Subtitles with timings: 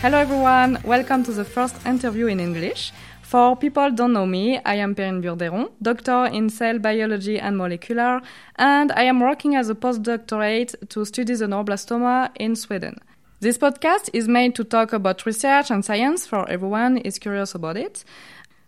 [0.00, 2.92] Hello everyone, welcome to the first interview in English.
[3.22, 8.20] For people don't know me, I am Perrine Burdeyron, doctor in cell biology and molecular,
[8.56, 12.98] and I am working as a postdoctorate to study the neuroblastoma in Sweden.
[13.40, 17.76] This podcast is made to talk about research and science for everyone is curious about
[17.76, 18.04] it.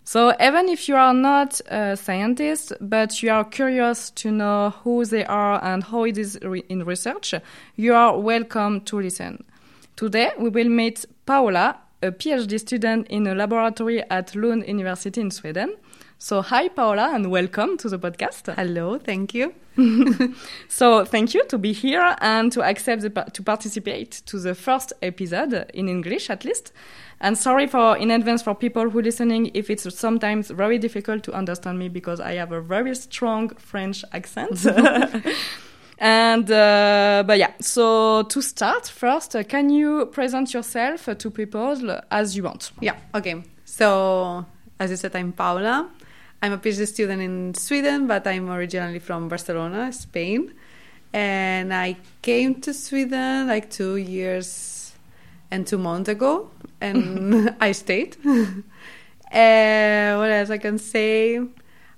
[0.08, 5.04] So even if you are not a scientist, but you are curious to know who
[5.04, 7.34] they are and how it is re in research,
[7.74, 9.42] you are welcome to listen.
[9.96, 15.32] Today we will meet Paula, a PhD student in a laboratory at Lund University in
[15.32, 15.74] Sweden.
[16.18, 18.54] So, hi, Paula, and welcome to the podcast.
[18.54, 19.52] Hello, thank you.
[20.68, 24.94] so, thank you to be here and to accept the, to participate to the first
[25.02, 26.72] episode in English, at least.
[27.20, 31.32] And sorry for in advance for people who listening if it's sometimes very difficult to
[31.34, 34.66] understand me because I have a very strong French accent.
[35.98, 41.98] And uh, but yeah, so to start first, uh, can you present yourself to people
[42.10, 42.70] as you want?
[42.82, 43.42] Yeah, okay.
[43.64, 44.44] So
[44.78, 45.88] as you said, I'm Paula.
[46.42, 50.52] I'm a PhD student in Sweden, but I'm originally from Barcelona, Spain.
[51.12, 54.92] And I came to Sweden like two years
[55.50, 58.16] and two months ago, and I stayed.
[58.24, 58.52] Uh,
[60.20, 61.40] what else I can say?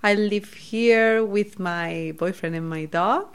[0.03, 3.34] I live here with my boyfriend and my dog,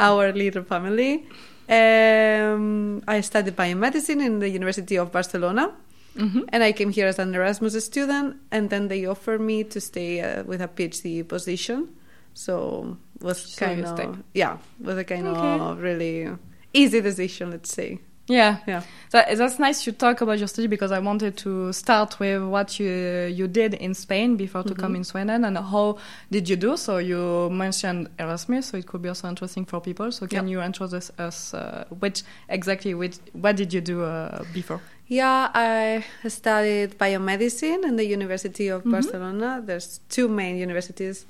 [0.00, 1.26] our little family.
[1.68, 5.72] Um, I studied biomedicine in the University of Barcelona.
[6.16, 6.40] Mm-hmm.
[6.48, 10.20] And I came here as an Erasmus student, and then they offered me to stay
[10.20, 11.94] uh, with a PhD position.
[12.34, 15.58] So was so kind of yeah, was a kind okay.
[15.64, 16.28] of really
[16.72, 18.00] easy decision, let's say.
[18.28, 18.82] Yeah, yeah.
[19.08, 22.80] So that's nice you talk about your study because I wanted to start with what
[22.80, 22.90] you
[23.32, 24.80] you did in Spain before to mm -hmm.
[24.80, 25.98] come in Sweden and how
[26.30, 26.76] did you do?
[26.76, 30.10] So you mentioned Erasmus, so it could be also interesting for people.
[30.12, 34.80] So can you introduce us uh, which exactly which what did you do uh, before?
[35.08, 38.92] Yeah, I studied biomedicine in the University of mm -hmm.
[38.92, 39.62] Barcelona.
[39.66, 41.26] There's two main universities,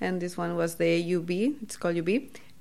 [0.00, 1.30] and this one was the UB.
[1.62, 2.10] It's called UB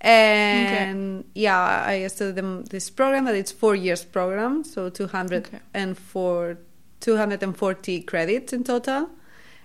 [0.02, 1.28] and okay.
[1.36, 6.62] yeah i studied this program that it's four years program so 204 okay.
[7.02, 9.10] 240 credits in total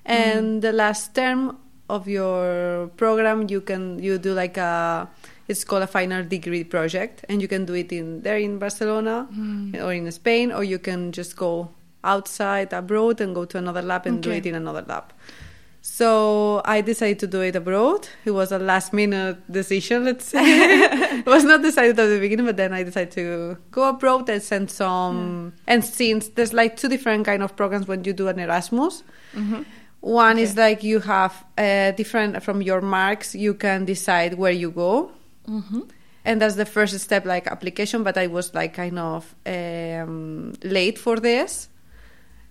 [0.05, 0.61] and mm.
[0.61, 1.57] the last term
[1.89, 5.09] of your program you can you do like a
[5.49, 9.29] it's called a final degree project and you can do it in there in barcelona
[9.33, 9.83] mm.
[9.83, 11.69] or in spain or you can just go
[12.03, 14.23] outside abroad and go to another lab and okay.
[14.23, 15.13] do it in another lab
[15.87, 18.09] so I decided to do it abroad.
[18.25, 20.41] It was a last minute decision, let's say.
[21.19, 24.43] it was not decided at the beginning, but then I decided to go abroad and
[24.43, 25.53] send some.
[25.69, 25.75] Yeah.
[25.75, 29.03] And since there's like two different kind of programs when you do an Erasmus.
[29.35, 29.63] Mm-hmm.
[30.05, 30.43] One okay.
[30.43, 33.35] is like you have uh, different from your marks.
[33.35, 35.11] You can decide where you go.
[35.49, 35.81] Mm-hmm
[36.27, 40.97] and that's the first step like application but i was like kind of um, late
[40.99, 41.69] for this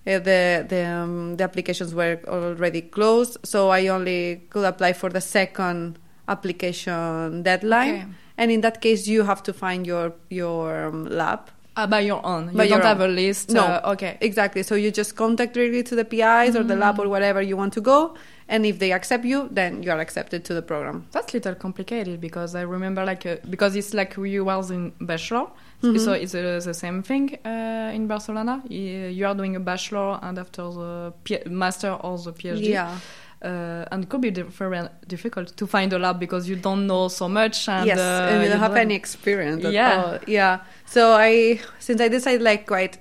[0.06, 5.10] uh, the the, um, the applications were already closed, so I only could apply for
[5.10, 5.98] the second
[6.28, 7.94] application deadline.
[7.94, 8.06] Okay.
[8.38, 11.50] And in that case, you have to find your your um, lab.
[11.76, 12.50] Uh, by your own.
[12.50, 13.50] You by don't have a list.
[13.50, 13.64] No.
[13.64, 14.18] Uh, okay.
[14.22, 14.62] Exactly.
[14.64, 16.60] So you just contact directly to the PIs mm.
[16.60, 17.10] or the lab or mm.
[17.10, 18.16] whatever you want to go,
[18.48, 21.08] and if they accept you, then you are accepted to the program.
[21.12, 24.94] That's a little complicated because I remember like uh, because it's like you was in
[25.02, 25.48] bachelor
[25.84, 25.98] Mm-hmm.
[25.98, 28.64] So it's uh, the same thing uh, in Barcelona.
[28.70, 32.70] You are doing a bachelor and after the P- master or the PhD.
[32.70, 32.98] Yeah.
[33.42, 37.10] Uh, and it could be very difficult to find a lab because you don't know
[37.10, 39.66] so much and yes, uh, and you don't have any experience.
[39.66, 40.18] yeah, all.
[40.26, 40.60] yeah.
[40.94, 43.00] So I, since I decided like quite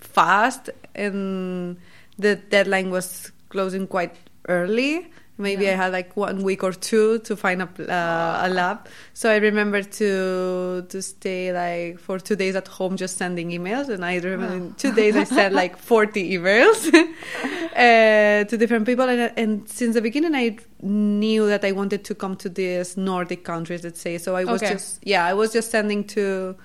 [0.00, 1.78] fast, and
[2.18, 4.16] the deadline was closing quite
[4.48, 5.06] early
[5.40, 5.72] maybe yeah.
[5.72, 8.86] I had like one week or two to find a, uh, a lab.
[9.14, 13.88] So I remember to to stay like for two days at home just sending emails,
[13.88, 19.08] and I remember in two days I sent like forty emails uh, to different people.
[19.08, 23.44] And, and since the beginning, I knew that I wanted to come to these Nordic
[23.44, 23.82] countries.
[23.82, 24.36] Let's say so.
[24.36, 24.74] I was okay.
[24.74, 26.56] just yeah, I was just sending to.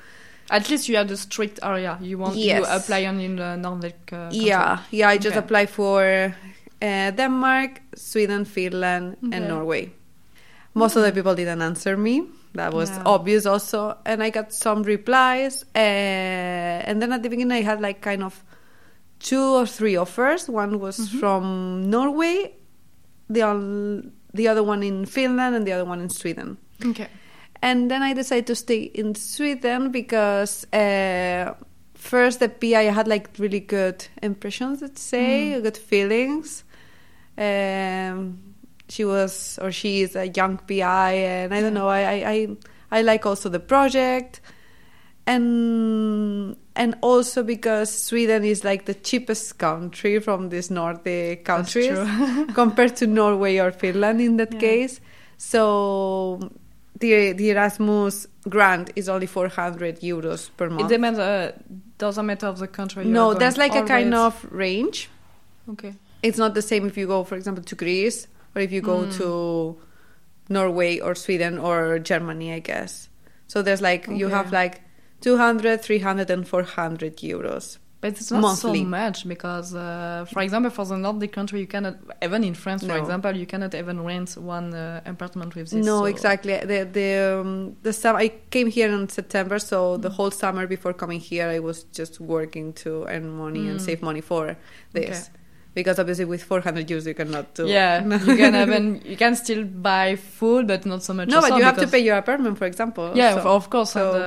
[0.49, 1.97] At least you had a strict area.
[2.01, 2.59] You want yes.
[2.59, 4.13] you apply on in the Nordic.
[4.13, 5.09] Uh, yeah, yeah.
[5.09, 5.39] I just okay.
[5.39, 6.35] apply for
[6.81, 9.37] uh, Denmark, Sweden, Finland, okay.
[9.37, 9.91] and Norway.
[10.75, 11.15] Most of the mm.
[11.15, 12.27] people didn't answer me.
[12.53, 13.03] That was yeah.
[13.05, 13.97] obvious also.
[14.05, 15.63] And I got some replies.
[15.73, 18.43] Uh, and then at the beginning, I had like kind of
[19.19, 20.47] two or three offers.
[20.47, 21.19] One was mm-hmm.
[21.19, 22.53] from Norway,
[23.29, 26.57] the, the other one in Finland, and the other one in Sweden.
[26.85, 27.07] Okay.
[27.65, 31.55] And then I decided to stay in Sweden because uh,
[31.95, 35.63] first the PI I had like really good impressions, let's say, mm.
[35.63, 36.63] good feelings.
[37.39, 38.53] Um,
[38.87, 41.87] she was or she is a young PI, and I don't know.
[41.87, 42.47] I I I,
[42.99, 44.41] I like also the project,
[45.25, 51.97] and and also because Sweden is like the cheapest country from these Nordic countries
[52.53, 54.59] compared to Norway or Finland in that Yeah.
[54.59, 55.01] case.
[55.37, 56.51] So
[56.99, 60.89] the the Erasmus grant is only 400 euros per month.
[60.91, 61.19] It depends.
[61.19, 61.51] Uh,
[61.97, 63.05] doesn't matter of the country.
[63.05, 65.09] you no, there's like a kind of range.
[65.69, 65.93] Okay.
[66.21, 69.03] It's not the same if you go, for example, to Greece or if you go
[69.05, 69.17] Mm.
[69.17, 69.77] to
[70.49, 73.09] Norway or Sweden or Germany, I guess.
[73.47, 74.81] So there's like, you have like
[75.21, 77.77] 200, 300, and 400 euros.
[78.05, 78.81] But it's not Monthly.
[78.83, 82.81] so much because, uh, for example, for the Nordic country, you cannot even in France,
[82.83, 83.01] for No.
[83.03, 85.85] example, you cannot even rent one uh, apartment with this.
[85.91, 86.53] No, so- exactly.
[86.71, 87.09] The the
[87.41, 90.01] um, the sum I came here in September, so Mm.
[90.05, 93.85] the whole summer before coming here, I was just working to earn money and Mm.
[93.87, 94.43] save money for
[94.93, 95.17] this.
[95.29, 95.39] Okay.
[95.75, 97.67] Because obviously, with 400 euros, you cannot do.
[97.67, 101.27] Yeah, you can even you can still buy food, but not so much.
[101.27, 103.11] no, but you have to pay your apartment, for example.
[103.13, 104.23] Yeah, so- of- course, so- and,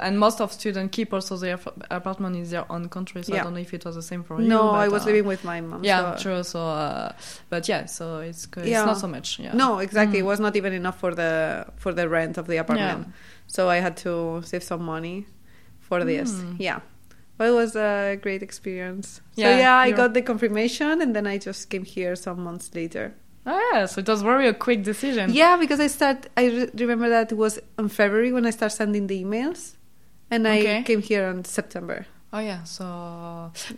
[0.00, 1.58] uh, and most of students keep also their
[1.90, 3.22] apartment in their own country.
[3.22, 4.48] So I don't know if it was the same for you.
[4.48, 5.84] no, but, I was uh, living with my mom.
[5.84, 6.42] Yeah, so- true.
[6.42, 7.12] So, uh,
[7.50, 8.86] but yeah, so it's it's Yeah.
[8.86, 9.38] not so much.
[9.38, 9.52] Yeah.
[9.54, 10.16] No, exactly.
[10.18, 10.22] Mm.
[10.24, 13.00] It was not even enough for the for the rent of the apartment.
[13.06, 13.12] yeah.
[13.48, 15.26] So I had to save some money
[15.80, 16.32] for this.
[16.32, 16.56] Mm.
[16.58, 16.80] Yeah.
[17.38, 19.20] But it was a great experience.
[19.34, 22.70] So Yeah, yeah, I got the confirmation and then I just came here some months
[22.74, 23.14] later.
[23.48, 25.32] Oh, yeah, so it was very a quick decision.
[25.32, 28.74] Yeah, because I start I re- remember that it was in February when I started
[28.74, 29.76] sending the emails
[30.30, 30.82] and I Okay.
[30.82, 32.06] came here in September.
[32.36, 32.84] Oh yeah, so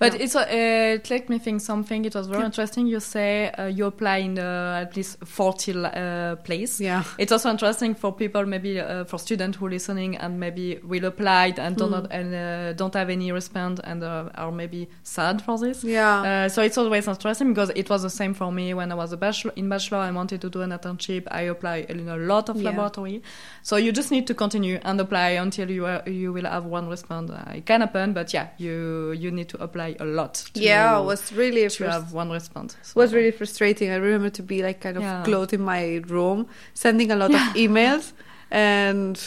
[0.00, 0.22] but Yeah.
[0.24, 2.04] it's uh, it let me think something.
[2.04, 2.46] It was very Yeah.
[2.46, 2.88] interesting.
[2.88, 6.80] You say uh, you apply in uh, at least forty uh, place.
[6.80, 7.04] Yeah.
[7.18, 11.54] It's also interesting for people, maybe uh, for students who listening and maybe will apply
[11.56, 12.06] and don't Mm.
[12.10, 15.84] and uh, don't have any response and uh, are maybe sad for this.
[15.84, 16.22] Yeah.
[16.22, 19.12] Uh, so it's always interesting because it was the same for me when I was
[19.12, 19.98] a bachelor in bachelor.
[19.98, 21.28] I wanted to do an internship.
[21.30, 22.70] I applied in a lot of Yeah.
[22.70, 23.22] laboratory.
[23.62, 26.88] So you just need to continue and apply until you are, you will have one
[26.88, 27.30] response.
[27.30, 30.34] Uh, it can happen, but yeah, you you need to apply a lot.
[30.54, 32.76] To, yeah, it was really to have one response.
[32.82, 33.90] It was really frustrating.
[33.90, 35.22] I remember to be like kind of Yeah.
[35.24, 38.12] closed in my room, sending a lot of emails,
[38.50, 39.20] and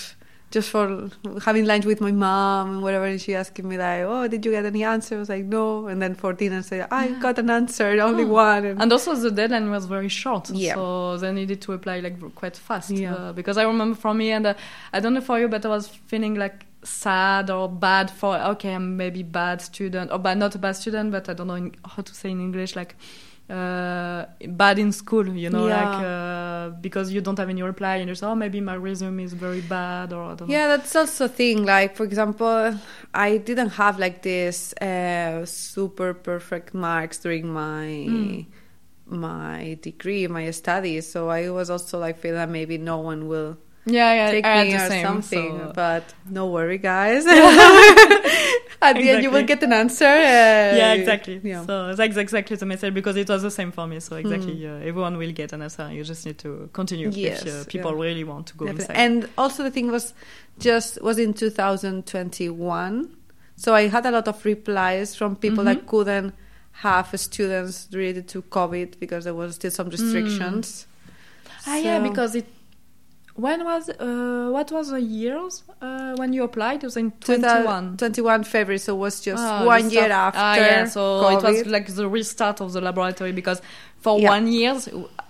[0.51, 1.09] just for
[1.45, 3.05] having lunch with my mom and whatever.
[3.05, 5.87] And she asking me like, "Oh, did you get any answer?" I was like, "No."
[5.87, 8.27] And then for dinner, say, "I got an answer, only Oh.
[8.49, 10.73] one." And, And also the deadline was very short, Yeah.
[10.75, 12.89] so they needed to apply like quite fast.
[12.91, 13.13] Yeah.
[13.15, 14.53] Uh, because I remember from me, and uh,
[14.91, 18.73] I don't know for you, but I was feeling like sad or bad for okay,
[18.73, 21.75] I'm maybe bad student or bad not a bad student, but I don't know in,
[21.85, 22.95] how to say in English like.
[23.49, 25.83] Uh, bad in school, you know, Yeah.
[25.83, 29.21] like uh, because you don't have any reply, and you say, "Oh, maybe my resume
[29.21, 30.53] is very bad," or I don't know.
[30.55, 31.65] yeah, that's also a thing.
[31.65, 32.79] Like for example,
[33.13, 37.87] I didn't have like this uh, super perfect marks during my.
[38.07, 38.45] Mm.
[39.07, 43.57] my degree my studies so i was also like feeling that maybe no one will
[43.85, 45.57] yeah, yeah, take me the or same, something.
[45.59, 47.25] so- But no worry, guys.
[48.83, 50.05] At the end, you will get an answer.
[50.05, 51.39] Uh, yeah, exactly.
[51.43, 51.63] Yeah.
[51.67, 53.99] So that's exactly the message because it was the same for me.
[53.99, 54.81] So exactly, Mm.
[54.81, 55.91] uh, everyone will get an answer.
[55.91, 58.01] You just need to continue Yes, if uh, people yeah.
[58.01, 58.95] really want to go Definitely.
[58.95, 59.03] inside.
[59.03, 60.13] And also, the thing was
[60.57, 63.15] just was in 2021.
[63.55, 65.87] So I had a lot of replies from people that Mhm.
[65.87, 66.33] couldn't
[66.71, 70.87] have students related to COVID because there was still some restrictions.
[71.67, 72.47] ah, yeah, because it.
[73.35, 76.83] When was uh, what was the years uh, when you applied?
[76.83, 77.97] It was in 2021 21.
[77.97, 80.39] 21 February, so it was just Ah, one year after.
[80.39, 83.61] Ah, yeah, so it was like the restart of the laboratory because
[83.99, 84.29] for Yeah.
[84.29, 84.75] one year,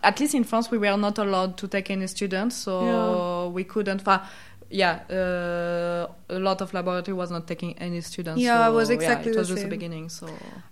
[0.03, 3.53] at least in France, we were not allowed to take any students, so Yeah.
[3.53, 3.99] we couldn't.
[4.01, 4.27] fa-
[4.71, 8.41] yeah, uh, a lot of laboratory was not taking any students.
[8.41, 10.09] Yeah, so, it was exactly it was the just the beginning.
[10.09, 10.27] So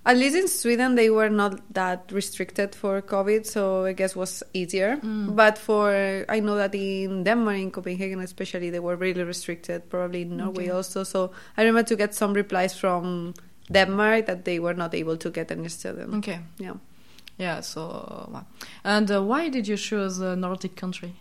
[0.06, 4.44] At least in Sweden, they were not that restricted for COVID, so I guess was
[4.54, 4.98] easier.
[4.98, 5.36] Mm.
[5.36, 9.90] But for I know that in Denmark, in Copenhagen especially, they were really restricted.
[9.90, 10.72] Probably in Norway Okay.
[10.72, 11.04] also.
[11.04, 13.34] So I remember to get some replies from
[13.72, 16.14] Denmark that they were not able to get any student.
[16.16, 16.74] okay, Yeah.
[17.38, 17.62] yeah.
[17.62, 17.82] So
[18.84, 21.14] and uh, why did you choose a Nordic country?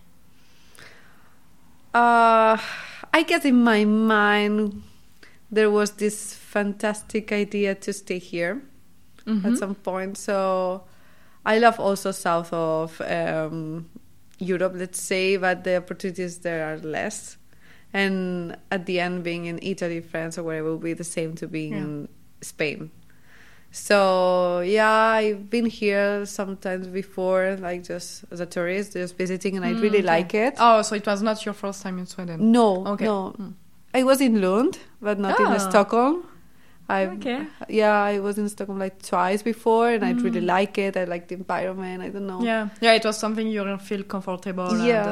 [1.95, 2.57] Uh,
[3.12, 4.83] I guess in my mind
[5.50, 8.62] there was this fantastic idea to stay here.
[9.26, 9.45] Mhm.
[9.45, 10.16] at some point.
[10.16, 10.85] So
[11.45, 13.87] I love also south of um,
[14.38, 17.37] Europe, let's say, but the opportunities there are less.
[17.92, 21.47] And at the end, being in Italy, France, or wherever will be the same to
[21.47, 21.78] being Yeah.
[21.85, 22.09] in
[22.40, 22.90] Spain.
[23.71, 29.65] So yeah, I've been here sometimes before, like just as a tourist, just visiting, and
[29.65, 30.07] I Mm, really okay.
[30.07, 30.55] like it.
[30.59, 32.51] Oh, so it was not your first time in Sweden.
[32.53, 33.05] No, Okay.
[33.05, 33.53] no, Mm.
[33.95, 35.59] I was in Lund, but not in Ah.
[35.59, 36.25] Stockholm.
[36.90, 37.47] I Okay.
[37.68, 40.97] yeah, I was in Stockholm like twice before, and I really like it.
[40.97, 42.02] I like the environment.
[42.02, 42.38] I don't know.
[42.40, 42.45] Mm.
[42.47, 44.75] Yeah, yeah, it was something you don't feel comfortable.
[44.87, 45.09] Yeah.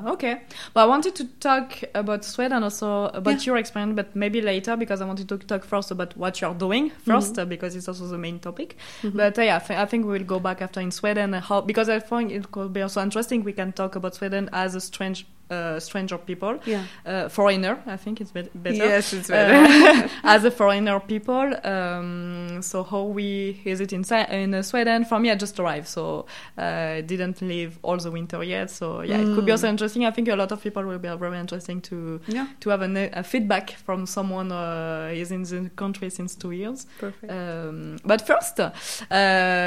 [0.00, 0.40] And, uh, okay.
[0.72, 3.46] But I wanted to talk about Sweden also about Yeah.
[3.52, 6.90] your experience, but maybe later because I wanted to talk first about what you're doing
[7.06, 7.40] 1st Mm-hmm.
[7.40, 8.76] uh, because it's also the main topic.
[9.04, 11.34] But uh, yeah, I, thi- I think we will go back after in Sweden.
[11.34, 13.44] uh, How because I think it could be also interesting.
[13.44, 16.82] We can talk about Sweden as a strange, uh, stranger people, Yeah.
[17.06, 17.78] uh, foreigner.
[17.86, 18.76] I think it's bet- better.
[18.76, 20.10] Yes, it's Uh, better.
[20.24, 21.54] as a foreigner people.
[21.64, 25.04] Um, so how we is it in in uh, Sweden?
[25.04, 26.26] For me, I just arrived, so
[26.56, 28.70] uh, didn't live all the winter yet.
[28.70, 29.56] So yeah, it could be Mm.
[29.56, 30.04] also interesting.
[30.06, 33.10] I think a lot of people will be very interesting to yeah, to have a,
[33.12, 36.86] a feedback from someone uh, is in the country since two years.
[37.00, 37.32] perfect.
[37.32, 38.70] Um, but first, uh,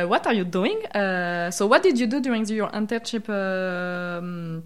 [0.07, 0.85] what are you doing?
[0.95, 4.63] Uh, so, what did you do during the, your internship um,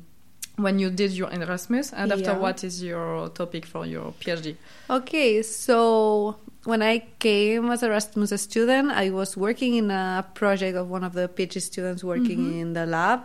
[0.58, 1.94] when you did your Erasmus?
[1.94, 2.38] And after, Yeah.
[2.38, 4.56] what is your topic for your PhD?
[4.90, 10.78] Okay, so when I came as an Erasmus student, I was working in a project
[10.78, 12.62] of one of the PhD students working mm-hmm.
[12.62, 13.22] in the lab.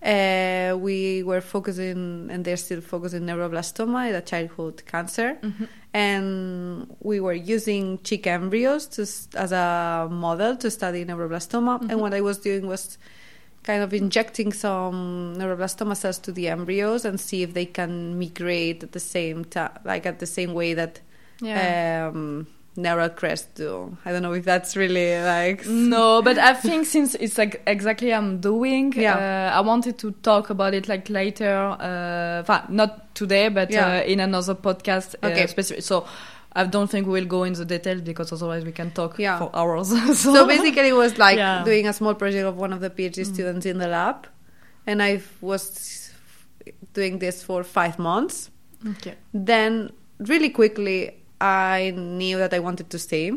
[0.00, 5.64] Uh, we were focusing, and they're still focusing neuroblastoma, the childhood cancer, mm-hmm.
[5.92, 9.02] and we were using chick embryos to,
[9.36, 11.80] as a model to study neuroblastoma.
[11.80, 12.00] And mm-hmm.
[12.00, 12.96] what I was doing was
[13.68, 14.98] kind of injecting some
[15.38, 19.70] neuroblastoma cells to the embryos and see if they can migrate at the same time,
[19.84, 20.94] like at the same way that
[21.40, 22.08] Yeah.
[22.10, 22.46] um,
[22.76, 23.96] neural crest do.
[24.06, 25.66] I don't know if that's really like.
[25.94, 29.16] No, but I think since it's like exactly I'm doing, Yeah.
[29.52, 31.54] uh, I wanted to talk about it like later.
[31.88, 33.98] Uh, not today, but Yeah.
[33.98, 35.14] uh, in another podcast.
[35.22, 35.44] Okay.
[35.44, 35.82] Uh, specific.
[35.84, 36.06] So
[36.58, 39.38] I don't think we'll go in the details because otherwise we can talk Yeah.
[39.38, 39.88] for hours.
[40.24, 41.62] So basically, it was like Yeah.
[41.64, 43.32] doing a small project of one of the PhD mm.
[43.34, 44.26] students in the lab,
[44.86, 46.10] and I was
[46.98, 48.50] doing this for five months.
[48.92, 49.14] okay.
[49.32, 49.90] Then,
[50.32, 50.98] really quickly,
[51.40, 53.32] I knew that I wanted to stay.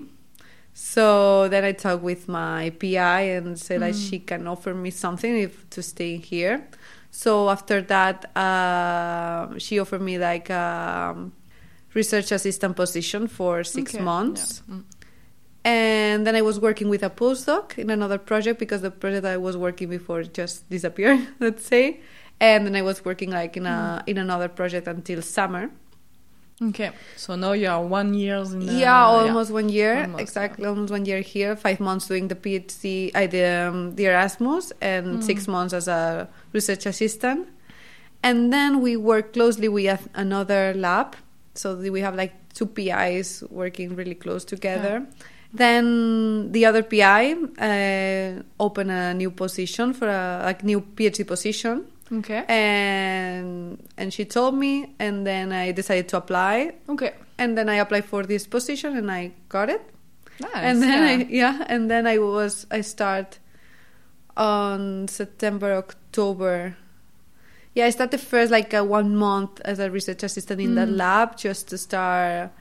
[0.74, 4.10] So then I talked with my PI and said like mm.
[4.10, 6.68] she can offer me something if to stay here.
[7.12, 11.30] So after that, uh, she offered me like a
[11.94, 14.62] research assistant position for six Okay, months.
[14.68, 14.76] yeah.
[14.76, 14.84] Mm.
[15.64, 19.38] And then I was working with a postdoc in another project because the project I
[19.38, 22.00] was working before just disappeared, let's say.
[22.40, 25.70] And then I was working like in a in another project until summer.
[26.70, 26.92] Okay.
[27.16, 28.68] So now you are one years in.
[28.70, 31.56] uh, yeah, almost one year, Almost, exactly almost one year here.
[31.56, 36.28] Five months doing the PhD, I the um, the Erasmus, and six months as a
[36.54, 37.48] research assistant.
[38.24, 41.16] And then we work closely with another lab,
[41.54, 45.06] so we have like two PIs working really close together.
[45.54, 51.86] Then the other PI uh, opened a new position for a like new PhD position,
[52.12, 52.46] Okay.
[52.48, 57.12] and and she told me, and then I decided to apply, Okay.
[57.38, 59.82] and then I applied for this position and I got it.
[60.40, 60.52] Nice.
[60.56, 61.26] and then yeah.
[61.26, 63.40] I yeah, and then I was I start
[64.38, 66.78] on September October.
[67.74, 70.98] Yeah, I started first like uh, one month as a research assistant in the Mm.
[70.98, 72.52] lab just to start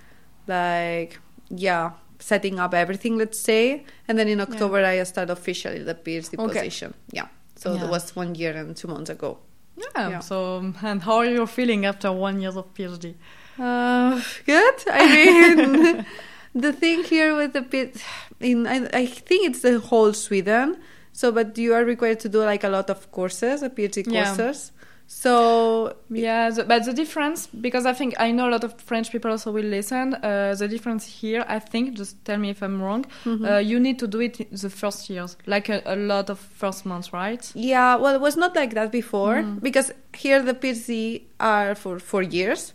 [0.46, 5.94] like yeah setting up everything let's say and then in October I started officially the
[5.94, 6.46] PhD Okay.
[6.48, 7.26] position yeah
[7.56, 7.80] so Yeah.
[7.80, 9.38] that was one year and two months ago
[9.76, 10.08] Yeah.
[10.10, 10.20] Yeah.
[10.20, 10.36] So,
[10.82, 13.14] and how are you feeling after one year of PhD?
[13.58, 14.78] Uh, good.
[14.92, 16.04] I mean,
[16.64, 17.96] the thing here with the bit
[18.40, 20.76] in I, I think it's the whole Sweden.
[21.12, 24.24] So, but you are required to do like a lot of courses, a PhD Yeah.
[24.36, 24.72] courses.
[25.12, 29.10] So Yeah, the, but the difference, because I think I know a lot of French
[29.10, 30.14] people also will listen.
[30.14, 33.04] Uh, the difference here, I think, just tell me if I'm wrong.
[33.24, 33.44] Mm-hmm.
[33.44, 36.86] Uh, you need to do it the first years, like a, a lot of first
[36.86, 37.44] months, right?
[37.54, 39.60] yeah, well, it was not like that before Mm.
[39.60, 42.72] because here the PhD are for four years,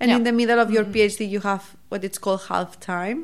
[0.00, 0.16] and Yeah.
[0.18, 0.92] in the middle of your Mhm.
[0.94, 3.18] PhD you have what it's called half time.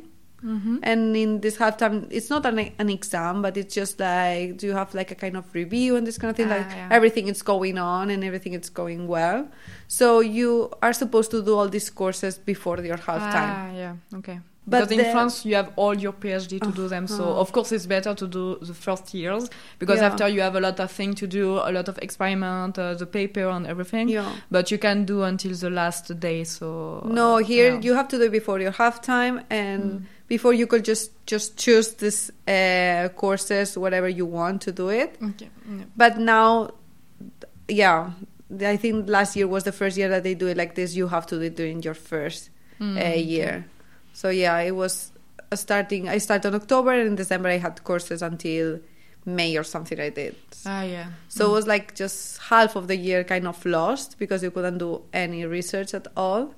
[0.44, 0.76] Mm-hmm.
[0.82, 4.66] And in this half time, it's not an, an exam, but it's just like, do
[4.66, 6.48] you have like a kind of review and this kind of thing?
[6.50, 6.88] Ah, like yeah.
[6.90, 9.48] everything is going on and everything is going well.
[9.88, 13.50] So you are supposed to do all these courses before your half time.
[13.56, 14.40] Ah, yeah, okay.
[14.66, 17.06] But because in France, you have all your PhD to do them.
[17.06, 17.40] So, Uh-huh.
[17.40, 20.06] of course, it's better to do the first years because Yeah.
[20.08, 23.04] after you have a lot of things to do, a lot of experiment, uh, the
[23.04, 24.08] paper and everything.
[24.08, 24.24] Yeah.
[24.50, 26.44] But you can do until the last day.
[26.44, 27.80] So No, here yeah.
[27.86, 30.02] you have to do it before your half time, and Mm.
[30.28, 35.16] Before you could just just choose this uh, courses, whatever you want to do it.
[35.22, 35.48] Okay.
[35.68, 35.84] yeah.
[35.96, 36.70] But now,
[37.68, 38.10] yeah,
[38.60, 40.94] I think last year was the first year that they do it like this.
[40.94, 42.50] You have to do it during your first
[42.80, 43.20] Mm, uh, okay.
[43.22, 43.64] year.
[44.14, 45.12] So yeah, it was
[45.54, 46.08] starting.
[46.08, 48.80] I started in October, and in December I had courses until
[49.24, 50.34] May or something I did.
[50.66, 51.06] Ah, yeah.
[51.28, 54.78] So it was like just half of the year kind of lost because you couldn't
[54.78, 56.52] do any research at all.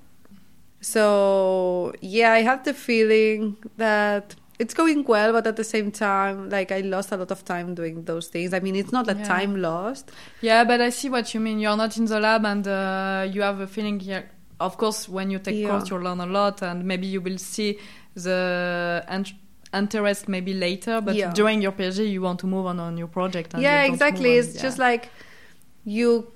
[0.81, 6.49] So yeah, I have the feeling that it's going well, but at the same time,
[6.49, 8.55] like I lost a lot of time doing those things.
[8.55, 9.25] I mean, it's not that Yeah.
[9.25, 10.11] time lost.
[10.41, 11.59] Yeah, but I see what you mean.
[11.61, 14.31] You're not in the lab, and uh, you have a feeling here.
[14.59, 15.69] Of course, when you take Yeah.
[15.71, 17.79] course, you learn a lot, and maybe you will see
[18.15, 19.35] the int-
[19.75, 21.03] interest maybe later.
[21.03, 21.33] But Yeah.
[21.35, 23.53] during your PhD, you want to move on on your project.
[23.53, 24.37] And yeah, exactly.
[24.39, 24.63] It's Yeah.
[24.63, 25.11] just like
[25.85, 26.33] you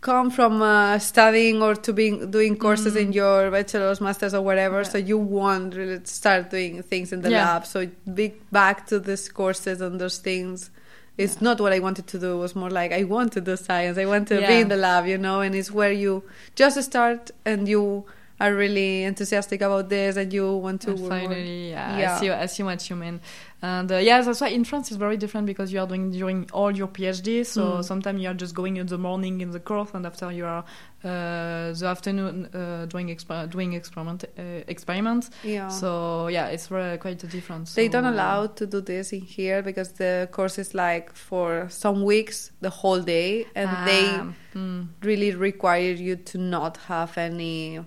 [0.00, 4.80] come from uh, studying or to being doing courses in your bachelor's, masters, or whatever.
[4.80, 4.84] Mm.
[4.86, 4.90] Yeah.
[4.92, 7.44] So you want really to start doing things in the Yeah.
[7.54, 7.66] lab.
[7.66, 10.70] So be back to these courses and those things.
[11.18, 11.44] It's Yeah.
[11.48, 12.32] not what I wanted to do.
[12.36, 13.98] It was more like I want to do science.
[13.98, 15.40] I want to be in the lab, you know.
[15.40, 16.22] And it's where you
[16.54, 18.04] just start and you
[18.40, 21.10] are really enthusiastic about this and you want to And work.
[21.10, 22.16] finally, yeah, Yeah.
[22.16, 22.30] I see.
[22.30, 23.20] I see what you mean.
[23.62, 26.48] And uh, yeah, that's why in France it's very different because you are doing during
[26.52, 27.44] all your PhD.
[27.44, 27.84] So Mm.
[27.84, 30.64] sometimes you are just going in the morning in the course, and after you are
[31.04, 35.30] uh, the afternoon uh, doing exper- doing experiment uh, experiments.
[35.44, 35.68] Yeah.
[35.68, 37.74] So yeah, it's very quite a difference.
[37.74, 41.66] They don't So- allow to do this in here because the course is like for
[41.68, 44.86] some weeks the whole day, and Ah, they mm.
[45.02, 47.80] really require you to not have any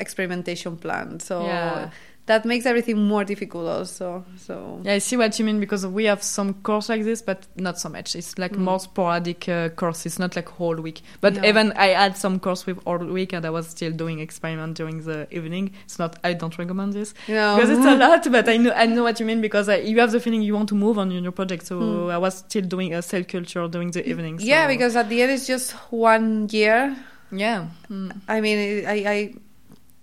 [0.00, 1.20] experimentation plan.
[1.20, 1.90] So Yeah.
[2.28, 4.24] That makes everything more difficult, also.
[4.36, 7.46] So Yeah, I see what you mean because we have some course like this, but
[7.56, 8.14] not so much.
[8.14, 8.58] It's like Mm.
[8.60, 10.06] more sporadic uh, course.
[10.06, 11.02] It's not like whole week.
[11.20, 11.46] But Yeah.
[11.50, 15.02] even I had some course with all week, and I was still doing experiment during
[15.04, 15.72] the evening.
[15.84, 16.16] It's not.
[16.22, 18.30] I don't recommend this know, because it's a lot.
[18.30, 20.54] But I know I know what you mean because I, you have the feeling you
[20.54, 21.66] want to move on in your project.
[21.66, 22.12] So Mm.
[22.12, 24.38] I was still doing a cell culture during the evening.
[24.40, 26.94] yeah, because at the end it's just one year.
[27.32, 27.66] yeah.
[27.90, 28.12] Mm.
[28.28, 29.34] I mean, I, I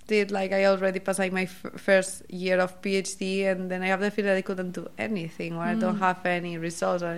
[0.07, 3.87] did like I already passed like my f- first year of PhD, and then I
[3.87, 5.99] have the feeling that I couldn't do anything, or I don't Mm.
[5.99, 7.01] have any results.
[7.03, 7.11] Or,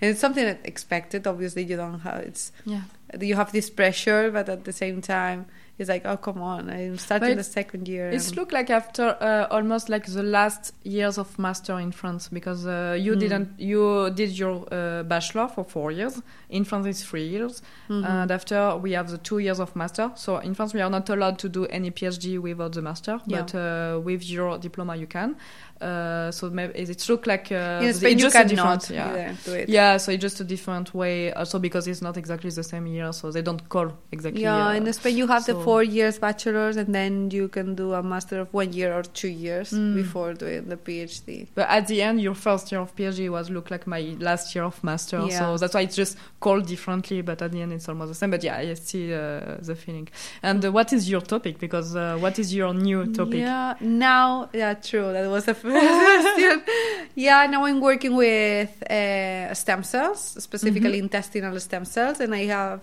[0.00, 1.26] and it's something that expected.
[1.26, 2.82] Obviously, you don't have it's Yeah.
[3.20, 5.46] you have this pressure, but at the same time,
[5.80, 8.10] it's like, oh come on, I'm starting the second year.
[8.10, 12.28] It's and- look like after uh, almost like the last years of master in France
[12.28, 13.20] because uh, you Mm.
[13.20, 16.20] didn't you did your uh, bachelor for four years
[16.50, 18.04] in France it's three years Mhm.
[18.06, 21.08] and after we have the two years of master so in France we are not
[21.10, 23.40] allowed to do any PhD without the master Yeah.
[23.42, 25.36] but uh, with your diploma you can
[25.80, 29.52] uh, so maybe it look like uh, in it's just a cannot different- yeah.
[29.54, 29.68] it.
[29.68, 31.32] Yeah, so it's just a different way.
[31.32, 34.42] Also because it's not exactly the same year, so they don't call exactly.
[34.42, 37.94] Yeah, uh, in Spain you have the four years bachelor's, and then you can do
[37.94, 39.94] a master of one year or two years Mm.
[39.94, 41.46] before doing the PhD.
[41.54, 44.64] But at the end, your first year of PhD was look like my last year
[44.64, 45.20] of master.
[45.28, 45.38] Yeah.
[45.38, 48.30] So that's why it's just called differently, but at the end, it's almost the same.
[48.30, 50.08] But yeah, I see uh, the feeling.
[50.42, 51.58] And uh, what is your topic?
[51.58, 53.40] Because uh, what is your new topic?
[53.40, 55.12] Yeah, now, yeah, true.
[55.12, 55.54] That was the.
[57.16, 61.04] Yeah, now I'm working with uh, stem cells, specifically Mm-hmm.
[61.04, 62.80] intestinal stem cells, and I have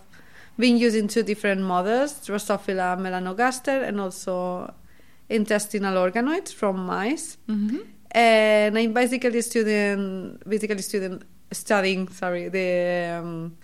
[0.60, 4.73] been using two different models, Drosophila melanogaster and also
[5.30, 7.38] intestinal organoids from mice.
[7.47, 7.80] Mhm.
[8.12, 13.58] And I'm basically studying, basically student, studying, sorry, the um,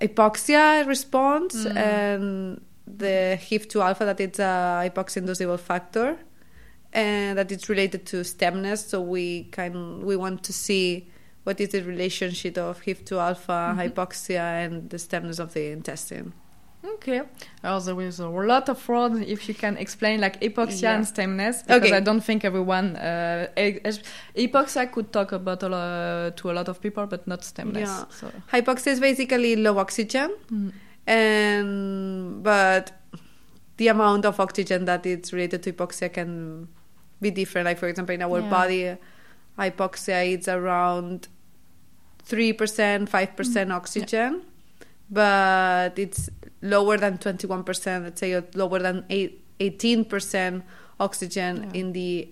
[0.00, 1.76] hypoxia response Mm.
[1.76, 6.16] and the HIF2 alpha that it's a hypoxia inducible factor
[6.94, 8.78] and that it's related to stemness.
[8.88, 11.10] So we can we want to see
[11.44, 13.76] what is the relationship of HIF2 alpha, Mhm.
[13.92, 16.32] hypoxia, and the stemness of the intestine.
[16.96, 17.22] Okay.
[17.64, 19.12] Oh, there is a lot of word.
[19.26, 20.96] If you can explain like hypoxia Yeah.
[20.96, 21.96] and stemness, because Okay.
[21.96, 23.46] I don't think everyone uh,
[24.36, 27.88] hypoxia could talk about a lo- to a lot of people, but not stemness.
[27.88, 28.04] Yeah.
[28.10, 28.30] So.
[28.52, 30.30] Hypoxia is basically low oxygen.
[30.50, 30.72] Mm.
[31.06, 32.92] and but
[33.76, 36.66] the amount of oxygen that it's related to hypoxia can
[37.20, 38.50] be different like for example in our Yeah.
[38.50, 38.96] body
[39.58, 41.28] hypoxia it's around
[42.26, 43.74] 3% 5% Mm.
[43.74, 44.42] oxygen
[45.10, 46.30] but it's
[46.62, 49.04] lower than 21% let's say lower than
[49.60, 50.62] 18%
[50.98, 51.80] oxygen Yeah.
[51.80, 52.28] in the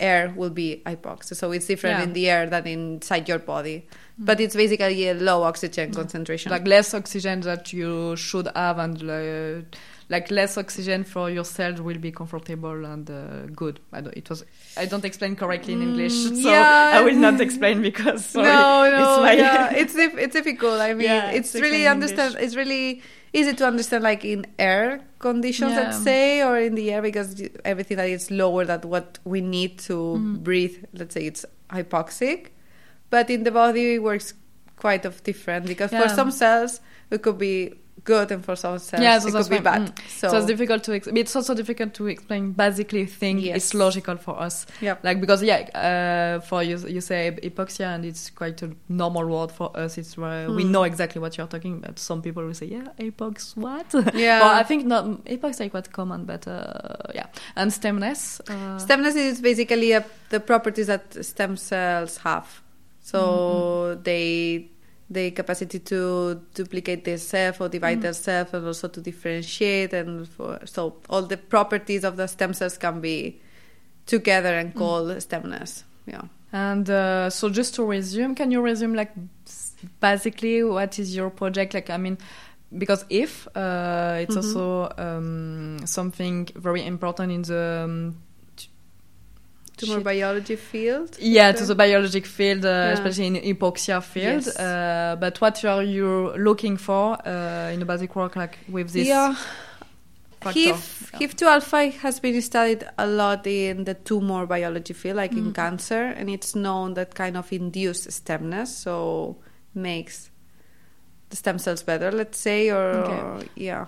[0.00, 2.04] air will be hypoxia so it's different Yeah.
[2.04, 3.86] in the air than inside your body
[4.18, 9.02] but it's basically a low oxygen concentration like less oxygen that you should have and
[9.02, 9.62] uh,
[10.10, 14.28] like less oxygen for your cells will be comfortable and uh, good I don't, it
[14.30, 14.42] was
[14.76, 16.92] I don't explain correctly in English Mm, so yeah.
[16.94, 20.80] I will not explain because sorry, no, no, it's my yeah, it's it's difficult.
[20.80, 22.30] I mean, Yeah, it's it's really understand.
[22.34, 22.44] English.
[22.46, 23.02] It's really
[23.34, 25.80] easy to understand, like in air conditions, Yeah.
[25.82, 27.28] let's say, or in the air, because
[27.64, 30.42] everything that is lower than what we need to Mm.
[30.42, 30.76] breathe.
[30.94, 32.48] Let's say it's hypoxic,
[33.10, 34.32] but in the body it works
[34.76, 37.74] quite of different because for some cells it could be
[38.12, 39.82] good and for some cells Yeah, so it could be bad.
[39.82, 39.92] mm.
[40.20, 40.92] So, So, it's difficult to.
[40.98, 42.52] Ex- it's also difficult to explain.
[42.64, 43.56] Basically, thing Yes.
[43.58, 44.66] it's logical for us.
[44.80, 44.96] Yep.
[45.06, 49.50] Like because yeah, uh, for you you say hypoxia and it's quite a normal word
[49.58, 49.98] for us.
[49.98, 50.72] It's uh, we Hmm.
[50.74, 51.98] know exactly what you're talking about.
[51.98, 53.88] Some people will say yeah, hypox what?
[54.14, 54.40] Yeah.
[54.42, 58.40] well, I think not hypox is quite common, but uh, yeah, and stemness.
[58.48, 62.46] Uh, Stemness is basically a, the properties that stem cells have.
[63.02, 64.02] So Mm-hmm.
[64.08, 64.68] they
[65.10, 67.72] the capacity to duplicate themselves or Mm.
[67.72, 72.52] divide themselves and also to differentiate and for, so all the properties of the stem
[72.52, 73.40] cells can be
[74.06, 74.78] together and Mm.
[74.78, 75.84] called stemness.
[76.06, 76.22] Yeah.
[76.52, 79.12] And uh, so, just to resume, can you resume like
[80.00, 81.74] basically what is your project?
[81.74, 82.18] Like, I mean,
[82.76, 84.36] because if uh, it's Mhm.
[84.36, 88.16] also um, something very important in the um,
[89.78, 90.04] t- Tumor shit.
[90.04, 91.16] biology field.
[91.20, 92.92] yeah to the biologic field, uh, Yeah.
[92.96, 94.44] especially in hypoxia field.
[94.46, 94.56] Yes.
[94.58, 99.06] Uh, but what are you looking for uh, in the basic work, like with this?
[99.08, 99.34] yeah.
[100.40, 100.60] factor?
[100.60, 101.18] HIF, Yeah.
[101.20, 105.54] HIF2 alpha has been studied a lot in the tumor biology field, like in Mhm.
[105.54, 109.36] cancer, and it's known that kind of induce stemness, so
[109.74, 110.30] makes
[111.30, 113.20] the stem cells better, let's say, or, Okay.
[113.20, 113.86] or- yeah.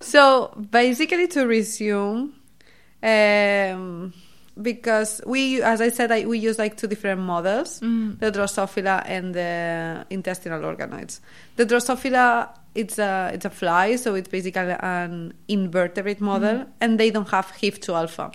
[0.00, 2.34] So basically, to resume,
[3.02, 4.12] um,
[4.60, 8.18] because we, as I said, I, we use like two different models Mm.
[8.18, 11.20] the Drosophila and the intestinal organoids.
[11.56, 16.68] The Drosophila it's a it's a fly, so it's basically an invertebrate model, mm.
[16.80, 18.32] and they don't have HIF2 alpha.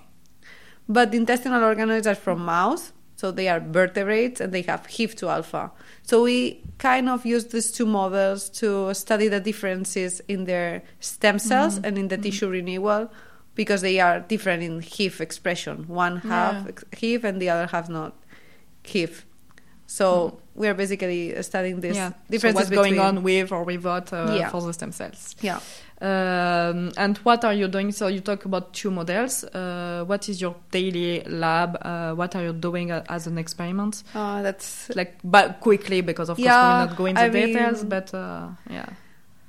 [0.89, 5.29] But the intestinal organoids are from mouse, so they are vertebrates and they have HIF2
[5.29, 5.71] alpha.
[6.01, 11.37] So we kind of use these two models to study the differences in their stem
[11.37, 11.85] cells mm.
[11.85, 12.23] and in the mm.
[12.23, 13.11] tissue renewal
[13.55, 15.85] because they are different in HIF expression.
[15.87, 16.71] One half Yeah.
[16.97, 18.13] HIF and the other half not
[18.83, 19.25] HIF.
[19.87, 22.09] So we are basically studying this yeah.
[22.11, 24.49] So differences what's going on with or without uh, Yeah.
[24.49, 25.35] for the stem cells?
[25.41, 25.59] Yeah.
[26.01, 27.91] Um, and what are you doing?
[27.91, 29.43] So you talk about two models.
[29.43, 31.77] Uh, what is your daily lab?
[31.81, 34.03] Uh, what are you doing as an experiment?
[34.15, 37.81] Uh, that's Like, but quickly because of course Yeah, we're not going into I details.
[37.81, 38.85] mean- But uh, yeah,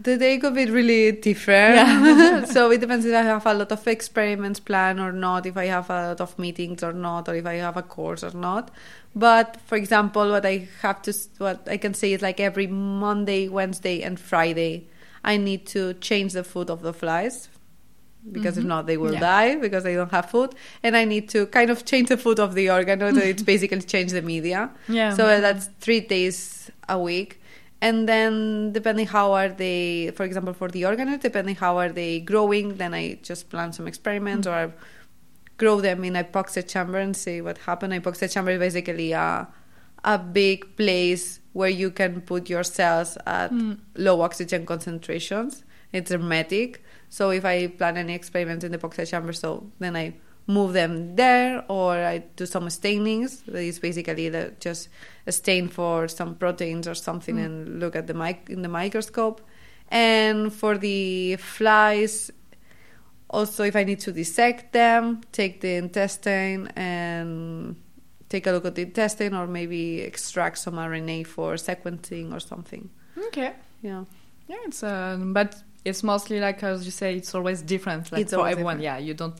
[0.03, 1.77] The day could be really different.
[1.77, 2.45] Yeah.
[2.57, 5.67] so it depends if I have a lot of experiments planned or not, if I
[5.67, 8.71] have a lot of meetings or not, or if I have a course or not.
[9.15, 13.49] But for example, what I have to, what I can say is like every Monday,
[13.49, 14.89] Wednesday, and Friday,
[15.25, 17.49] I need to change the food of the flies
[18.33, 18.69] because if Mhm.
[18.69, 19.21] not, they will Yeah.
[19.21, 20.55] die because they don't have food.
[20.83, 23.83] And I need to kind of change the food of the organ so it's basically
[23.83, 24.71] change the media.
[24.89, 25.15] yeah.
[25.15, 27.41] So that's three days a week.
[27.83, 32.21] And then depending how are they, for example, for the organoids, depending how are they
[32.21, 34.73] growing, then I just plan some experiments or
[35.57, 37.93] grow them in hypoxia chamber and see what happened.
[37.93, 39.49] Hypoxia chamber is basically a,
[40.05, 43.79] a big place where you can put your cells at Mm.
[43.97, 45.65] low oxygen concentrations.
[45.93, 46.83] It's hermetic.
[47.09, 50.15] So if I plan any experiments in the hypoxia chamber, so then I
[50.47, 53.43] move them there or I do some stainings.
[53.47, 54.89] That is basically the, just
[55.27, 57.45] a stain for some proteins or something Mm.
[57.45, 59.41] and look at the mic in the microscope.
[59.89, 62.31] And for the flies,
[63.31, 67.77] also if I need to dissect them, take the intestine and
[68.29, 72.91] take a look at the intestine or maybe extract some RNA for sequencing or something.
[73.29, 73.53] okay.
[73.83, 74.05] Yeah.
[74.49, 78.13] Yeah, it's uh, but it's mostly like as you say, it's always different.
[78.13, 79.01] Like It's for everyone, different.
[79.03, 79.07] yeah.
[79.07, 79.35] You don't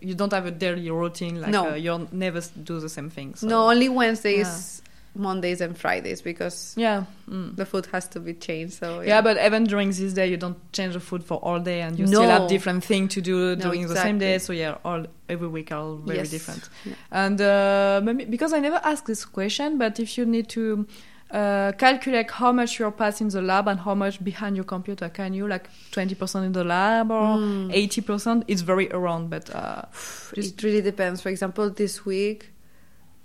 [0.00, 1.40] you don't have a daily routine.
[1.40, 1.70] Like No.
[1.70, 3.46] uh, you'll never do the same things So.
[3.46, 4.82] No, only Wednesdays,
[5.16, 7.04] Mondays and Fridays because Yeah.
[7.30, 7.54] Mm.
[7.54, 8.74] the food has to be changed.
[8.74, 11.82] So Yeah, but even during this day, you don't change the food for all day,
[11.82, 12.18] and you No.
[12.18, 14.38] still have different thing to do No, during the same day.
[14.38, 16.30] So yeah, all every week are all very Yes.
[16.30, 16.68] different.
[16.84, 16.94] Yeah.
[17.12, 20.86] And uh, maybe because I never asked this question, but if you need to
[21.34, 25.34] uh, calculate how much you're passing the lab and how much behind your computer, can
[25.34, 27.70] you like twenty percent in the lab or Mm.
[27.72, 28.44] eighty percent?
[28.46, 29.82] It's very around, but uh,
[30.36, 31.20] it really depends.
[31.20, 32.50] For example, this week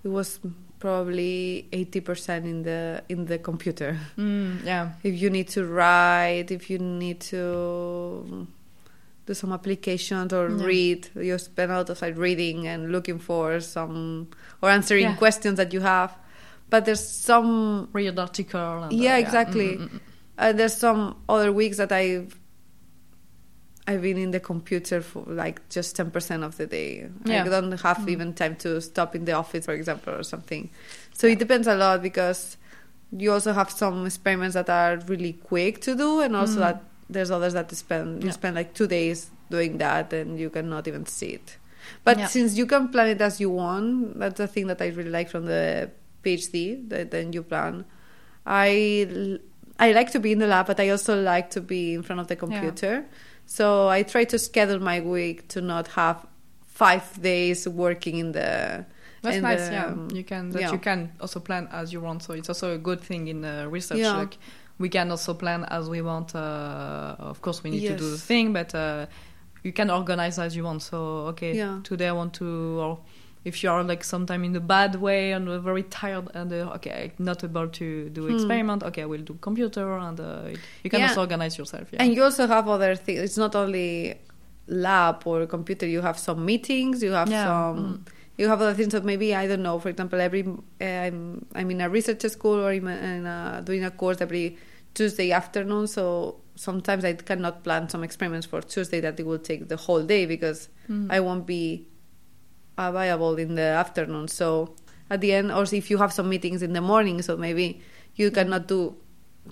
[0.03, 0.39] it was
[0.79, 3.97] probably 80% in the in the computer.
[4.17, 8.47] mm, yeah, If you need to write, if you need to
[9.25, 10.65] do some applications or Yeah.
[10.65, 14.27] read, you spend a lot of time reading and looking for some
[14.61, 15.15] or answering Yeah.
[15.17, 16.11] questions that you have.
[16.69, 18.83] But there's some read article.
[18.83, 19.77] And, uh, Yeah, exactly.
[19.77, 19.99] Mm, mm, mm.
[20.37, 22.37] Uh, there's some other weeks that I've
[23.87, 27.09] I've been in the computer for like just ten percent of the day.
[27.25, 27.43] Yeah.
[27.43, 28.09] I don't have Mm.
[28.09, 30.69] even time to stop in the office, for example, or something.
[31.13, 32.57] So it depends a lot because
[33.11, 36.65] you also have some experiments that are really quick to do, and also Mm.
[36.65, 38.33] that there's others that spend you Yeah.
[38.33, 41.57] spend like two days doing that, and you cannot even see it.
[42.03, 42.27] But Yeah.
[42.27, 45.29] since you can plan it as you want, that's the thing that I really like
[45.29, 45.89] from the
[46.23, 46.87] PhD.
[46.89, 47.85] That then you plan.
[48.45, 49.39] I
[49.79, 52.19] I like to be in the lab, but I also like to be in front
[52.19, 53.05] of the computer.
[53.45, 56.25] So I try to schedule my week to not have
[56.67, 58.85] five days working in the.
[59.21, 59.67] That's in nice.
[59.67, 60.71] the, yeah, you can that yeah.
[60.71, 62.23] you can also plan as you want.
[62.23, 63.99] So it's also a good thing in uh, research.
[63.99, 64.17] Yeah.
[64.17, 64.37] Like
[64.77, 66.35] we can also plan as we want.
[66.35, 69.07] Uh, of course, we need to do the thing, but uh,
[69.63, 70.81] you can organize as you want.
[70.81, 70.97] So
[71.31, 71.79] okay, Yeah.
[71.83, 72.45] today I want to.
[72.79, 72.99] Or
[73.45, 77.11] if you are like sometime in a bad way and very tired and uh, okay,
[77.19, 78.33] not able to do Hmm.
[78.35, 78.83] experiment.
[78.83, 80.49] Okay, I will do computer and uh,
[80.83, 81.07] you can Yeah.
[81.09, 81.87] also organize yourself.
[81.91, 82.03] Yeah.
[82.03, 83.19] And you also have other things.
[83.19, 84.15] It's not only
[84.67, 85.85] lab or computer.
[85.87, 87.01] You have some meetings.
[87.01, 88.05] You have Yeah, some.
[88.37, 89.79] You have other things that maybe I don't know.
[89.79, 93.91] For example, every uh, I'm I'm in a research school or in a, doing a
[93.91, 94.57] course every
[94.93, 95.87] Tuesday afternoon.
[95.87, 100.03] So sometimes I cannot plan some experiments for Tuesday that it will take the whole
[100.03, 101.07] day because Mm.
[101.11, 101.85] I won't be
[102.87, 104.27] available in the afternoon.
[104.27, 104.73] So
[105.09, 107.81] at the end, or if you have some meetings in the morning, so maybe
[108.15, 108.95] you cannot do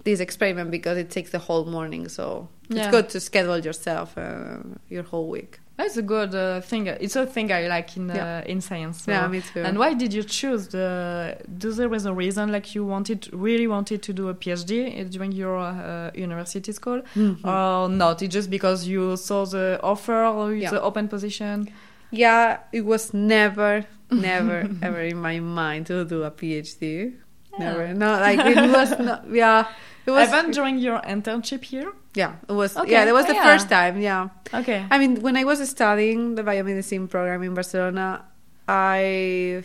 [0.04, 2.08] this experiment because it takes the whole morning.
[2.10, 2.78] So Yeah.
[2.84, 4.58] it's good to schedule yourself uh,
[4.90, 5.60] your whole week.
[5.78, 6.88] That's a good uh, thing.
[6.88, 8.52] It's a thing I like in uh, Yeah.
[8.54, 9.04] in science.
[9.04, 9.12] So.
[9.12, 9.62] Yeah, me too.
[9.68, 11.38] And why did you choose the?
[11.62, 14.76] Do there was a reason like you wanted, really wanted to do a PhD
[15.12, 17.46] during your uh, university school, Mhm.
[17.46, 18.22] or not?
[18.24, 20.72] It's just because you saw the offer or Yeah.
[20.72, 21.70] the open position.
[22.12, 27.16] Yeah, it was never, never, ever in my mind to do a PhD.
[27.60, 27.94] Never.
[27.94, 29.26] No, like it was not.
[29.32, 29.68] Yeah,
[30.06, 30.30] it was.
[30.30, 31.92] Even during your internship here.
[32.14, 32.78] Yeah, it was.
[32.78, 32.92] Okay.
[32.92, 33.44] Yeah, that was Oh, the yeah.
[33.44, 34.00] first time.
[34.00, 34.30] Yeah.
[34.54, 34.86] Okay.
[34.90, 38.26] I mean, when I was studying the biomedicine program in Barcelona,
[38.68, 39.64] I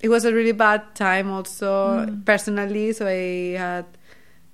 [0.00, 2.24] it was a really bad time also Mm.
[2.24, 2.92] personally.
[2.92, 3.86] So I had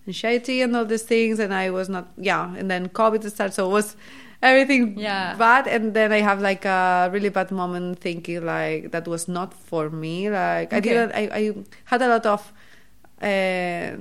[0.07, 2.55] anxiety and all these things, and I was not yeah.
[2.57, 3.97] And then COVID started, so it was
[4.43, 5.35] everything Yeah.
[5.37, 5.67] bad.
[5.67, 9.91] And then I have like a really bad moment thinking like that was not for
[9.91, 10.31] me.
[10.31, 11.13] Like I didn't.
[11.13, 12.53] I, I had a lot of.
[13.21, 13.97] Uh,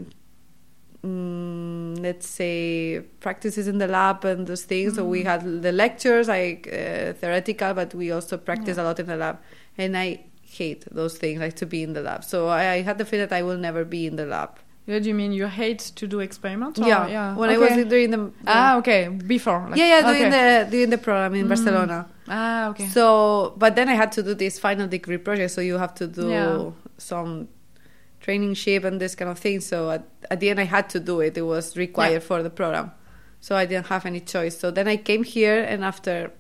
[1.04, 4.96] mm, let's say practices in the lab and those things.
[4.96, 5.10] So Mm.
[5.10, 8.84] we had the lectures, like uh, theoretical, but we also practice Yeah.
[8.84, 9.40] a lot in the lab.
[9.78, 12.24] And I hate those things, like to be in the lab.
[12.24, 14.60] So I, I had the feeling that I will never be in the lab.
[14.88, 16.80] What do you mean you hate to do experiments?
[16.80, 17.36] or- yeah, yeah.
[17.36, 19.10] when I was doing the, Ah, okay.
[19.10, 19.68] Before.
[19.70, 20.64] like- yeah, yeah, doing okay.
[20.66, 21.50] the doing the program in Mm.
[21.50, 22.08] Barcelona.
[22.30, 22.88] Ah, okay.
[22.88, 25.52] So, but then I had to do this final degree project.
[25.52, 26.72] So you have to do Yeah.
[26.98, 27.48] some
[28.54, 29.60] ship and this kind of thing.
[29.62, 31.38] So at, at the end, I had to do it.
[31.38, 32.28] It was required Yeah.
[32.30, 32.92] for the program.
[33.40, 34.58] So I didn't have any choice.
[34.58, 36.32] So then I came here, and after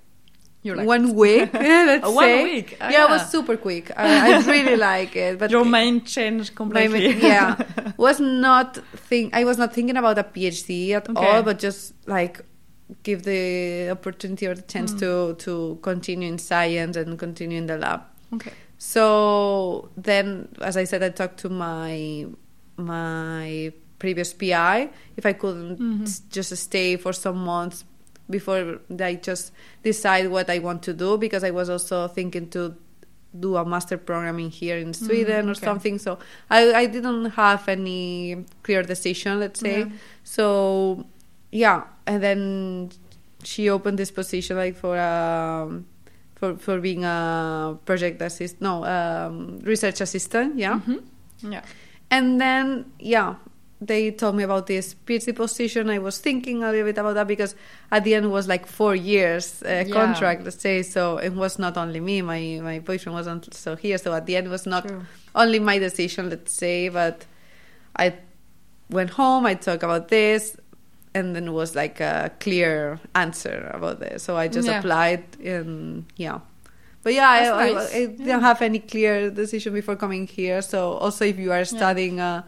[0.67, 1.49] you like one week,
[1.89, 2.77] let's Oh, one say, week.
[2.79, 3.91] Ah, yeah, it was super quick.
[3.97, 5.39] I, I really like it.
[5.39, 7.17] But your mind changed completely.
[7.17, 7.55] yeah
[7.97, 8.77] was not
[9.09, 11.25] think I was not thinking about a PhD at Okay.
[11.25, 12.41] all, but just like
[13.03, 14.99] give the opportunity or the chance Mm.
[14.99, 15.11] to
[15.45, 18.01] to continue in science and continue in the lab.
[18.35, 18.53] okay.
[18.77, 22.27] So then, as I said, I talked to my
[22.77, 26.05] my previous PI if I couldn't Mhm.
[26.29, 27.83] just stay for some months
[28.29, 29.51] before I just
[29.83, 32.75] decide what I want to do because I was also thinking to
[33.37, 35.65] do a master programming here in Sweden or okay.
[35.65, 35.99] something.
[35.99, 39.79] So I, I didn't have any clear decision, let's say.
[39.79, 39.89] Yeah.
[40.23, 41.05] So
[41.51, 42.91] yeah, and then
[43.43, 45.85] she opened this position like for um
[46.35, 50.79] for for being a project assist no um, research assistant, yeah.
[50.79, 51.03] Mhm.
[51.41, 51.61] Yeah.
[52.09, 53.35] And then, yeah,
[53.79, 55.89] they told me about this PhD position.
[55.89, 57.55] I was thinking a little bit about that because
[57.91, 59.93] at the end it was like four years uh, Yeah.
[59.93, 60.81] contract, let's say.
[60.83, 62.21] So it was not only me.
[62.23, 63.97] My my boyfriend wasn't so here.
[63.99, 65.05] So at the end it was not True.
[65.35, 66.89] only my decision, let's say.
[66.89, 67.25] But
[67.95, 68.13] I
[68.89, 69.45] went home.
[69.45, 70.57] I talked about this,
[71.13, 74.23] and then it was like a clear answer about this.
[74.23, 74.79] So I just Yeah.
[74.79, 76.39] applied, and yeah.
[77.03, 77.95] But yeah, I, That's I, nice.
[77.95, 78.39] I didn't Yeah.
[78.41, 80.61] have any clear decision before coming here.
[80.61, 82.43] So also, if you are studying a,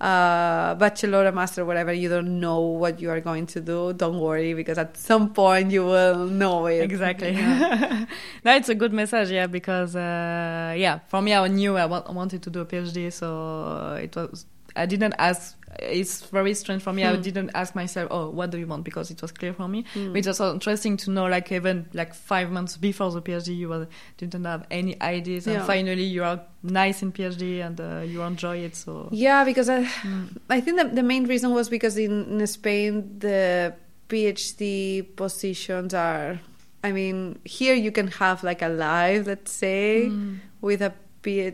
[0.00, 3.92] a bachelor, master, whatever, you don't know what you are going to do.
[3.92, 6.82] Don't worry, because at some point you will know it.
[6.82, 7.32] Exactly.
[7.32, 8.06] Yeah.
[8.44, 12.12] it's a good message, yeah, because uh, yeah, for me, I knew I wa- I
[12.12, 14.46] wanted to do a PhD, so uh, it was.
[14.76, 15.56] I didn't ask.
[15.78, 17.04] It's very strange for me.
[17.04, 17.20] I Hmm.
[17.22, 19.84] didn't ask myself, "Oh, what do you want?" Because it was clear for me.
[19.94, 20.12] Mm.
[20.12, 23.68] But it's also interesting to know, like even like five months before the PhD, you
[23.68, 23.86] were,
[24.16, 25.66] didn't have any ideas, and Yeah.
[25.66, 28.74] finally you are nice in PhD and uh, you enjoy it.
[28.76, 30.28] So Yeah, because I, Mm.
[30.48, 33.74] I think that the main reason was because in, in Spain the
[34.08, 36.40] PhD positions are.
[36.84, 40.38] I mean, here you can have like a life, let's say, Mm.
[40.60, 40.92] with a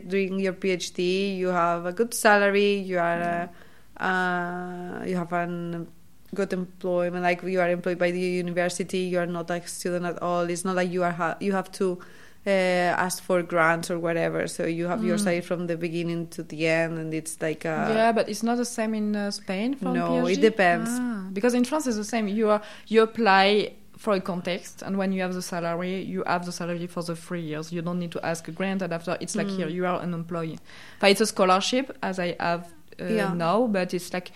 [0.07, 1.37] doing your PhD.
[1.37, 2.75] You have a good salary.
[2.79, 3.49] You are,
[3.97, 5.87] a, uh, you have an
[6.33, 7.23] good employment.
[7.23, 8.99] Like you are employed by the university.
[9.11, 10.41] You are not a student at all.
[10.49, 11.99] It's not like you are ha- you have to
[12.45, 14.47] uh, ask for grants or whatever.
[14.47, 15.23] So you have your Mm.
[15.23, 18.57] salary from the beginning to the end, and it's like a, yeah, but it's not
[18.57, 19.75] the same in uh, Spain.
[19.75, 20.89] For No, it depends.
[20.91, 22.27] Ah, because in France it's the same.
[22.27, 23.73] You are you apply
[24.03, 27.15] for a context, and when you have the salary, you have the salary for the
[27.15, 27.71] three years.
[27.75, 29.57] You don't need to ask a grant, and after it's like Mm.
[29.57, 30.59] here you are an employee.
[30.99, 32.63] But it's a scholarship as I have
[33.01, 33.33] uh, Yeah.
[33.33, 34.29] now, but it's like.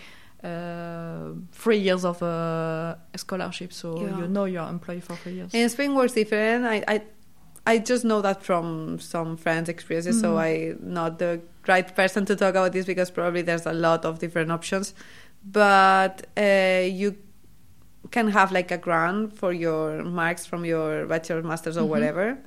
[0.44, 4.18] Uh, three years of uh, a scholarship, so Yeah.
[4.20, 5.50] you know you're employed for three years.
[5.52, 6.64] In Spain works different.
[6.64, 6.96] I, I
[7.74, 10.44] I just know that from some friends' experiences, so Mhm.
[10.46, 11.32] I'm not the
[11.66, 14.94] right person to talk about this because probably there's a lot of different options.
[15.44, 17.16] But uh, you
[18.10, 21.88] can have like a grant for your marks from your bachelor, masters, or Mhm.
[21.88, 22.38] whatever.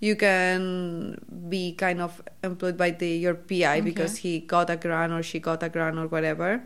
[0.00, 5.12] You can be kind of employed by the your PI because he got a grant
[5.12, 6.62] or she got a grant or whatever.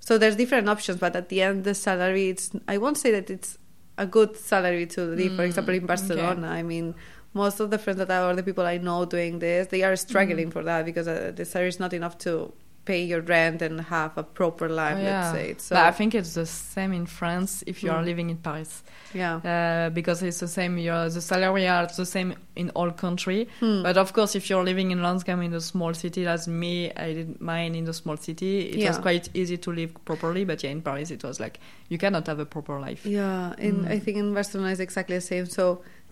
[0.00, 3.30] So there's different options, but at the end, the salary it's I won't say that
[3.30, 3.58] it's
[3.98, 5.34] a good salary to live.
[5.34, 5.86] For Mm, example, in okay.
[5.86, 6.94] Barcelona, I mean,
[7.34, 9.96] most of the friends that I or the people I know doing this, they are
[9.96, 10.52] struggling Mm.
[10.52, 12.52] for that because uh, the salary is not enough to
[12.88, 14.96] pay your rent and have a proper life.
[14.98, 15.32] Oh, Let's yeah.
[15.38, 15.46] say.
[15.58, 18.10] So but I think it's the same in France if you are Mm.
[18.10, 18.72] living in Paris.
[19.20, 19.36] yeah.
[19.52, 20.72] uh, because it's the same.
[20.86, 22.30] Your the salary are the same
[22.62, 23.40] in all country.
[23.60, 23.82] Hmm.
[23.86, 26.72] But of course, if you're living in Lansdowne in a small city, as me,
[27.06, 28.52] I did mine in a small city.
[28.74, 30.44] It was quite easy to live properly.
[30.50, 31.56] But yeah, in Paris, it was like
[31.92, 33.02] you cannot have a proper life.
[33.18, 33.94] Yeah, in Mm.
[33.94, 35.46] I think in Barcelona is exactly the same.
[35.58, 35.64] So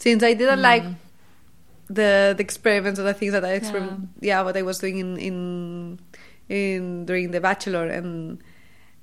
[0.07, 0.95] since I didn't like Mm.
[1.89, 4.43] the the experiments or the things that I experiment, yeah.
[4.43, 5.37] what I was doing in in
[6.49, 8.39] in during the bachelor and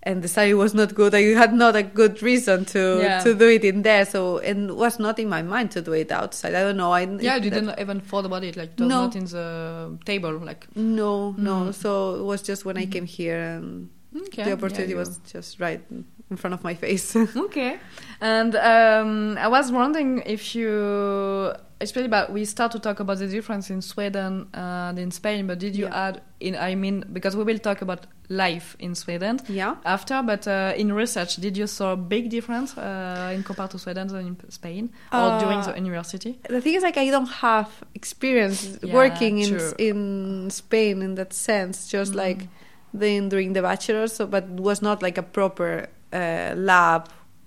[0.06, 1.16] and the salary was not good.
[1.16, 3.20] I had not a good reason to Yeah.
[3.24, 4.06] to do it in there.
[4.06, 6.54] So and it was not in my mind to do it outside.
[6.56, 6.92] I don't know.
[6.92, 8.58] I Yeah, it- you didn't even thought about it.
[8.58, 9.06] Like it was No.
[9.06, 10.34] not in the table.
[10.40, 11.56] Like No, no.
[11.68, 11.74] Mm.
[11.74, 12.92] So it was just when I Mhm.
[12.92, 13.90] came here and
[14.28, 15.82] okay, the opportunity yeah, was just right
[16.30, 17.16] in front of my face.
[17.36, 17.78] Okay.
[18.22, 23.28] And um, I was wondering if you, especially about, we start to talk about the
[23.28, 26.08] difference in Sweden and in Spain, but did you Yeah.
[26.08, 29.76] add in, I mean, because we will talk about life in Sweden yeah.
[29.86, 33.78] after, but uh, in research, did you saw a big difference uh, in compared to
[33.80, 36.40] Sweden and in Spain or Uh, during the university?
[36.50, 39.74] the thing is like i don't have experience Yeah, working in true.
[39.78, 42.18] in spain in that sense just Mm.
[42.26, 42.48] like
[42.94, 47.02] then during the bachelor so but it was not like a proper uh, lab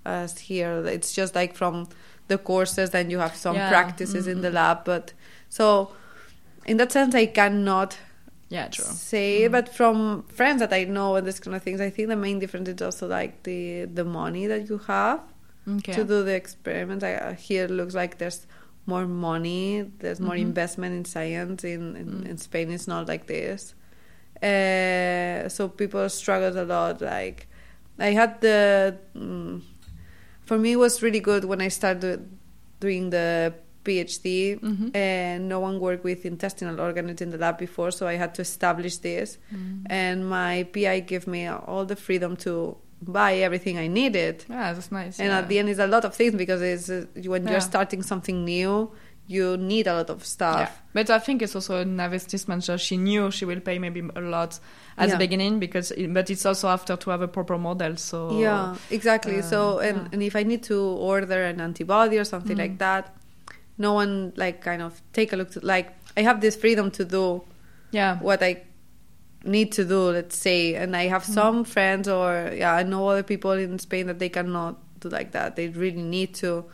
[0.05, 1.87] as here it's just like from
[2.27, 4.53] the courses then you have some Yeah, practices in the mhm.
[4.59, 5.13] lab but
[5.49, 5.65] so
[6.65, 7.97] in that sense i cannot
[8.49, 8.85] Yeah, true.
[8.85, 9.51] say Mm.
[9.51, 12.39] but from friends that i know and this kind of things i think the main
[12.39, 15.19] difference is also like the the money that you have
[15.77, 15.93] Okay.
[15.95, 18.47] to do the experiments I, uh, here looks like there's
[18.85, 19.65] more money,
[20.01, 20.47] there's more Mhm.
[20.49, 21.61] investment in science.
[21.75, 22.29] In in, Mm.
[22.31, 23.61] in Spain, it's not like this.
[24.41, 27.01] Uh, so people struggle a lot.
[27.01, 27.47] Like
[27.99, 29.61] I had the, mm,
[30.45, 32.29] for me, it was really good when I started
[32.79, 34.59] doing the PhD.
[34.59, 34.95] Mhm.
[34.95, 38.41] And no one worked with intestinal organs in the lab before, so I had to
[38.41, 39.37] establish this.
[39.53, 39.83] Mm.
[39.89, 44.43] And my PI gave me all the freedom to buy everything I needed.
[44.49, 45.19] Yeah, that's nice.
[45.19, 45.39] And yeah.
[45.39, 47.51] at the end, it's a lot of things because it's uh, when Yeah.
[47.51, 48.91] you're starting something new,
[49.27, 50.59] you need a lot of stuff.
[50.59, 50.71] Yeah.
[50.93, 52.63] But I think it's also an investment.
[52.79, 54.59] She knew she will pay maybe a lot
[54.97, 55.13] at Yeah.
[55.13, 57.95] the beginning because, it, but it's also after to have a proper model.
[57.97, 59.39] So Yeah, exactly.
[59.39, 60.07] uh, so, and, yeah.
[60.13, 62.59] and if I need to order an antibody or something Mm.
[62.65, 63.15] like that,
[63.77, 67.05] no one like kind of take a look to like I have this freedom to
[67.05, 67.43] do
[67.91, 68.63] yeah, what I
[69.45, 70.09] need to do.
[70.09, 71.33] Let's say, and I have Mm.
[71.33, 75.31] some friends or yeah, I know other people in Spain that they cannot do like
[75.33, 75.55] that.
[75.55, 76.65] They really need to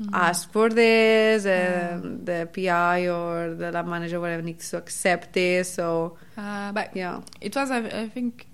[0.00, 0.14] Mm.
[0.14, 5.74] ask for this and the PI or the lab manager whatever needs to accept this
[5.74, 8.46] so Uh, but yeah it was, I, I think,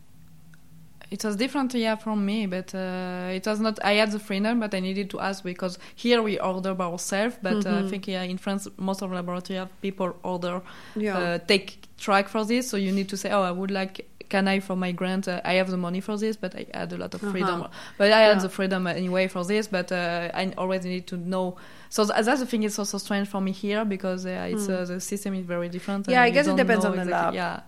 [1.11, 2.47] it was different, yeah, from me.
[2.47, 3.79] But uh, it was not.
[3.85, 7.37] I had the freedom, but I needed to ask because here we order by ourselves.
[7.41, 7.89] But uh, I Mhm.
[7.91, 10.63] think yeah, in France, most of laboratory have people order
[10.97, 12.69] yeah uh, take track for this.
[12.69, 14.09] So you need to say, oh, I would like.
[14.29, 15.29] Can I for my grant?
[15.29, 17.63] Uh, I have the money for this, but I had a lot of freedom.
[17.63, 17.69] Uh-huh.
[17.97, 18.43] But I had Yeah.
[18.43, 19.69] the freedom anyway for this.
[19.69, 21.57] But uh, I always need to know.
[21.91, 22.65] So th- that's the thing.
[22.65, 26.09] It's also strange for me here because uh, it's uh, the system is very different.
[26.09, 27.35] Yeah, I guess it depends on the exactly- lab.
[27.35, 27.61] Yeah.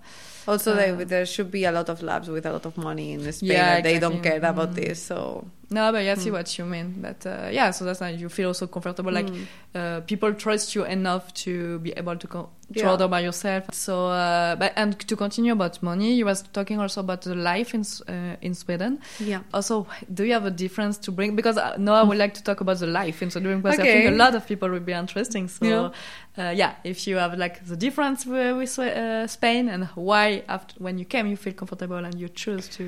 [0.49, 3.13] also uh, there, there should be a lot of labs with a lot of money
[3.13, 4.75] in Spain Yeah, that they don't care about Mm.
[4.81, 6.37] this so No, but yeah, I see Hmm.
[6.37, 6.95] what you mean.
[7.03, 8.19] But uh, yeah, so that's nice.
[8.19, 9.13] You feel also comfortable.
[9.13, 9.47] Like Mm.
[9.75, 12.91] uh, people trust you enough to be able to, to Yeah.
[12.91, 13.65] order by yourself.
[13.73, 17.75] So, uh, but and to continue about money, you was talking also about the life
[17.75, 18.99] in uh, in Sweden.
[19.21, 21.37] yeah Also, do you have a difference to bring?
[21.37, 23.85] Because uh, now I would like to talk about the life in Sweden because I
[23.85, 25.49] think a lot of people would be interesting.
[25.49, 25.91] So, Yeah.
[26.39, 30.75] uh, yeah, if you have like the difference with, with uh, Spain and why after
[30.79, 32.85] when you came you feel comfortable and you choose to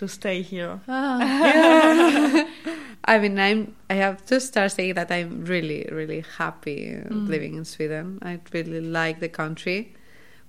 [0.00, 0.80] to stay here.
[0.88, 2.44] Yeah
[3.12, 3.74] I mean, I'm.
[3.88, 8.18] I have to start saying that I'm really, really happy living in Sweden.
[8.22, 9.94] I really like the country,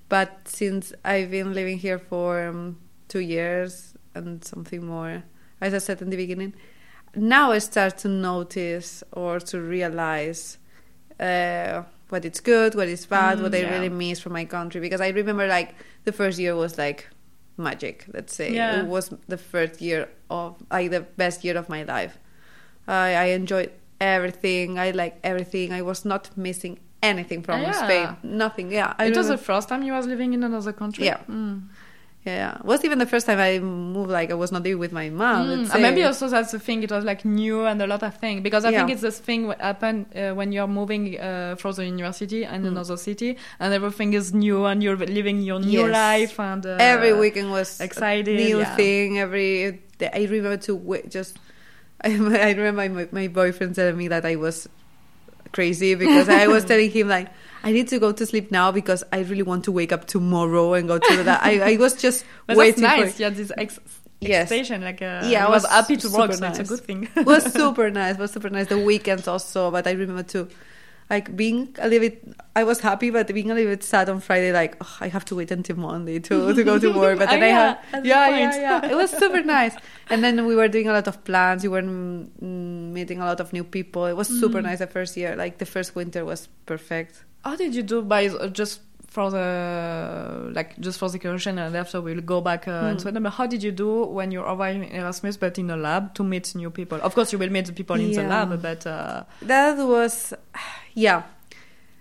[0.09, 2.77] but since I've been living here for um,
[3.07, 5.23] two years and something more,
[5.61, 6.53] as I said in the beginning,
[7.15, 10.57] now I start to notice or to realize
[11.19, 13.73] uh, what is good, what is bad, Mm, what I yeah.
[13.73, 14.81] really miss from my country.
[14.81, 15.73] Because I remember, like
[16.03, 17.07] the first year was like
[17.69, 18.05] magic.
[18.13, 18.79] Let's say Yeah.
[18.81, 22.17] it was the first year of like the best year of my life.
[22.87, 24.79] I, I enjoyed everything.
[24.79, 25.71] I like everything.
[25.71, 27.83] I was not missing anything from Ah, yeah.
[27.85, 28.07] Spain.
[28.23, 28.71] Nothing.
[28.71, 31.05] Yeah, I it was the first time you was living in another country.
[31.05, 31.19] Yeah.
[31.29, 31.61] Mm.
[32.25, 32.55] Yeah, yeah.
[32.59, 34.11] It was even the first time I moved.
[34.11, 35.47] Like I was not living with my mom.
[35.47, 36.83] Mm, and maybe also that's the thing.
[36.83, 39.47] It was like new and a lot of things because I think it's this thing
[39.47, 42.67] what happen uh, when you're moving uh, from the university and Mm.
[42.69, 45.91] another city, and everything is new and you're living your new Yes.
[45.91, 48.75] life and uh, every weekend was exciting, new yeah.
[48.75, 49.79] thing every
[50.13, 50.73] i remember to
[51.09, 51.37] just
[52.03, 52.09] I,
[52.49, 54.67] I remember my, my boyfriend telling me that i was
[55.51, 57.27] crazy because i was telling him like
[57.63, 60.73] i need to go to sleep now because i really want to wake up tomorrow
[60.73, 63.15] and go to that i, I was just But that's waiting nice.
[63.15, 63.79] for Yeah, this ex-
[64.23, 64.43] Yes.
[64.51, 64.81] expectation.
[64.83, 67.09] Like, uh, Yeah, I was, was happy to work, so it's a good thing.
[67.15, 70.47] it was super nice was super nice the weekends also but i remember to
[71.13, 72.15] like being a little bit
[72.59, 75.25] i was happy but being a little bit sad on friday like oh, i have
[75.29, 77.15] to wait until monday to, to go to work.
[77.21, 78.91] But Ah, then i yeah, had yeah yeah yeah.
[78.91, 79.75] It was super nice.
[80.11, 81.59] And then we were doing a lot of plans.
[81.67, 84.03] We were mm, mm, meeting a lot of new people.
[84.11, 84.67] It was super Mm.
[84.69, 85.31] nice the first year.
[85.43, 86.41] Like the first winter was
[86.71, 87.13] perfect.
[87.45, 88.21] How did you do by
[88.61, 88.75] just
[89.11, 93.09] for the like just for the question and after we'll go back uh, and Hmm.
[93.09, 93.23] so on.
[93.23, 96.23] But how did you do when you arrived in Erasmus but in a lab to
[96.23, 96.97] meet new people?
[97.01, 100.33] Of course, you will meet the people in the lab, but uh, that was
[100.93, 101.23] yeah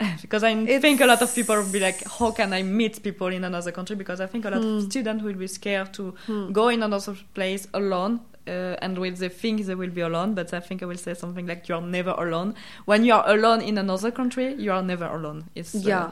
[0.23, 3.03] because I It's- think a lot of people will be like, how can I meet
[3.03, 3.97] people in another country?
[3.97, 4.77] Because I think a lot Hmm.
[4.77, 6.53] of students will be scared to Hmm.
[6.53, 8.21] go in another place alone.
[8.49, 11.15] Uh, and when they think they will be alone, but I think I will say
[11.15, 12.55] something like you are never alone.
[12.87, 15.45] When you are alone in another country, you are never alone.
[15.55, 16.11] It's uh, yeah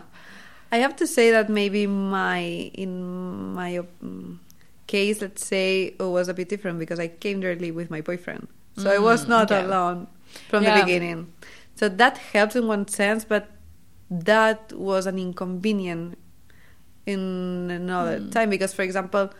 [0.72, 2.40] i have to say that maybe my
[2.74, 3.80] in my
[4.86, 8.48] case let's say it was a bit different because i came directly with my boyfriend
[8.76, 9.62] so i was Mm, not okay.
[9.64, 10.06] alone
[10.48, 10.74] from Yeah.
[10.74, 11.32] the beginning
[11.74, 13.48] so that helped in one sense but
[14.10, 16.16] that was an inconvenient
[17.06, 18.30] in another Mm.
[18.32, 19.30] time because for example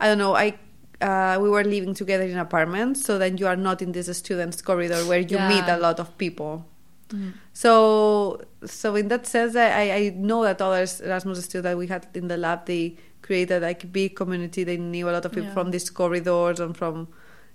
[0.00, 0.54] i don't know i
[1.00, 4.60] uh, we were living together in apartments so then you are not in this students
[4.60, 6.66] corridor where you meet a lot of people
[7.10, 7.32] Mm.
[7.52, 12.06] so, so in that sense, I, I know that other Erasmus students that we had
[12.14, 14.64] in the lab, they created like a big community.
[14.64, 15.54] They knew a lot of people Yeah.
[15.54, 17.08] from these corridors and from,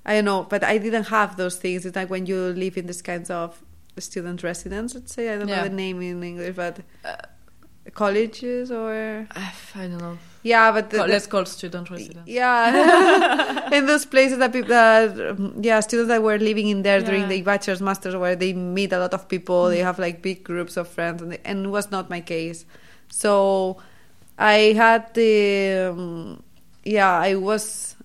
[0.06, 1.86] I don't know, but I didn't have those things.
[1.86, 3.62] It's like when you live in this kinds of
[3.98, 5.34] student residence, let's say.
[5.34, 5.58] I don't Yeah.
[5.64, 7.16] know the name in English, but Uh,
[7.94, 9.54] colleges or I
[9.88, 10.18] don't know.
[10.52, 12.28] Yeah, but the, let's call student residence.
[12.28, 17.02] yeah, in those places that people, that, um, yeah, students that were living in there
[17.02, 19.90] during the bachelor's, masters, where they meet a lot of people, they Mm.
[19.90, 22.60] have like big groups of friends, and, and it was not my case.
[23.10, 23.78] So
[24.38, 26.44] I had the, um,
[26.84, 27.96] yeah, I was,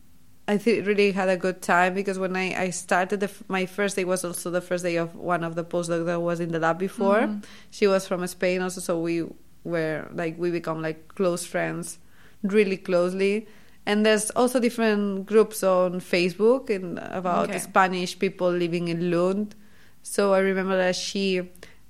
[0.49, 3.67] I th- really had a good time because when I, I started, the, f- my
[3.67, 6.51] first day was also the first day of one of the postdocs that was in
[6.53, 7.21] the lab before.
[7.21, 7.45] Mhm.
[7.71, 9.25] She was from Spain also, so we
[9.65, 11.99] were like, we become like close friends
[12.43, 13.47] really closely.
[13.87, 16.69] And there's also different groups on Facebook
[17.17, 17.59] about Okay.
[17.59, 19.55] Spanish people living in Lund.
[20.03, 21.41] So I remember that she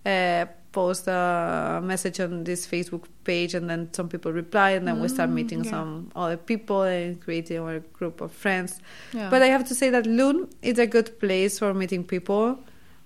[0.06, 5.00] uh, posted a message on this Facebook page, and then some people replied, and then
[5.00, 5.70] we start Mm, meeting yeah.
[5.70, 8.80] some other people and creating our group of friends.
[9.12, 9.28] Yeah.
[9.30, 12.58] But I have to say that Lund is a good place for meeting people,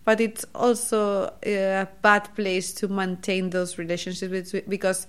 [0.05, 5.07] but it's also a bad place to maintain those relationships with, because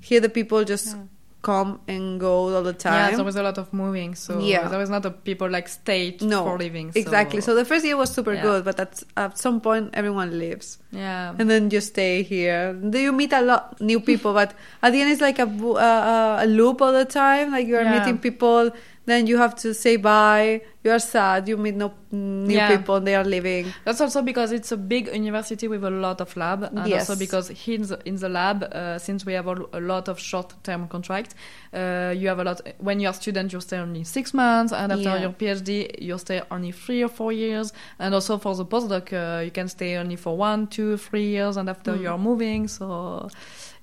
[0.00, 1.02] here the people just Yeah.
[1.42, 3.10] Come and go all the time.
[3.10, 4.68] Yeah, there was a lot of moving, so Yeah.
[4.68, 6.92] there was not a people like stayed No, for living.
[6.94, 7.40] exactly.
[7.40, 8.42] So the first year was super Yeah.
[8.42, 12.74] good, but at at some point everyone leaves, yeah, and then you stay here.
[12.74, 16.44] Then you meet a lot new people, but at the end it's like a a,
[16.44, 17.52] a loop all the time.
[17.52, 17.98] Like you are Yeah.
[17.98, 18.70] meeting people,
[19.06, 20.60] then you have to say bye.
[20.82, 21.46] You are sad.
[21.46, 22.68] You meet no new Yeah.
[22.78, 23.74] people, and they are leaving.
[23.84, 27.10] That's also because it's a big university with a lot of lab, and Yes.
[27.10, 30.18] also because in the, in the lab, uh, since we have a, a lot of
[30.18, 31.34] short-term contracts,
[31.74, 32.60] uh, you have a lot.
[32.78, 35.20] When you're a student, you stay only six months, and after Yeah.
[35.20, 37.72] your PhD, you stay only three or four years.
[37.98, 41.58] And also for the postdoc, uh, you can stay only for one, two, three years,
[41.58, 42.02] and after Mm.
[42.02, 42.68] you're moving.
[42.68, 43.28] So,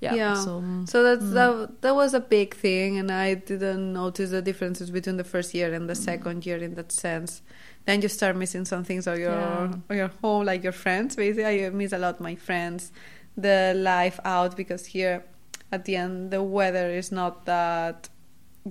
[0.01, 0.15] yeah.
[0.15, 0.33] Yeah.
[0.33, 1.33] So, So that's Mm.
[1.33, 5.53] that, that was a big thing, and I didn't notice the differences between the first
[5.53, 6.05] year and the Mm.
[6.09, 7.41] second year in that sense.
[7.85, 9.71] Then you start missing some things of your Yeah.
[9.89, 11.15] of your home, like your friends.
[11.15, 12.91] Basically, I miss a lot my friends,
[13.37, 15.23] the life out because here,
[15.71, 18.09] at the end, the weather is not that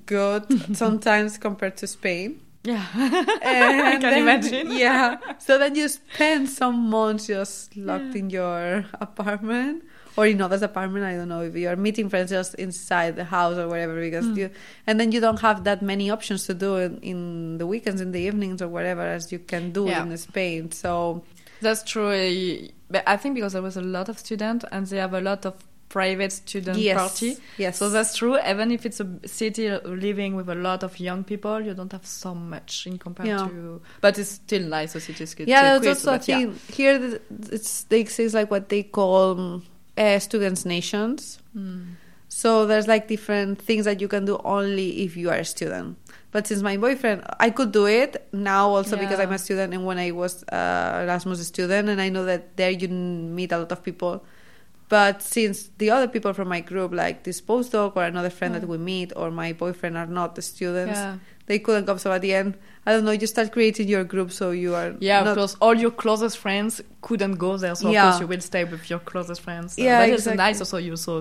[0.06, 0.44] good
[0.76, 2.40] sometimes compared to Spain.
[2.64, 4.70] Yeah, And I can then- imagine.
[4.72, 5.16] Yeah.
[5.38, 9.84] So then you spend some months just locked in your apartment
[10.16, 11.04] or in others' apartment.
[11.04, 14.36] I don't know if you're meeting friends just inside the house or whatever because Mm.
[14.36, 14.50] you
[14.86, 18.12] and then you don't have that many options to do in, in the weekends, in
[18.12, 20.02] the evenings or whatever as you can do Yeah.
[20.04, 20.72] in Spain.
[20.72, 21.22] So
[21.60, 22.12] That's true.
[22.90, 25.46] But I think because there was a lot of students and they have a lot
[25.46, 25.54] of
[25.88, 27.36] private student yes, party.
[27.58, 27.78] yes.
[27.78, 28.36] So that's true.
[28.44, 32.04] Even if it's a city living with a lot of young people, you don't have
[32.04, 33.46] so much in compared Yeah.
[33.48, 33.80] to.
[34.00, 34.92] But it's still nice.
[34.94, 35.48] The city is good.
[35.48, 36.18] yeah, that's also a yeah.
[36.50, 36.58] thing.
[36.72, 39.62] Here, it's they exist like what they call um,
[39.96, 41.38] uh, students' nations.
[41.56, 41.94] Mm.
[42.28, 45.96] So there's like different things that you can do only if you are a student.
[46.32, 49.86] But since my boyfriend, I could do it now also because I'm a student and
[49.86, 53.72] when I was uh, Erasmus student, and I know that there you meet a lot
[53.72, 54.22] of people.
[54.88, 58.60] But since the other people from my group, like this postdoc or another friend Yeah.
[58.60, 61.16] that we meet, or my boyfriend, are not the students, Yeah.
[61.46, 61.98] they couldn't come.
[61.98, 63.10] So at the end, I don't know.
[63.10, 65.56] You start creating your group, so you are Yeah, not of course.
[65.60, 68.04] All your closest friends couldn't go there, so Yeah.
[68.04, 69.76] of course you will stay with your closest friends.
[69.78, 70.36] Uh, Yeah, but it's exactly.
[70.44, 71.20] nice also you so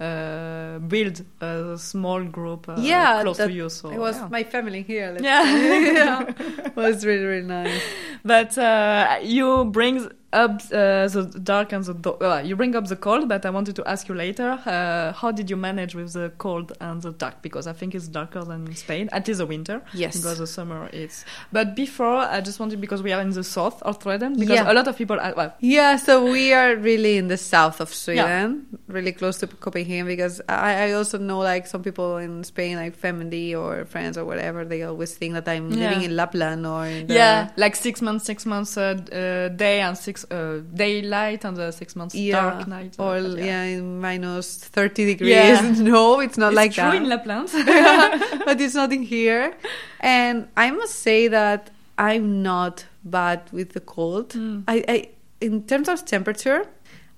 [0.00, 3.68] uh, build a small group uh, yeah, close that- to you.
[3.68, 4.28] So it was yeah.
[4.30, 5.10] my family here.
[5.12, 5.44] let's Yeah.
[5.44, 6.32] yeah,
[6.68, 7.80] it was really really nice.
[8.24, 12.86] But uh, you bring up uh, the dark and the do- uh, you bring up
[12.88, 13.28] the cold.
[13.28, 16.72] But I wanted to ask you later, uh, how did you manage with the cold
[16.80, 17.40] and the dark?
[17.42, 19.80] Because I think it's darker than in Spain, at least the winter.
[19.94, 20.16] Yes.
[20.16, 21.24] Because the summer it's.
[21.52, 24.38] But before, I just wanted because we are in the south of Sweden.
[24.38, 24.70] Because Yeah.
[24.72, 27.88] a lot of people, are, well, Yeah, so we are really in the south of
[27.94, 30.06] Sweden, really close to Copenhagen.
[30.06, 34.24] Because I, I also know like some people in Spain, like family or friends or
[34.24, 35.88] whatever, they always think that I'm Yeah.
[35.88, 39.80] living in Lapland or in the, yeah, like six months, six months uh, uh, day
[39.80, 42.96] and six uh, daylight and the six months yeah, dark night.
[42.98, 43.62] or uh, yeah.
[43.62, 45.30] in minus thirty degrees.
[45.30, 45.60] Yeah.
[45.78, 46.94] no, it's not it's like true that.
[46.96, 47.48] in Lapland.
[48.44, 49.54] but it's not in here.
[50.00, 54.30] And I must say that I'm not bad with the cold.
[54.30, 54.64] Mm.
[54.66, 55.08] I, I,
[55.40, 56.66] in terms of temperature,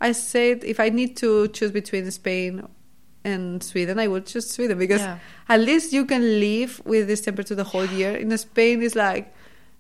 [0.01, 2.67] I said if I need to choose between Spain
[3.25, 5.19] and Sweden, I would choose Sweden because Yeah.
[5.49, 8.15] at least you can live with this temperature the whole year.
[8.15, 9.33] In Spain, it's like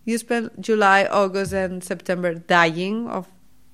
[0.06, 3.28] you spend July, August, and September dying of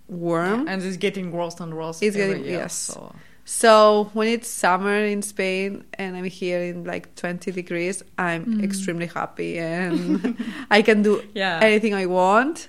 [0.08, 0.66] worm.
[0.68, 2.02] and it's getting worse and worse.
[2.02, 2.74] It's getting- year, yes.
[2.74, 3.14] So.
[3.44, 8.62] So when it's summer in Spain and I'm here in like 20 degrees, I'm Mm.
[8.64, 10.36] extremely happy and
[10.70, 11.58] I can do Yeah.
[11.62, 12.68] anything I want.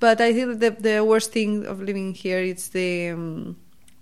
[0.00, 3.56] But I think that the, the worst thing of living here is the um,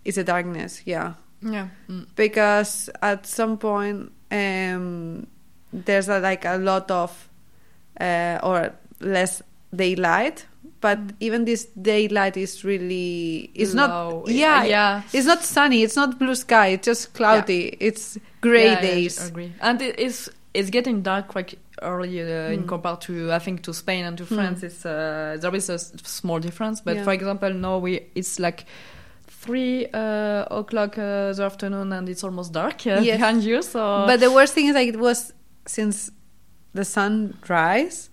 [0.04, 0.80] is the darkness.
[0.86, 1.68] Yeah, Yeah.
[1.90, 2.06] Mm.
[2.16, 5.26] because at some point um,
[5.72, 7.10] there's a, like a lot of
[8.00, 9.42] uh, or less
[9.74, 10.46] daylight.
[10.80, 11.14] But Mm.
[11.20, 14.22] even this daylight is really it's Low.
[14.22, 15.02] not yeah Yeah.
[15.12, 19.28] it's not sunny it's not blue sky it's just cloudy it's gray Yeah, I days
[19.28, 19.52] agree.
[19.60, 22.68] And it is it's getting dark quite early uh, in Mm.
[22.68, 24.62] compared to I think to Spain and to France.
[24.62, 27.04] It's uh, there is a small difference, but Yeah.
[27.04, 28.64] for example, now we it's like.
[29.40, 33.16] Three uh, o'clock uh, the afternoon and it's almost dark uh, Yes.
[33.18, 33.62] behind you.
[33.62, 35.32] So, but the worst thing is like it was
[35.64, 36.10] since
[36.74, 38.07] the sun rise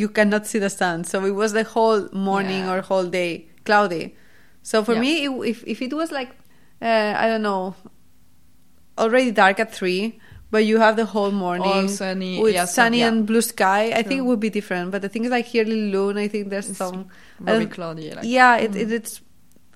[0.00, 2.72] you cannot see the sun so it was the whole morning Yeah.
[2.74, 3.30] or whole day
[3.64, 4.04] cloudy
[4.62, 5.00] so for Yeah.
[5.04, 6.30] me it, if, if it was like
[6.90, 7.74] uh, i don't know
[8.98, 10.18] already dark at three
[10.50, 13.08] but you have the whole morning All sunny, with yeah, sun- sunny yeah.
[13.08, 15.64] and blue sky i think it would be different but the thing is like here
[15.64, 17.08] in Lund i think there's It's some
[17.40, 18.10] very um, cloudy.
[18.10, 18.76] Like, yeah, it, Mm.
[18.82, 19.20] it, it's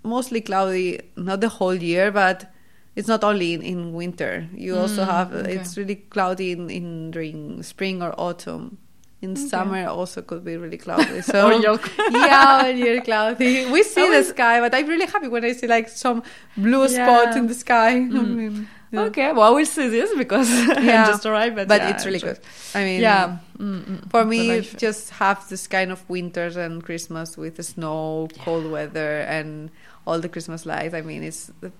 [0.03, 2.53] mostly cloudy, not the whole year, but
[2.95, 4.47] it's not only in, in winter.
[4.55, 5.57] You also Mm, have okay.
[5.57, 8.79] it's really cloudy in, in during spring or autumn.
[9.27, 9.49] In Okay.
[9.49, 11.20] summer, also could be really cloudy.
[11.22, 11.39] So
[12.11, 15.53] yeah, when you're cloudy, we see I the sky, but I'm really happy when I
[15.53, 16.22] see like some
[16.57, 17.05] blue Yeah.
[17.05, 17.91] spot in the sky.
[17.91, 18.37] I Mm.
[18.37, 19.03] mean, yeah.
[19.11, 21.03] Okay, well, I will see this because Yeah.
[21.03, 21.57] I just arrived.
[21.57, 22.39] But, but yeah, it's really good.
[22.74, 23.39] I mean, Yeah.
[23.59, 24.11] Mm, mm.
[24.12, 28.66] For me, I just have this kind of winters and Christmas with the snow, cold
[28.70, 29.70] weather, and
[30.07, 30.95] all the Christmas lights.
[30.95, 31.72] I mean, it's the,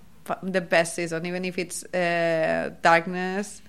[0.43, 1.25] the best season.
[1.27, 3.63] Even if it's uh, darkness,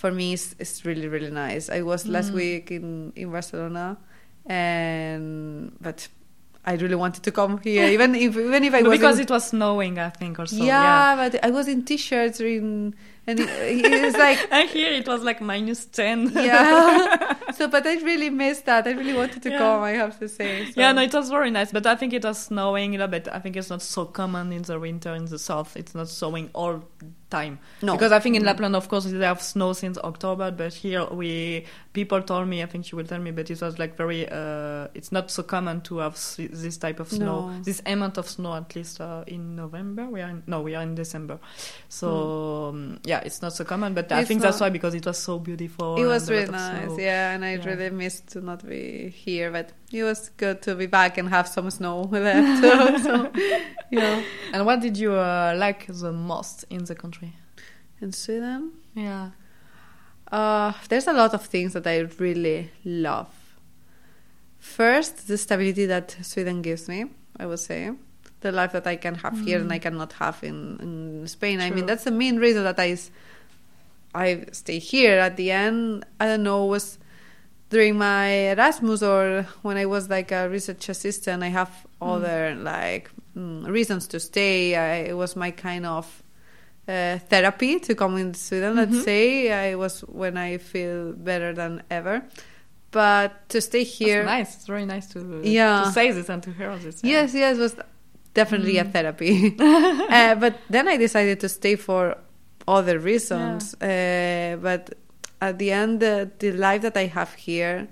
[0.00, 1.64] for me, it's, it's really really nice.
[1.78, 2.36] I was last Mm.
[2.42, 2.86] week in
[3.20, 3.86] in Barcelona,
[4.76, 6.08] and but
[6.68, 9.44] I really wanted to come here, even if even if I was because it was
[9.54, 10.62] snowing, I think, or so.
[10.64, 12.94] yeah, but I was in t-shirts in,
[13.28, 13.48] and it,
[14.04, 16.32] it's like And here it was like minus 10.
[16.34, 17.34] yeah.
[17.58, 18.86] so, but I really missed that.
[18.86, 19.58] I really wanted to Yeah.
[19.58, 19.82] come.
[19.82, 20.50] I have to say.
[20.66, 20.80] So.
[20.80, 23.28] Yeah, no, it was very nice, but I think it was snowing a little bit.
[23.32, 25.76] I think it's not so common in the winter in the south.
[25.76, 26.82] It's not snowing all
[27.30, 27.58] time.
[27.82, 27.94] No.
[27.94, 28.44] because I think in.
[28.44, 32.62] Lapland, of course, they have snow since October, but here we people told me.
[32.62, 34.28] I think you will tell me, but it was like very.
[34.28, 37.60] Uh, it's not so common to have s- this type of snow, No.
[37.62, 40.06] this amount of snow at least uh, in November.
[40.06, 41.38] We are in, no, we are in December.
[41.88, 42.98] So Mm.
[43.04, 43.94] yeah, it's not so common.
[43.94, 45.96] But I It's think that's why because it was so beautiful.
[45.96, 46.98] It was really nice, snow.
[46.98, 47.64] yeah, and I Yeah.
[47.64, 51.48] really missed to not be here, but it was good to be back and have
[51.48, 52.62] some snow left.
[52.62, 53.30] so, so,
[53.90, 54.22] yeah.
[54.52, 57.25] And what did you uh, like the most in the country?
[58.00, 59.30] In Sweden, Yeah.
[60.30, 63.28] uh, there's a lot of things that I really love.
[64.58, 67.06] First, the stability that Sweden gives me,
[67.38, 67.90] I would say.
[68.40, 71.60] The life that I can have here and I cannot have in, in Spain.
[71.60, 75.18] I mean, that's the main reason that i stay here.
[75.18, 76.98] At the end, I don't know, was
[77.70, 83.10] during my Erasmus or when I was like a research assistant, I have other like
[83.36, 84.76] mm, reasons to stay.
[84.76, 86.22] I, it was my kind of
[86.88, 88.76] uh, therapy to come in Sweden.
[88.76, 89.04] Let's Mhm.
[89.04, 92.22] say I was when I feel better than ever.
[92.90, 94.54] But to stay here, That's nice.
[94.56, 95.84] It's very nice to Yeah.
[95.84, 97.00] to say this and to hear this.
[97.02, 97.10] yeah.
[97.22, 97.74] yes, yes, was
[98.34, 98.92] definitely a Mm.
[98.92, 99.56] therapy.
[100.10, 102.16] uh, but then I decided to stay for
[102.68, 103.74] other reasons.
[103.74, 104.94] Uh, but
[105.40, 107.88] at the end, the, the life that I have here,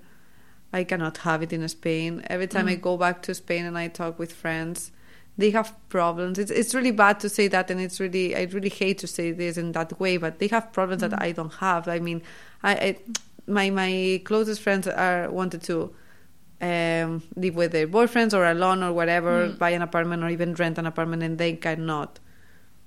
[0.73, 2.23] I cannot have it in Spain.
[2.29, 2.81] Every time I Mm.
[2.81, 4.91] go back to Spain and I talk with friends,
[5.37, 6.39] they have problems.
[6.39, 9.33] It's it's really bad to say that, and it's really I really hate to say
[9.33, 10.17] this in that way.
[10.17, 11.89] But they have problems that I don't have.
[11.89, 12.23] I mean,
[12.63, 12.99] I, I
[13.47, 15.95] my my closest friends are wanted to
[16.61, 19.59] um, live with their boyfriends or alone or whatever, Mm.
[19.59, 22.21] buy an apartment or even rent an apartment, and they cannot.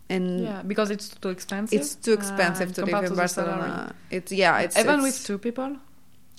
[0.09, 1.77] And Yeah, because it's too expensive.
[1.79, 3.57] it's too expensive uh, to live in to salary.
[3.59, 3.95] Barcelona.
[4.09, 5.75] It's yeah, it's even it's- with two people.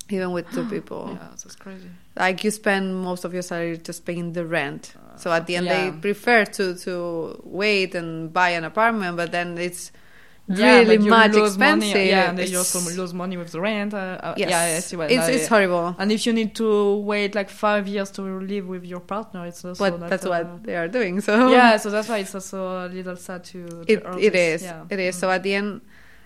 [0.08, 1.10] even with two people.
[1.20, 1.90] Yeah, that's crazy.
[2.18, 4.94] Like you spend most of your salary just paying the rent.
[5.16, 5.90] So at the end, yeah.
[5.90, 9.92] they prefer to to wait and buy an apartment, but then it's
[10.50, 11.92] Yeah, really much expensive.
[11.92, 12.08] Money.
[12.08, 13.92] Yeah, and then you also lose money with the rent.
[13.92, 14.48] Uh, uh, Yes.
[14.50, 15.10] Yeah, I see what.
[15.10, 15.94] it's I- it's horrible.
[15.98, 19.62] and if you need to wait like five years to live with your partner, it's
[19.64, 21.20] also But not, that's uh, what they are doing.
[21.20, 23.84] So Yeah, so that's why it's also a little sad to.
[23.86, 24.84] it it is Yeah.
[24.88, 25.18] it is.
[25.18, 25.80] So at the end,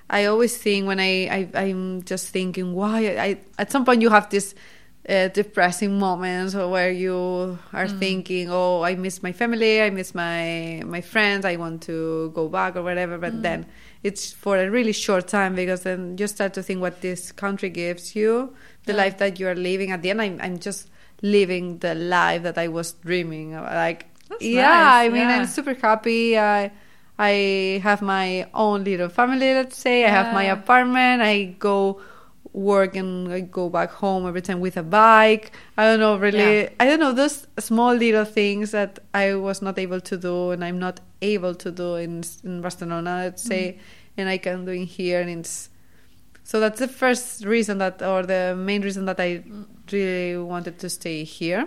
[0.08, 3.28] I always think when I, I I'm just thinking why I
[3.58, 4.54] at some point you have this.
[5.08, 7.98] Uh, depressing moments or where you are Mm.
[7.98, 12.48] thinking, "Oh, I miss my family, I miss my my friends, I want to go
[12.48, 13.42] back or whatever." But Mm.
[13.42, 13.66] then
[14.04, 17.68] it's for a really short time because then you start to think what this country
[17.68, 18.54] gives you,
[18.86, 19.02] the Yeah.
[19.02, 19.90] life that you are living.
[19.90, 20.88] At the end, I'm I'm just
[21.20, 23.54] living the life that I was dreaming.
[23.54, 23.64] of.
[23.64, 25.34] Like, That's yeah, nice, I mean, yeah.
[25.36, 26.38] I'm super happy.
[26.38, 26.70] I
[27.18, 29.52] I have my own little family.
[29.52, 31.22] Let's say I have my apartment.
[31.22, 32.00] I go
[32.52, 35.52] work and I go back home every time with a bike.
[35.76, 36.62] I don't know, really.
[36.62, 36.68] Yeah.
[36.80, 40.64] I don't know those small little things that I was not able to do and
[40.64, 43.16] I'm not able to do in in Barcelona.
[43.24, 43.78] Let's say,
[44.16, 45.70] and I can do in here, and it's
[46.44, 49.42] so that's the first reason that, or the main reason that I
[49.90, 51.66] really wanted to stay here.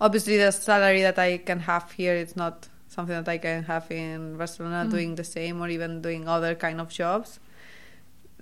[0.00, 3.90] Obviously, the salary that I can have here it's not something that I can have
[3.90, 4.90] in Barcelona Mm.
[4.90, 7.40] doing the same or even doing other kind of jobs.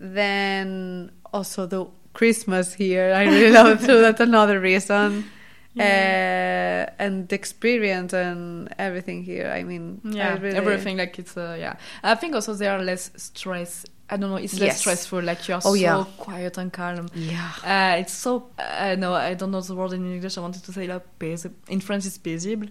[0.02, 4.00] Then also the Christmas here, I really love it too.
[4.00, 5.24] That's another reason.
[5.74, 9.50] Uh, and the experience and everything here.
[9.50, 11.76] I mean, Yeah, I really, everything like it's uh, yeah.
[12.02, 13.86] I think also there are less stress.
[14.10, 14.36] I don't know.
[14.36, 14.80] It's less Yes.
[14.80, 15.22] stressful.
[15.22, 16.04] Like you're Oh, so yeah.
[16.18, 17.08] quiet and calm.
[17.14, 17.50] Yeah.
[17.64, 20.36] Uh, it's so I know I don't know the word in English.
[20.36, 21.56] I wanted to say like paisible.
[21.68, 22.68] In French, it's paisible.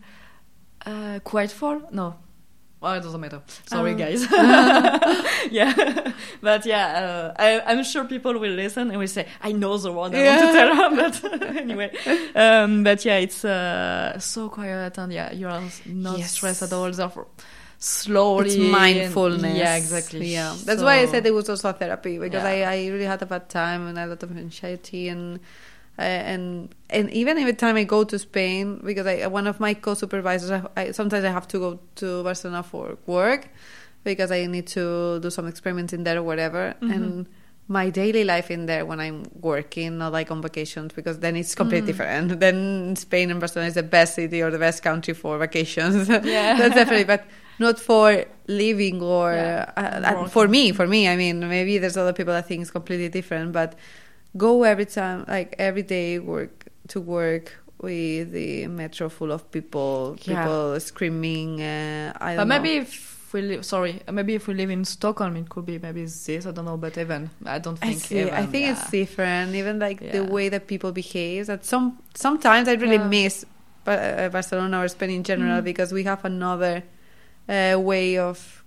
[0.86, 1.82] Uh, quietful?
[1.92, 2.16] No.
[2.82, 3.42] Well, it doesn't matter.
[3.68, 3.98] Sorry, Um.
[3.98, 4.22] guys.
[5.52, 6.12] yeah,
[6.42, 9.92] but yeah, uh, I, I'm sure people will listen and will say, "I know the
[9.92, 11.92] one I want to tell them." But anyway,
[12.36, 16.32] um, but yeah, it's uh, so quiet and yeah, you are not Yes.
[16.32, 16.92] stressed at all.
[16.92, 17.28] Therefore,
[17.78, 19.58] slowly, It's and- mindfulness.
[19.58, 20.28] yeah, exactly.
[20.34, 22.68] Yeah, that's why I said it was also a therapy because Yeah.
[22.70, 25.40] I, I really had a bad time and a lot of anxiety and
[26.02, 30.52] and and even every time I go to Spain because I one of my co-supervisors
[30.52, 33.50] I, I, sometimes I have to go to Barcelona for work
[34.04, 36.92] because I need to do some experiments in there or whatever Mhm.
[36.96, 37.28] and
[37.68, 41.56] my daily life in there when I'm working, not like on vacations, because then it's
[41.56, 41.92] completely Mm.
[41.92, 42.40] different.
[42.46, 46.10] Then Spain and Barcelona is the best city or the best country for vacations.
[46.10, 46.58] Yeah.
[46.58, 47.24] That's definitely, but
[47.60, 50.74] not for living or Yeah, uh, uh, for me.
[50.74, 53.76] For me, I mean, maybe there's other people that think it's completely different, but
[54.38, 60.16] go every time, like every day, work to work with the metro full of people,
[60.22, 60.44] Yeah.
[60.44, 61.62] people screaming.
[61.62, 62.60] Uh, I But don't know.
[62.60, 66.04] maybe if we live, sorry, maybe if we live in Stockholm, it could be maybe
[66.06, 66.46] this.
[66.46, 68.32] I don't know, but even I don't I think.
[68.32, 68.72] I even, think yeah.
[68.74, 69.56] it's different.
[69.56, 71.48] Even like the way that people behave.
[71.48, 73.08] That some sometimes I really Yeah.
[73.08, 73.46] miss
[73.84, 75.64] Ba- uh, Barcelona or Spain in general Mm.
[75.64, 76.84] because we have another
[77.50, 78.64] uh, way of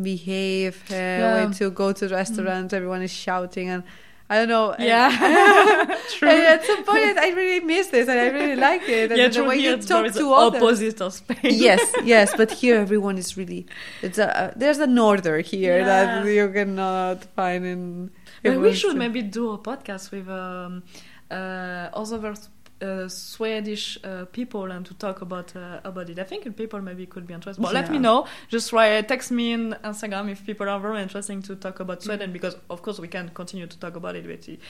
[0.00, 1.46] behave, uh, Yeah.
[1.46, 2.72] way to go to restaurants.
[2.72, 3.82] Everyone is shouting, and
[4.28, 4.72] I don't know.
[4.72, 5.08] and- Yeah,
[6.18, 6.28] true.
[6.28, 9.12] and at some point, I really miss this, and I really like it.
[9.12, 10.62] And yeah, the way Here you talk to the others.
[10.62, 11.38] opposite of Spain.
[11.68, 13.66] yes, yes, but here everyone is really.
[14.02, 18.10] It's a uh, there's an order here that you cannot find in.
[18.42, 20.82] But we should maybe do a podcast with um,
[21.30, 22.34] uh, other
[22.82, 26.18] uh, Swedish uh, people and to talk about uh, about it.
[26.18, 27.62] I think people maybe could be interested.
[27.62, 27.92] But let Yeah.
[27.92, 28.26] me know.
[28.48, 32.32] Just write, text me in Instagram if people are very interesting to talk about Sweden
[32.32, 34.26] because of course we can continue to talk about it.
[34.26, 34.60] But it,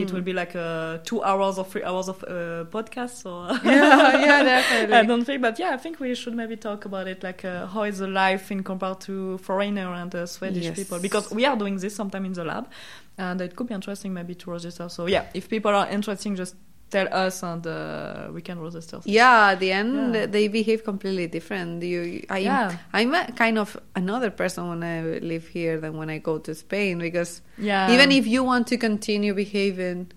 [0.00, 3.22] it will be like uh, two hours or three hours of uh, podcast.
[3.22, 4.94] So Yeah, yeah, definitely.
[4.96, 7.66] I don't think, but yeah, I think we should maybe talk about it, like uh,
[7.66, 10.76] how is the life in compared to foreigner and uh, Swedish Yes.
[10.76, 12.66] people, because we are doing this sometime in the lab,
[13.18, 14.88] and it could be interesting maybe to register.
[14.88, 16.56] So yeah, if people are interesting, just
[16.90, 19.00] tell us and uh, we can register.
[19.04, 20.26] Yeah, at the end Yeah.
[20.26, 21.82] they behave completely different.
[21.82, 22.76] You, I, Yeah.
[22.92, 26.54] I'm a kind of another person when I live here than when I go to
[26.54, 30.12] Spain because Yeah, even if you want to continue behaving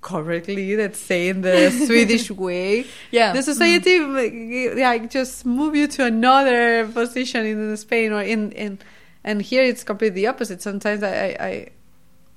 [0.00, 3.98] correctly, let's say in the Swedish way, yeah, the society
[4.74, 8.78] like just move you to another position in Spain or in in
[9.24, 10.60] and here it's completely the opposite.
[10.62, 11.08] Sometimes I,
[11.38, 11.66] I, I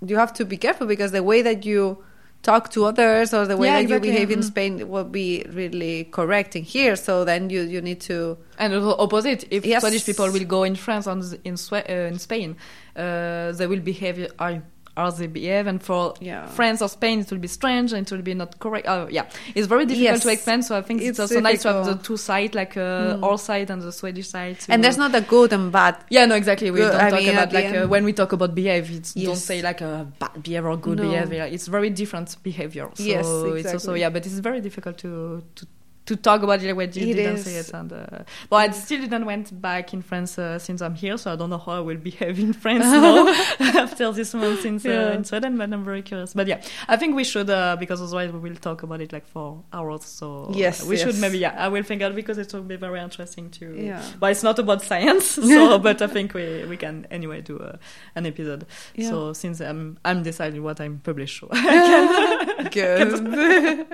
[0.06, 2.04] you have to be careful because the way that you
[2.50, 4.10] talk to others or the way Yeah, that exactly.
[4.10, 4.50] you behave in Mm.
[4.54, 5.30] Spain will be
[5.62, 6.96] really correct in here.
[7.08, 8.18] So then you you need to
[8.62, 9.82] And the opposite, if Yes.
[9.82, 12.50] Swedish people will go in France and in Swe- uh, in Spain,
[13.04, 14.18] uh, they will behave
[14.96, 16.48] how, how they behave, and for Yeah.
[16.48, 18.88] France or Spain, it will be strange and it will be not correct.
[18.88, 20.24] Oh, yeah, it's very difficult Yes.
[20.24, 20.64] to explain.
[20.64, 23.24] So I think it's, It's also nice to have the two sides, like uh, Mm.
[23.24, 24.58] our side and the Swedish side.
[24.70, 25.96] and there's not a good and bad.
[26.10, 26.72] Yeah, no, exactly.
[26.72, 28.98] We Good- don't I talk mean, about like uh, when we talk about behavior.
[28.98, 31.10] It's, Don't say like a bad behavior or good No.
[31.10, 31.44] behavior.
[31.52, 32.90] It's very different behavior.
[32.96, 35.66] So Yes, it's also yeah, but it's very difficult to to
[36.06, 37.46] to talk about it when you It didn't is.
[37.46, 37.72] say it.
[37.74, 38.06] And uh,
[38.50, 41.50] but I still didn't went back in France uh, since I'm here, so I don't
[41.50, 43.28] know how I will behave in France now
[43.82, 45.58] after this month since uh, in Sweden.
[45.58, 46.34] But I'm very curious.
[46.34, 49.26] But yeah, I think we should uh, because otherwise we will talk about it like
[49.28, 50.06] for hours.
[50.06, 51.56] So Yes, we should maybe yeah.
[51.58, 53.76] I will think out because it will be very interesting to.
[53.76, 54.04] Yeah.
[54.20, 57.78] But it's not about science, so but I think we, we can anyway do uh,
[58.16, 58.66] an episode.
[58.96, 59.10] Yeah.
[59.10, 61.48] So since I'm I'm deciding what I'm published, so
[62.72, 63.88] Good.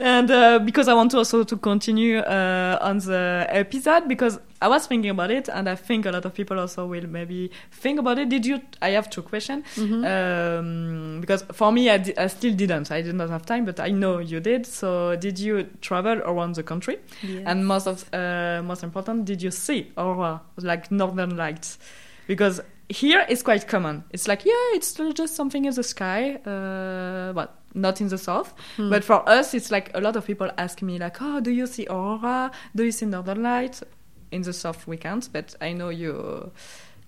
[0.00, 4.68] and uh, because I want to also to continue uh, on the episode because I
[4.68, 7.98] was thinking about it, and I think a lot of people also will maybe think
[8.00, 8.28] about it.
[8.30, 8.60] Did you?
[8.80, 10.04] I have two questions Mm-hmm.
[10.04, 12.90] um, because for me, I, di- I still didn't.
[12.90, 14.66] I did not have time, but I know you did.
[14.66, 16.98] So did you travel around the country?
[17.44, 21.78] And most of uh, most important, did you see aurora like northern lights?
[22.26, 24.04] Because here it's quite common.
[24.12, 28.54] It's like yeah, it's just something in the sky, uh, but not in the south.
[28.76, 28.90] Hmm.
[28.90, 31.66] But for us, it's like a lot of people ask me like, oh, do you
[31.66, 32.50] see aurora?
[32.74, 33.84] Do you see northern lights?
[34.32, 36.50] In the south we can't, but I know you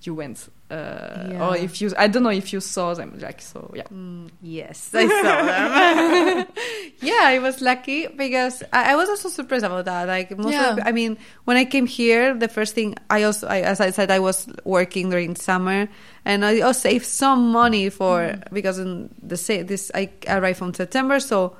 [0.03, 0.49] you went.
[0.70, 1.49] Uh, Yeah.
[1.49, 3.18] Or if you, I don't know if you saw them.
[3.18, 3.84] Like so, yeah.
[3.92, 6.46] Mm, yes, I saw them.
[7.01, 10.07] yeah, I was lucky because I, I was also surprised about that.
[10.09, 10.72] Like most Yeah.
[10.72, 13.90] of, I mean, when I came here, the first thing I also, I, as I
[13.90, 15.88] said, I was working during summer,
[16.24, 18.53] and I also saved some money for Mm.
[18.53, 19.36] because in the
[19.66, 21.57] this I arrived from September, so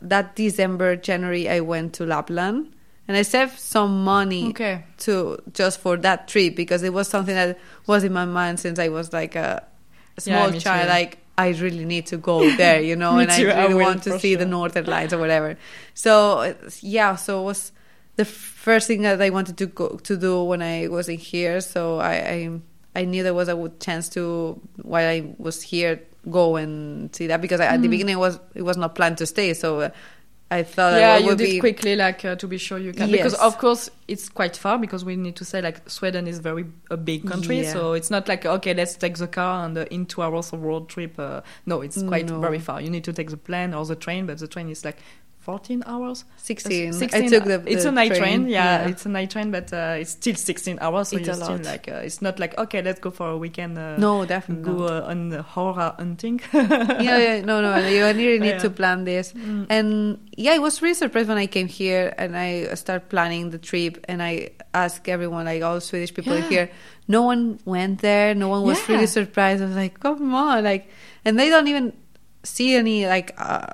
[0.00, 2.72] that December, January, I went to Lapland.
[3.08, 4.84] And I saved some money Okay.
[4.98, 8.78] to just for that trip because it was something that was in my mind since
[8.78, 9.64] I was like a
[10.18, 10.86] small me child.
[10.86, 10.90] too.
[10.90, 13.82] Like I really need to go there, you know, and too, I I really will,
[13.82, 15.56] want to see the northern lights or whatever.
[15.94, 17.72] So yeah, so it was
[18.16, 21.60] the first thing that I wanted to go to do when I was in here.
[21.60, 22.60] So I I,
[23.00, 27.28] I knew there was a good chance to while I was here go and see
[27.28, 27.90] that because I, at the Mm.
[27.90, 29.54] beginning it was it was not planned to stay.
[29.54, 29.90] So uh,
[30.48, 33.10] I thought yeah, it you did be quickly, like uh, to be sure you can,
[33.10, 34.78] because of course it's quite far.
[34.78, 37.72] Because we need to say like Sweden is very a big country, Yeah.
[37.72, 40.62] so it's not like okay, let's take the car and uh, in two hours of
[40.62, 41.18] road trip.
[41.18, 42.38] Uh, no, it's quite No.
[42.38, 42.80] very far.
[42.80, 44.98] You need to take the plane or the train, but the train is like.
[45.46, 46.92] 14 hours 16.
[46.92, 48.88] 16 I took the, it's the a night train, train, yeah, yeah.
[48.90, 51.56] it's a night train but uh, it's still 16 hours so It's you're a still
[51.56, 51.64] lot.
[51.64, 54.64] like uh, it's not like okay let's go for a weekend uh, no, definitely.
[54.72, 58.66] go uh, on the aurora hunting yeah, yeah, no, no, you really need Yeah.
[58.66, 59.32] to plan this.
[59.32, 59.66] Mm.
[59.70, 59.88] And
[60.36, 63.92] yeah, I was really surprised when I came here and I started planning the trip
[64.08, 66.70] and I asked everyone, like all Swedish people here,
[67.08, 69.62] no one went there, no one was really surprised.
[69.62, 70.84] I was like, come on, like,
[71.24, 71.92] and they don't even
[72.42, 73.72] see any like uh,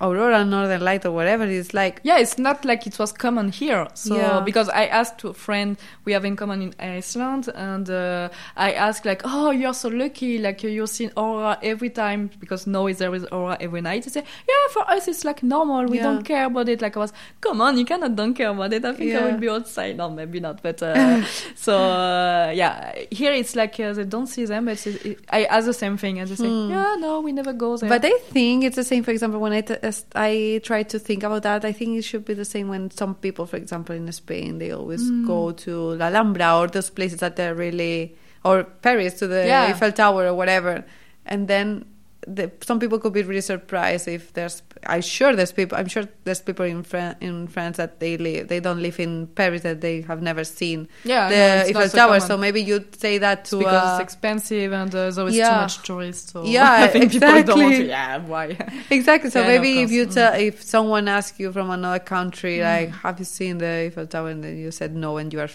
[0.00, 1.44] aurora, northern light, or whatever.
[1.44, 3.86] It's like yeah, it's not like it was common here.
[3.94, 4.40] So Yeah.
[4.40, 8.72] because I asked to a friend we have in common in Iceland, and uh, I
[8.72, 12.98] asked like, oh, you're so lucky, like you're seeing aurora every time because now is
[12.98, 14.04] there is aurora every night.
[14.04, 15.86] They say, yeah, for us it's like normal.
[15.86, 16.04] We Yeah.
[16.04, 16.82] don't care about it.
[16.82, 18.84] Like I was, come on, you cannot don't care about it.
[18.84, 19.24] I think I Yeah.
[19.32, 19.96] will be outside.
[19.96, 21.22] No, maybe not, but uh,
[21.54, 25.66] so uh, yeah, here it's like uh, they don't see them, but it, I ask
[25.66, 26.70] the same thing, and they say, Hmm.
[26.70, 27.88] yeah, no, we never go there.
[27.88, 29.02] But I think it's the same.
[29.02, 29.76] For example, when I, t-
[30.14, 33.14] I try to think about that, I think it should be the same when some
[33.14, 35.26] people, for example, in Spain, they always Mm.
[35.26, 39.64] go to La Alhambra or those places that are really, or Paris to the Yeah.
[39.64, 40.84] Eiffel Tower or whatever,
[41.26, 41.84] and then
[42.26, 44.62] the, some people could be really surprised if there's.
[44.86, 45.78] I'm sure there's people.
[45.78, 48.48] I'm sure there's people in Fran- in France that they live.
[48.48, 51.36] They don't live in Paris that they have never seen yeah, the
[51.72, 52.06] no, Eiffel so Tower.
[52.08, 52.20] common.
[52.22, 55.48] So maybe you'd say that to because uh, it's expensive and uh, there is yeah.
[55.50, 56.32] too much tourists.
[56.32, 57.82] So Yeah, I think people don't want to.
[57.82, 57.88] exactly.
[57.88, 58.82] Yeah, why?
[58.90, 59.30] Exactly.
[59.30, 62.64] So Yeah, maybe of if you tell, if someone asks you from another country, Mm.
[62.64, 65.50] like, have you seen the Eiffel Tower, and then you said no, and you are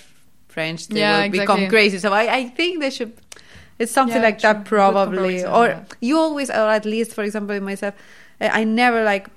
[0.48, 2.00] French, they Yeah, will become crazy.
[2.00, 3.14] So I, I think they should.
[3.80, 4.54] It's something Yeah, like true.
[4.54, 5.46] that, probably.
[5.46, 5.84] Or yeah.
[6.02, 7.96] you always, or at least, for example, myself,
[8.42, 9.28] uh, I never like.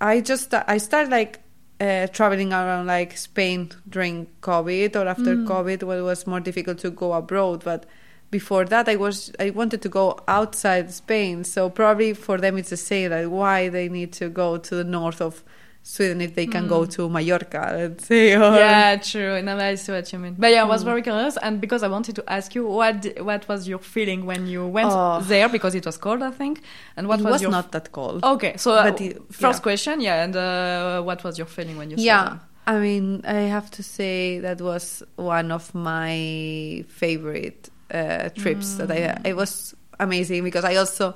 [0.00, 1.40] I just I started like
[1.80, 5.46] uh, traveling around like Spain during COVID or after Mm.
[5.46, 7.84] COVID, when it was more difficult to go abroad, but
[8.30, 12.68] before that i was i wanted to go outside spain so probably for them it's
[12.68, 15.42] the same like why they need to go to the north of
[15.94, 16.90] sweden if they can go Mm.
[16.94, 19.34] to mallorca let's say or yeah, true.
[19.46, 20.34] No, I see what you mean.
[20.42, 20.90] But yeah, I was Mm.
[20.90, 22.96] very curious, and because I wanted to ask you, what
[23.30, 25.20] what was your feeling when you went Oh.
[25.32, 25.48] there?
[25.56, 26.54] Because it was cold, I think.
[26.96, 28.52] And what it was, was your not that cold okay?
[28.64, 29.68] So uh, it- first yeah.
[29.68, 32.40] question, yeah, and uh, what was your feeling when you saw yeah them?
[32.74, 33.06] i mean
[33.40, 34.84] i have to say that was
[35.36, 37.62] one of my favorite
[37.98, 39.24] uh, trips that Mm.
[39.24, 39.52] i it was
[40.06, 41.06] amazing because i also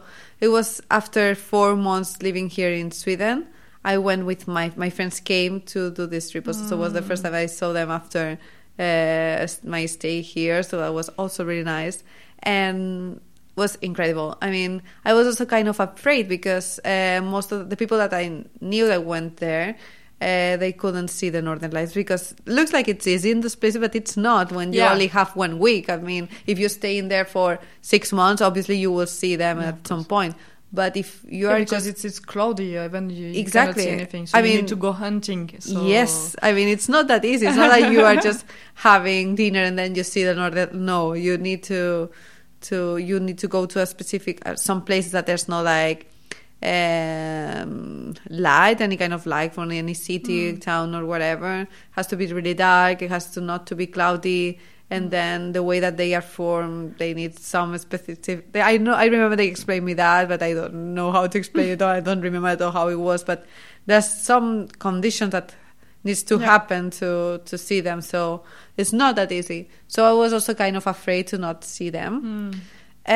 [0.40, 3.38] it was after four months living here in sweden
[3.84, 6.92] i went with my my friends came to do this trip also so it was
[6.92, 8.38] the first time i saw them after
[8.78, 12.02] uh, my stay here so that was also really nice
[12.42, 13.20] and
[13.54, 14.38] was incredible.
[14.40, 18.14] I mean, I was also kind of afraid because uh, most of the people that
[18.14, 19.76] I knew that went there,
[20.22, 23.54] uh, they couldn't see the northern lights because it looks like it's easy in this
[23.54, 24.92] place, but it's not when you Yeah.
[24.92, 25.90] only have one week.
[25.90, 29.58] I mean, if you stay in there for six months, obviously you will see them
[29.60, 30.34] Yeah, at some point.
[30.74, 33.84] But if you Yeah, are because just it's it's cloudy, even you, you Exactly.
[33.84, 34.26] cannot see anything.
[34.26, 35.50] So I you mean- need to go hunting.
[35.58, 35.86] So.
[35.86, 37.46] Yes, I mean it's not that easy.
[37.46, 40.84] It's not like you are just having dinner and then you see the northern.
[40.86, 42.10] No, you need to
[42.62, 46.06] to you need to go to a specific uh, some places that there's no like
[47.02, 52.26] um light any kind of light from any city town or whatever has to be
[52.32, 54.58] really dark it has to not to be cloudy
[54.94, 58.94] and then the way that they are formed they need some specific they- i know
[58.94, 61.90] i remember they explained me that but i don't know how to explain it or
[61.98, 63.40] i don't remember at all how it was but
[63.86, 65.54] there's some conditions that
[66.04, 66.46] needs to Yeah.
[66.52, 67.10] happen to
[67.50, 68.42] to see them so
[68.76, 69.60] it's not that easy
[69.94, 72.52] so i was also kind of afraid to not see them Mm.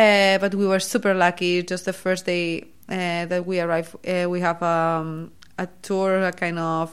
[0.00, 1.62] uh, but we were super lucky.
[1.72, 2.48] Just the first day
[2.88, 6.88] uh, that we arrived, uh, we have um, a tour, a kind of,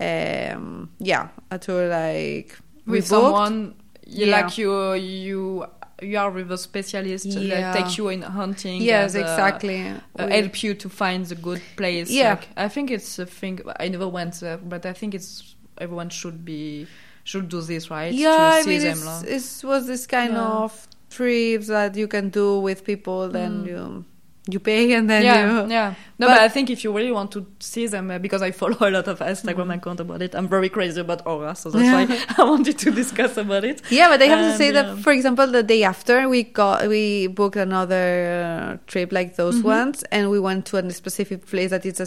[0.00, 2.56] um, yeah, a tour like
[2.86, 3.24] we with booked.
[3.24, 3.74] someone
[4.06, 4.40] you, Yeah.
[4.40, 5.66] like you you
[6.02, 7.72] you are with a specialist Yeah.
[7.72, 9.78] that take you in hunting Yes, and, uh, exactly.
[10.18, 12.30] uh, help you to find the good place Yeah.
[12.34, 16.10] like, i think it's a thing i never went there but i think it's everyone
[16.10, 16.86] should be
[17.24, 20.62] should do this right yeah, to I see mean, them it was this kind Yeah.
[20.64, 23.28] of trips that you can do with people.
[23.28, 23.66] Then Mm.
[23.68, 24.04] you
[24.48, 25.94] you pay and then yeah, you yeah.
[26.18, 28.52] No, But- but, I think if you really want to see them, uh, because I
[28.52, 29.76] follow a lot of Instagram Mm.
[29.78, 32.04] account about it, I'm very crazy about aurora, so that's why
[32.38, 33.82] I wanted to discuss about it.
[33.90, 36.86] Yeah, but I have to And, say that, for example, the day after we got
[36.88, 38.06] we booked another
[38.46, 39.64] uh, trip like those Mhm.
[39.78, 42.06] ones, and we went to a specific place that is a,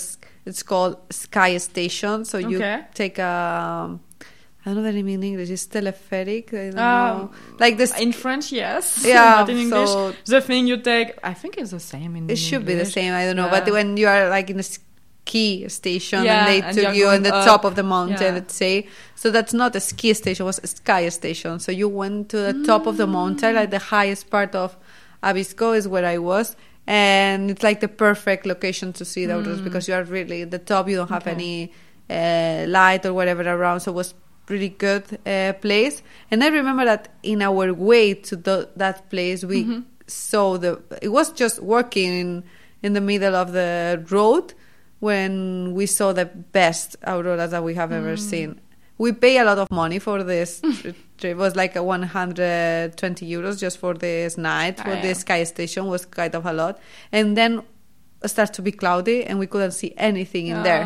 [0.49, 2.23] it's called Sky Station.
[2.25, 2.77] So you Okay.
[2.93, 3.99] take a
[4.65, 5.49] I don't know the name in English.
[5.49, 6.53] It's telepheric.
[6.53, 7.31] I don't Um, know.
[7.59, 7.97] Like this.
[7.99, 9.03] In French, yes.
[9.05, 9.89] Yeah, Not in English.
[9.89, 12.85] so- the thing you take, I think it's the same in It should be the
[12.85, 13.13] same.
[13.13, 13.45] I don't know.
[13.45, 13.59] Yeah.
[13.63, 17.13] But when you are like in a ski station Yeah, and they and took you're
[17.13, 17.45] on the up.
[17.45, 18.39] top of the mountain, Yeah.
[18.39, 18.87] let's say.
[19.15, 21.59] So that's not a ski station, it was a sky station.
[21.59, 24.75] So you went to the top of the mountain, like the highest part of
[25.23, 26.55] Abisko is where I was.
[26.85, 29.63] And it's like the perfect location to see the Mm.
[29.63, 31.31] because you are really at the top, you don't have Okay.
[31.31, 31.71] any
[32.09, 33.81] uh, light or whatever around.
[33.81, 34.15] So it was
[34.49, 36.01] really good uh, place.
[36.31, 39.83] And I remember that in our way to the, that place, we Mhm.
[40.07, 40.81] saw the.
[41.01, 42.43] It was just working in
[42.81, 44.53] in the middle of the road
[44.99, 48.19] when we saw the best auroras that we have ever Mm.
[48.19, 48.59] seen.
[48.97, 50.61] We pay a lot of money for this.
[51.21, 55.87] It was like a 120 euros just for this night for Ah, the sky station
[55.87, 56.79] was kind of a lot.
[57.11, 57.61] And then
[58.23, 60.85] it started to be cloudy and we couldn't see anything in there.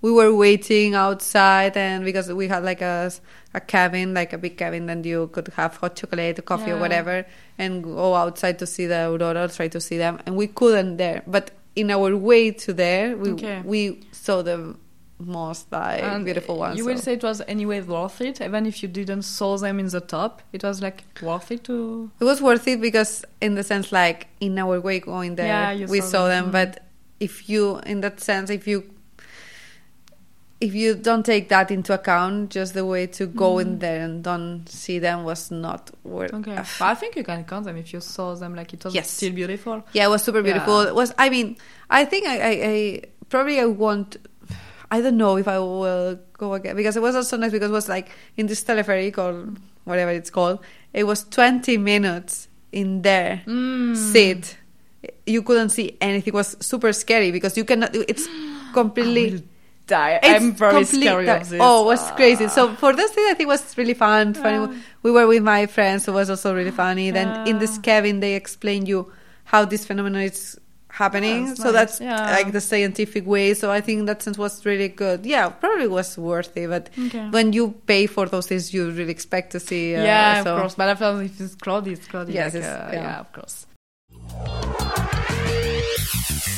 [0.00, 3.10] We were waiting outside and because we had like a,
[3.54, 7.26] a cabin, like a big cabin, and you could have hot chocolate, coffee, or whatever,
[7.58, 11.22] and go outside to see the aurora, try to see them, and we couldn't there.
[11.26, 13.60] But in our way to there, we Okay.
[13.64, 14.76] we saw the
[15.20, 16.78] most like And beautiful ones.
[16.78, 19.88] You will say it was anyway worth it, even if you didn't saw them in
[19.88, 20.42] the top.
[20.52, 22.08] It was like worth it to.
[22.20, 25.86] It was worth it because, in the sense, like in our way going there, Yeah,
[25.86, 26.30] we saw them.
[26.30, 26.42] them.
[26.44, 26.52] Mm-hmm.
[26.52, 26.86] But
[27.18, 28.84] if you, in that sense, if you
[30.60, 34.24] if you don't take that into account, just the way to go in there and
[34.24, 36.32] don't see them was not worth.
[36.32, 36.40] Mm.
[36.40, 38.54] Okay, but I think you can count them if you saw them.
[38.56, 39.10] Like it was Yes.
[39.10, 39.84] still beautiful.
[39.92, 40.82] Yeah, it was super beautiful.
[40.82, 40.88] Yeah.
[40.88, 41.56] It was I mean,
[41.88, 44.16] I think I, I, I probably I want.
[44.90, 47.74] I don't know if I will go again because it was also nice because it
[47.74, 49.52] was like in this teleferic or
[49.84, 50.58] whatever it's called.
[50.94, 53.42] It was twenty minutes in there.
[53.46, 53.94] Mm.
[53.94, 54.56] sit.
[55.26, 56.32] You couldn't see anything.
[56.32, 57.94] It was super scary because you cannot.
[57.94, 58.26] It's
[58.72, 59.44] completely.
[59.92, 60.20] I will die.
[60.22, 61.60] it's I'm very complete- scared of this.
[61.60, 62.44] Oh, it was crazy.
[62.44, 62.48] Ah.
[62.48, 64.34] So for this thing, I think it was really fun.
[64.34, 64.58] Funny.
[64.58, 64.74] Ah.
[65.02, 66.06] We were with my friends.
[66.08, 67.10] It was also really funny.
[67.10, 67.82] Then in this Ah.
[67.82, 69.12] cabin, they explain you
[69.44, 70.58] how this phenomenon is
[70.90, 71.46] happening.
[71.46, 71.74] That's so nice.
[71.74, 72.36] that's Yeah.
[72.36, 73.54] like the scientific way.
[73.54, 75.24] So I think that sense was really good.
[75.24, 76.68] Yeah, probably was worth it.
[76.68, 77.28] But Okay.
[77.30, 79.94] when you pay for those things, you really expect to see.
[79.94, 80.54] Uh, yeah, so.
[80.54, 80.74] of course.
[80.74, 82.32] But after if it's cloudy, it's cloudy.
[82.32, 83.02] Yes, like, it's- uh, yeah.
[83.02, 83.20] yeah.
[83.20, 83.66] of course.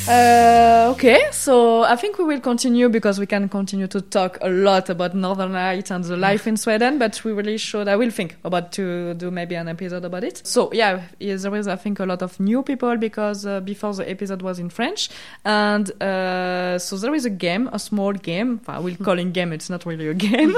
[0.07, 4.49] Uh, okay, so I think we will continue because we can continue to talk a
[4.49, 8.09] lot about Northern Light and the life in Sweden, but we really should, I will
[8.09, 10.45] think about to do maybe an episode about it.
[10.45, 14.09] So yeah, there is, I think, a lot of new people because uh, before the
[14.09, 15.09] episode was in French.
[15.45, 18.59] And uh, so there is a game, a small game.
[18.67, 20.53] I will call it game, it's not really a game.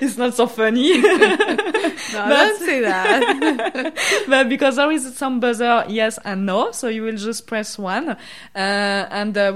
[0.00, 1.02] it's not so funny.
[2.12, 3.94] No, don't say that.
[4.28, 8.16] but because there is some buzzer yes and no, so you will just press one,
[8.54, 9.52] and uh,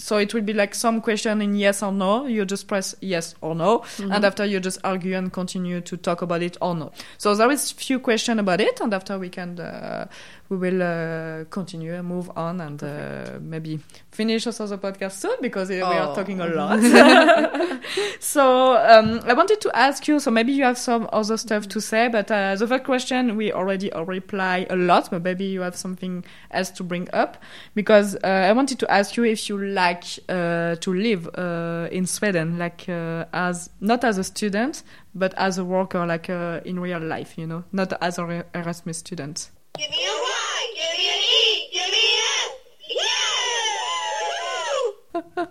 [0.00, 2.26] so it will be like some question in yes or no.
[2.26, 6.22] You just press yes or no, and after you just argue and continue to talk
[6.22, 6.90] about it or no.
[7.18, 10.06] So there is few question about it, and after we can uh,
[10.48, 13.78] we will uh, continue and move on and uh, maybe
[14.10, 16.14] finish also the podcast soon because uh, we are Oh.
[16.14, 16.80] talking a lot.
[18.20, 20.18] so um, I wanted to ask you.
[20.20, 23.52] So maybe you have some other stuff to say, but uh, the first question we
[23.52, 27.36] already uh, reply a lot, but maybe you have something else to bring up
[27.74, 29.89] because uh, I wanted to ask you if you like
[30.28, 34.82] uh, to live uh, in Sweden, like uh, as not as a student,
[35.14, 38.42] but as a worker, like uh, in real life, you know, not as a Re-
[38.54, 39.50] Erasmus student.
[39.78, 42.52] Give me a Y, give me an E, give me an S.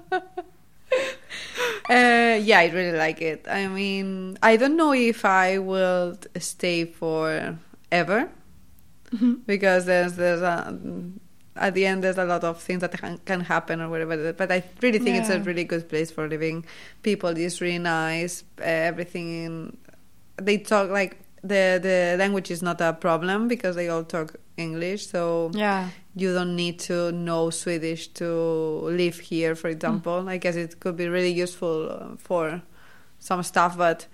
[0.03, 0.19] Yeah!
[1.89, 3.47] Uh, yeah, I really like it.
[3.49, 7.57] I mean, I don't know if I will stay for
[7.91, 8.29] ever
[9.47, 10.77] because there's there's a,
[11.59, 12.93] at the end there's a lot of things that
[13.25, 14.33] can, happen or whatever.
[14.33, 16.65] But I really think it's a really good place for living.
[17.03, 18.43] People is really nice.
[18.59, 19.77] Everything
[20.37, 25.07] they talk like the the language is not a problem because they all talk English.
[25.07, 25.89] So Yeah.
[26.15, 28.25] you don't need to know Swedish to
[28.83, 30.27] live here, for example.
[30.27, 32.61] I guess it could be really useful uh, for
[33.19, 34.07] some stuff, but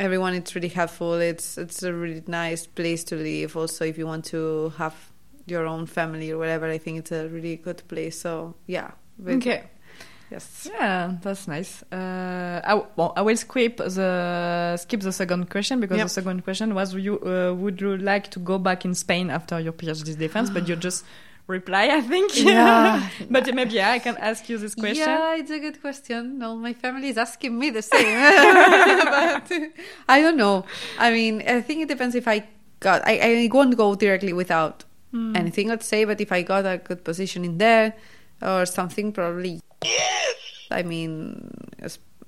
[0.00, 1.14] everyone it's really helpful.
[1.14, 3.56] It's it's a really nice place to live.
[3.56, 5.11] Also, if you want to have
[5.46, 8.20] your own family or whatever, I think it's a really good place.
[8.20, 8.92] So yeah,
[9.26, 9.64] Okay.
[10.30, 11.82] yes, Yeah, that's nice.
[11.92, 16.06] Uh, I, well, I will skip the skip the second question because Yep.
[16.06, 19.58] the second question was you uh, would you like to go back in Spain after
[19.60, 21.04] your PhD defense, but you just
[21.48, 22.30] reply, I think.
[22.44, 23.08] Yeah.
[23.30, 25.08] but maybe yeah, I can ask you this question.
[25.08, 26.38] Yeah, it's a good question.
[26.38, 28.16] No, my family is asking me the same.
[29.16, 29.52] but
[30.08, 30.64] I don't know.
[30.98, 32.44] I mean, I think it depends if I
[32.80, 33.02] got.
[33.06, 35.36] I, I won't go directly without Hmm.
[35.36, 36.04] anything, let's say.
[36.04, 37.94] But if I got a good position in there
[38.40, 39.60] or something, probably.
[39.84, 40.34] yes.
[40.70, 41.50] I mean,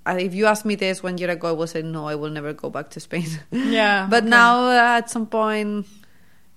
[0.06, 2.06] if you asked me this one year ago, I would say no.
[2.06, 3.26] I will never go back to Spain.
[3.52, 4.30] Yeah, but okay.
[4.30, 5.86] now, uh, at some point,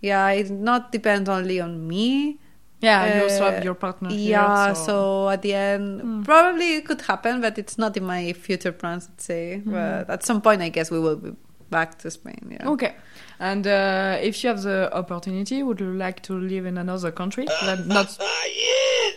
[0.02, 2.40] yeah, it not depends only on me.
[2.82, 4.10] yeah, you also Uh, have your partner.
[4.10, 5.30] here, Yeah, so, so.
[5.30, 6.26] at the end, Mm.
[6.26, 9.62] probably it could happen, but it's not in my future plans, let's say.
[9.66, 9.72] Mm.
[9.72, 11.32] But at some point, I guess we will be
[11.72, 12.52] back to Spain.
[12.52, 12.70] Yeah.
[12.70, 12.94] Okay.
[13.40, 17.46] And uh, if you have the opportunity, would you like to live in another country?
[17.64, 18.18] Like not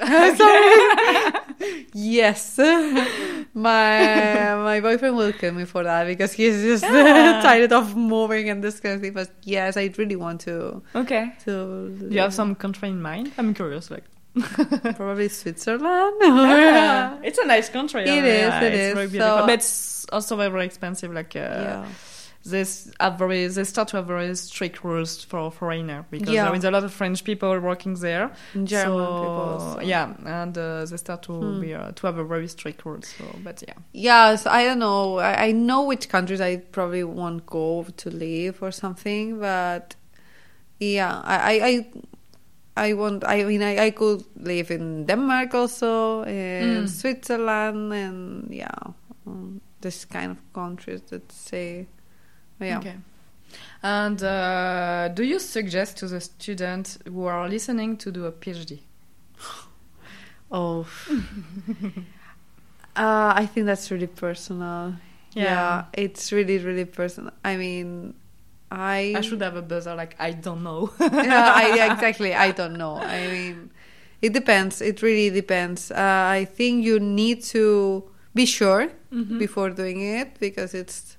[1.93, 2.59] Yes,
[3.55, 7.41] my my boyfriend will kill me for that because he's just Yeah.
[7.43, 9.13] tired of moving and this kind of thing.
[9.13, 11.33] But yes, I really want to okay.
[11.45, 11.89] to.
[11.99, 13.33] Do you have some country in mind?
[13.39, 13.91] I'm curious.
[13.91, 14.05] Like,
[14.97, 16.17] probably Switzerland?
[16.21, 17.19] yeah.
[17.23, 18.03] it's a nice country.
[18.03, 18.95] It yeah, is, yeah, it it's is.
[18.95, 21.13] very beautiful, So- but it's also very expensive.
[21.13, 21.87] Like, uh, yeah.
[22.45, 22.65] They
[23.01, 26.45] have very they start to have very strict rules for foreigner because Yeah.
[26.45, 28.31] there is a lot of French people working there.
[28.55, 29.49] German so, people.
[29.53, 29.81] also.
[29.81, 31.61] Yeah, and uh, they start to Hmm.
[31.61, 33.09] be uh, to have a very strict rules.
[33.19, 33.75] So, but yeah.
[33.93, 35.19] Yes, I don't know.
[35.19, 39.95] I, I know which countries I probably won't go to live or something, but
[40.79, 43.25] yeah, I I I, I want.
[43.25, 46.89] I mean, I, I could live in Denmark also, in Mm.
[46.89, 48.93] Switzerland, and yeah,
[49.27, 51.87] um, this kind of countries that say,
[52.61, 52.79] yeah.
[52.79, 52.97] Okay.
[53.83, 58.81] And uh, do you suggest to the students who are listening to do a PhD?
[60.53, 60.85] Oh,
[62.97, 64.95] uh, I think that's really personal.
[65.33, 65.45] Yeah.
[65.45, 67.33] yeah, it's really really personal.
[67.45, 68.15] I mean,
[68.71, 70.91] I I should have a buzzer like I don't know.
[71.01, 72.35] yeah, I, yeah, exactly.
[72.35, 72.97] I don't know.
[72.97, 73.71] I mean,
[74.23, 74.81] it depends.
[74.83, 75.91] It really depends.
[75.93, 75.97] Uh,
[76.41, 78.05] I think you need to
[78.35, 79.39] be sure Mhm.
[79.39, 81.17] before doing it because it's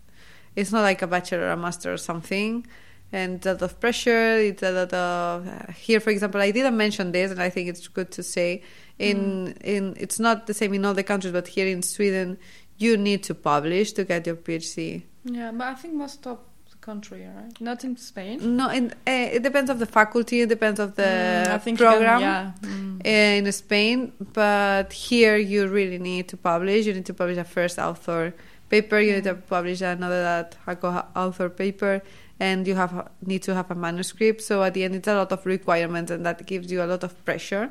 [0.56, 2.66] it's not like a bachelor or a master or something.
[3.14, 4.38] And a lot of pressure.
[4.38, 6.40] It's a lot of uh, here, for example.
[6.40, 8.62] I didn't mention this, and I think it's good to say.
[9.00, 12.38] In in it's not the same in all the countries, but here in Sweden,
[12.78, 15.04] you need to publish to get your PhD.
[15.26, 16.38] Yeah, but I think most of
[16.72, 17.52] the country, right?
[17.60, 18.56] Not in Spain.
[18.56, 20.42] No, in, uh, it depends of the faculty.
[20.42, 22.22] It depends of the Mm, I think you can- program.
[22.22, 22.52] yeah.
[22.62, 23.00] Mm.
[23.06, 26.86] uh, in Spain, but here you really need to publish.
[26.86, 28.34] You need to publish a first author
[28.72, 29.00] paper.
[29.00, 32.02] You need to publish another that a co-author paper,
[32.40, 34.42] and you have need to have a manuscript.
[34.42, 37.04] So at the end, it's a lot of requirements, and that gives you a lot
[37.04, 37.70] of pressure.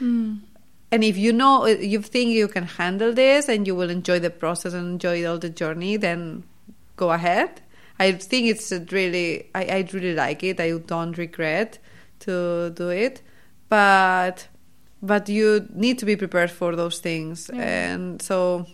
[0.00, 0.40] Mm.
[0.90, 4.30] And if you know you think you can handle this and you will enjoy the
[4.30, 6.44] process and enjoy all the journey, then
[6.96, 7.60] go ahead.
[8.00, 10.60] I think it's really I, I really like it.
[10.60, 11.78] I don't regret
[12.20, 13.22] to do it,
[13.68, 14.48] but
[15.02, 17.92] but you need to be prepared for those things, Yeah.
[17.92, 18.66] and so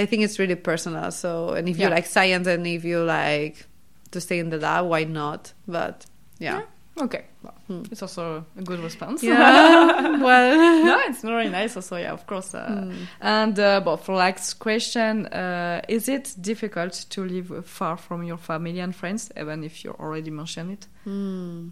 [0.00, 1.10] I think it's really personal.
[1.10, 3.66] So and if you like science and if you like
[4.10, 5.52] to stay in the lab, why not?
[5.66, 6.06] But
[6.38, 6.62] yeah.
[7.00, 7.24] Okay.
[7.42, 7.82] Well, Hmm.
[7.90, 9.22] It's also a good response.
[9.22, 11.76] Yeah, well, no, it's very nice.
[11.76, 12.54] Also, yeah, of course.
[12.54, 13.04] Uh, Hmm.
[13.20, 18.36] And uh, but for last question, uh, is it difficult to live far from your
[18.36, 20.86] family and friends, even if you already mentioned it?
[21.04, 21.68] Hmm.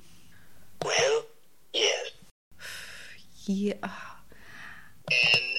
[0.84, 1.22] Well,
[1.74, 2.10] yes.
[3.46, 3.74] yeah.
[5.10, 5.51] N-O.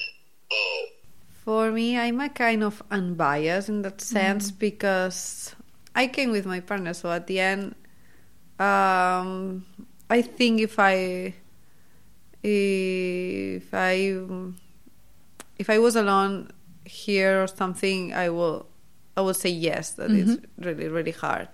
[1.44, 5.54] For me, I'm a kind of unbiased in that sense because
[5.94, 6.94] I came with my partner.
[6.94, 7.74] So at the end,
[8.58, 9.66] um,
[10.08, 11.34] I think if I
[12.42, 14.18] if I
[15.58, 16.50] if I was alone
[16.84, 18.66] here or something, I will
[19.16, 19.92] I will say yes.
[19.92, 21.48] That is really really hard.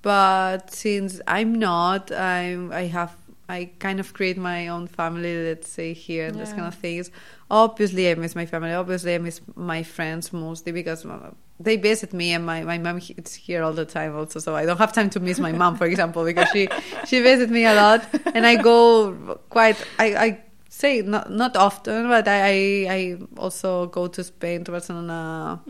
[0.00, 3.16] But since I'm not, I'm I have
[3.48, 5.44] I kind of create my own family.
[5.44, 7.10] Let's say here and this kind of things.
[7.50, 8.72] Obviously, I miss my family.
[8.72, 11.30] Obviously, I miss my friends mostly because uh,
[11.60, 14.40] they visit me, and my my mom is here all the time also.
[14.40, 16.68] So I don't have time to miss my mom, for example, because she
[17.06, 19.76] she visits me a lot, and I go quite.
[19.98, 25.60] I I say not not often, but I I, also go to Spain to Barcelona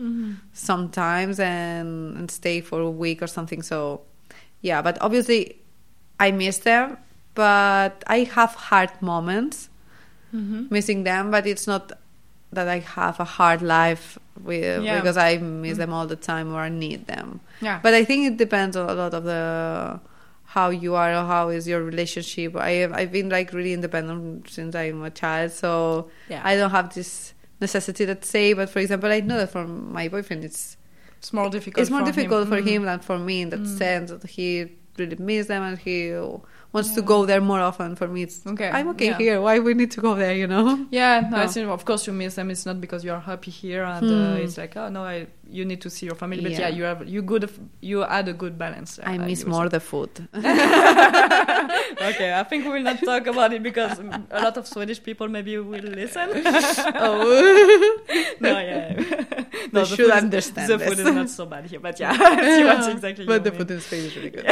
[0.53, 3.61] sometimes and and stay for a week or something.
[3.61, 4.01] So
[4.61, 5.61] yeah, but obviously
[6.19, 6.97] I miss them,
[7.35, 9.69] but I have hard moments
[10.33, 10.65] Mm-hmm.
[10.69, 11.93] missing them, but it's not
[12.51, 14.95] that I have a hard life with, Yeah.
[14.99, 17.39] because I miss them all the time or I need them.
[17.61, 17.79] Yeah.
[17.81, 19.99] But I think it depends on a lot of the
[20.55, 22.55] how you are or how is your relationship.
[22.57, 26.41] I have, I've been like really independent since I'm a child, so Yeah.
[26.43, 28.51] I don't have this necessity let's say.
[28.53, 30.75] But for example, I know that for my boyfriend, it's
[31.19, 31.81] it's more difficult.
[31.81, 32.49] it's more for difficult him.
[32.49, 32.67] for Mm.
[32.67, 33.77] him than for me in that Mm.
[33.77, 34.47] sense that he
[34.97, 35.97] really miss them and he
[36.75, 37.95] wants to go there more often.
[37.95, 39.17] For me, it's Okay, I'm okay yeah.
[39.23, 39.37] here.
[39.45, 40.35] Why we need to go there?
[40.41, 40.65] You know?
[40.99, 41.73] Yeah, no, No.
[41.77, 42.47] of course you miss them.
[42.53, 44.13] It's not because you are happy here, and Hmm.
[44.35, 45.17] uh, it's like oh no, I,
[45.57, 46.41] you need to see your family.
[46.47, 46.77] But yeah, Yeah.
[46.77, 47.43] you have you good
[47.81, 48.99] you had a good balance.
[49.11, 50.11] I uh, miss more the food.
[52.09, 53.99] okay, I think we will not talk about it because
[54.31, 56.29] a lot of Swedish people maybe will listen.
[56.95, 57.97] oh,
[58.39, 59.44] no, yeah.
[59.71, 60.87] They the should food understand The this.
[60.89, 63.25] food is not so bad here, but yeah, exactly.
[63.25, 63.59] but the mean.
[63.59, 64.45] food in Spain is really good.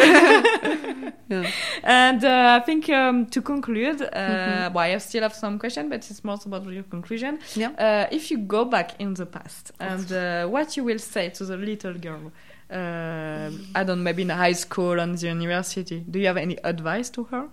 [1.30, 1.52] yeah.
[1.84, 4.74] And uh, I think um, to conclude, uh, Mm-hmm.
[4.74, 7.40] well, I still have some questions, but it's more about your conclusion.
[7.56, 7.70] Yeah.
[7.72, 11.46] Uh, if you go back in the past, and uh, what you will say to
[11.46, 12.32] the little girl,
[12.72, 16.58] uh, I don't know, maybe in high school and the university, do you have any
[16.64, 17.48] advice to her?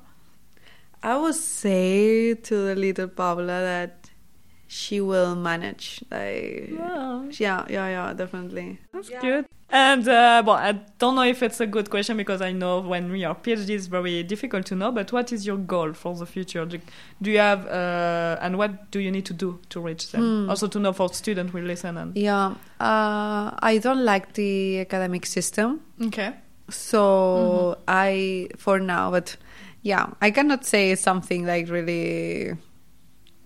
[1.03, 4.00] I would say to the little Paula that
[4.73, 6.01] she will manage.
[6.13, 7.25] Like, Wow.
[7.45, 8.79] yeah, yeah, yeah, definitely.
[8.93, 9.45] That's good.
[9.73, 13.11] And uh, well, I don't know if it's a good question because I know when
[13.11, 14.91] we are PhD it's very difficult to know.
[14.93, 16.65] But what is your goal for the future?
[16.67, 16.79] Do,
[17.23, 20.23] do you have uh, and what do you need to do to reach them?
[20.45, 20.51] Hmm.
[20.51, 25.27] Also to know for students will listen and Yeah, uh, I don't like the academic
[25.27, 25.81] system.
[26.03, 26.33] okay.
[26.69, 29.37] So I, for now, but
[29.83, 32.57] yeah, I cannot say something like really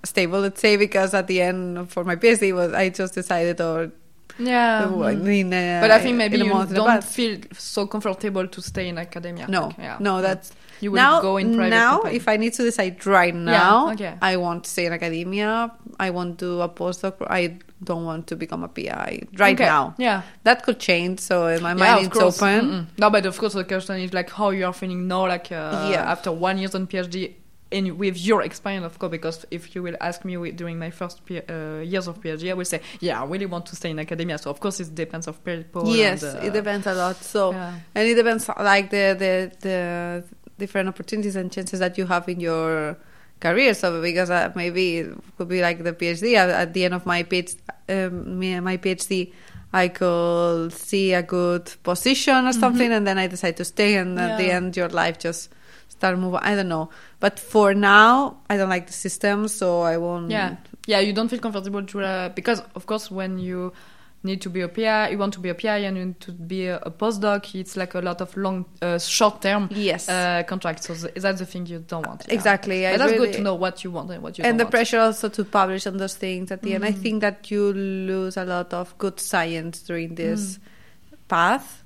[0.04, 0.40] stable.
[0.40, 3.90] Let's say because at the end for my PhD was I just decided or
[4.38, 4.84] Yeah.
[4.88, 5.52] in mm.
[5.52, 9.46] a, uh, but I think maybe you don't feel so comfortable to stay in academia.
[9.48, 9.96] No, yeah.
[10.00, 11.20] no, that's you will now.
[11.20, 11.70] go in private.
[11.70, 12.16] now, company.
[12.16, 14.14] if I need to decide right now, okay.
[14.20, 15.70] I want to stay in academia.
[16.00, 17.14] I want to do a postdoc.
[17.28, 19.64] I don't want to become a PI right Okay.
[19.64, 19.94] now.
[19.98, 20.22] Yeah.
[20.42, 21.20] That could change.
[21.20, 22.42] So in my yeah, mind, course.
[22.42, 22.60] open.
[22.70, 22.86] Mm-mm.
[22.98, 25.88] No, but of course the question is like how you are feeling now, like uh,
[25.92, 26.10] Yeah.
[26.10, 27.34] after one year on PhD,
[27.74, 29.10] in with your experience, of course.
[29.10, 32.64] Because if you will ask me during my first uh, years of PhD, I will
[32.74, 34.38] say, yeah, I really want to stay in academia.
[34.38, 35.94] So of course it depends of people.
[35.94, 37.16] Yes, and, uh, it depends a lot.
[37.34, 37.74] So Yeah.
[37.94, 39.32] and it depends like the, the
[39.66, 39.78] the
[40.58, 42.96] different opportunities and chances that you have in your
[43.40, 43.74] career.
[43.74, 47.04] So because uh, maybe it could be like the PhD at, at the end of
[47.06, 47.56] my PhD,
[47.88, 49.32] um, my PhD.
[49.74, 54.20] I could see a good position or something, and then I decide to stay, and
[54.20, 55.50] at the end, your life just
[56.04, 56.40] start moving.
[56.42, 56.90] I don't know,
[57.20, 60.30] but for now, I don't like the system, so I won't.
[60.30, 60.56] Yeah,
[60.86, 63.72] yeah, you don't feel comfortable to uh, because of course when you
[64.26, 66.32] need to be a PI, you want to be a PI and you need to
[66.32, 67.54] be a, a postdoc.
[67.54, 70.08] It's like a lot of long, uh, short term Yes.
[70.08, 70.86] uh, contracts.
[70.86, 72.24] So th- that's the thing you don't want.
[72.26, 72.32] yeah.
[72.34, 72.86] Exactly.
[72.86, 74.70] I that's really- good to know what you want and what you and the want.
[74.72, 76.86] pressure also to publish on those things at the end.
[76.86, 77.02] I Mm.
[77.02, 81.28] think that you lose a lot of good science during this Mm.
[81.28, 81.83] path.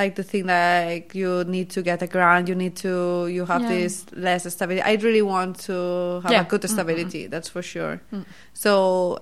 [0.00, 2.92] Like the thing like you need to get a grant, you need to
[3.36, 3.74] you have Yeah.
[3.76, 3.94] this
[4.26, 4.82] less stability.
[4.92, 5.76] I really want to
[6.24, 6.42] have Yeah.
[6.46, 7.94] a good Mm, mm, stability, that's for sure.
[8.12, 8.24] Mm.
[8.64, 8.72] So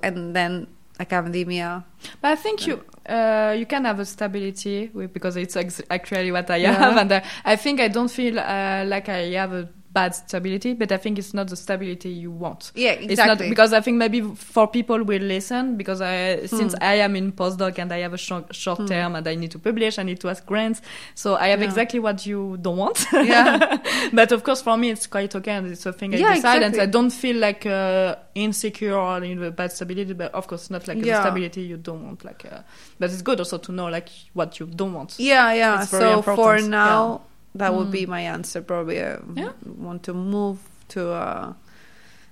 [0.07, 0.53] and then
[1.01, 1.85] academia.
[2.21, 2.75] But I think you
[3.09, 4.79] uh, you can have a stability
[5.17, 6.73] because it's ex- actually what I Yeah.
[6.83, 7.21] have, and uh,
[7.53, 9.69] I think I don't feel uh, like I have a
[9.99, 12.63] bad stability, but I think it's not the stability you want.
[12.75, 13.49] Yeah, It's not exactly.
[13.55, 14.21] because I think maybe
[14.55, 16.93] for people will listen because I since Hmm.
[16.93, 19.59] I am in postdoc and I have a short, short term and I need to
[19.69, 20.79] publish, I need to ask grants,
[21.23, 21.69] so I have Yeah.
[21.71, 22.99] exactly what you don't want.
[23.13, 23.79] Yeah.
[24.19, 26.63] but of course for me it's quite okay and it's a thing I Yeah, decide
[26.67, 26.75] and.
[26.79, 30.83] I don't feel like uh, insecure or in a bad stability, but of course not
[30.89, 32.25] like the stability you don't want.
[32.25, 32.61] Like, uh,
[33.01, 34.09] but it's good also to know like
[34.39, 35.11] what you don't want.
[35.19, 35.85] Yeah, yeah.
[35.85, 36.67] So important, for yeah.
[36.85, 37.21] now,
[37.55, 37.93] that would Mm.
[37.93, 38.63] be my answer.
[38.63, 39.53] Probably uh, Yeah.
[39.77, 40.59] want to move
[40.89, 41.53] to uh,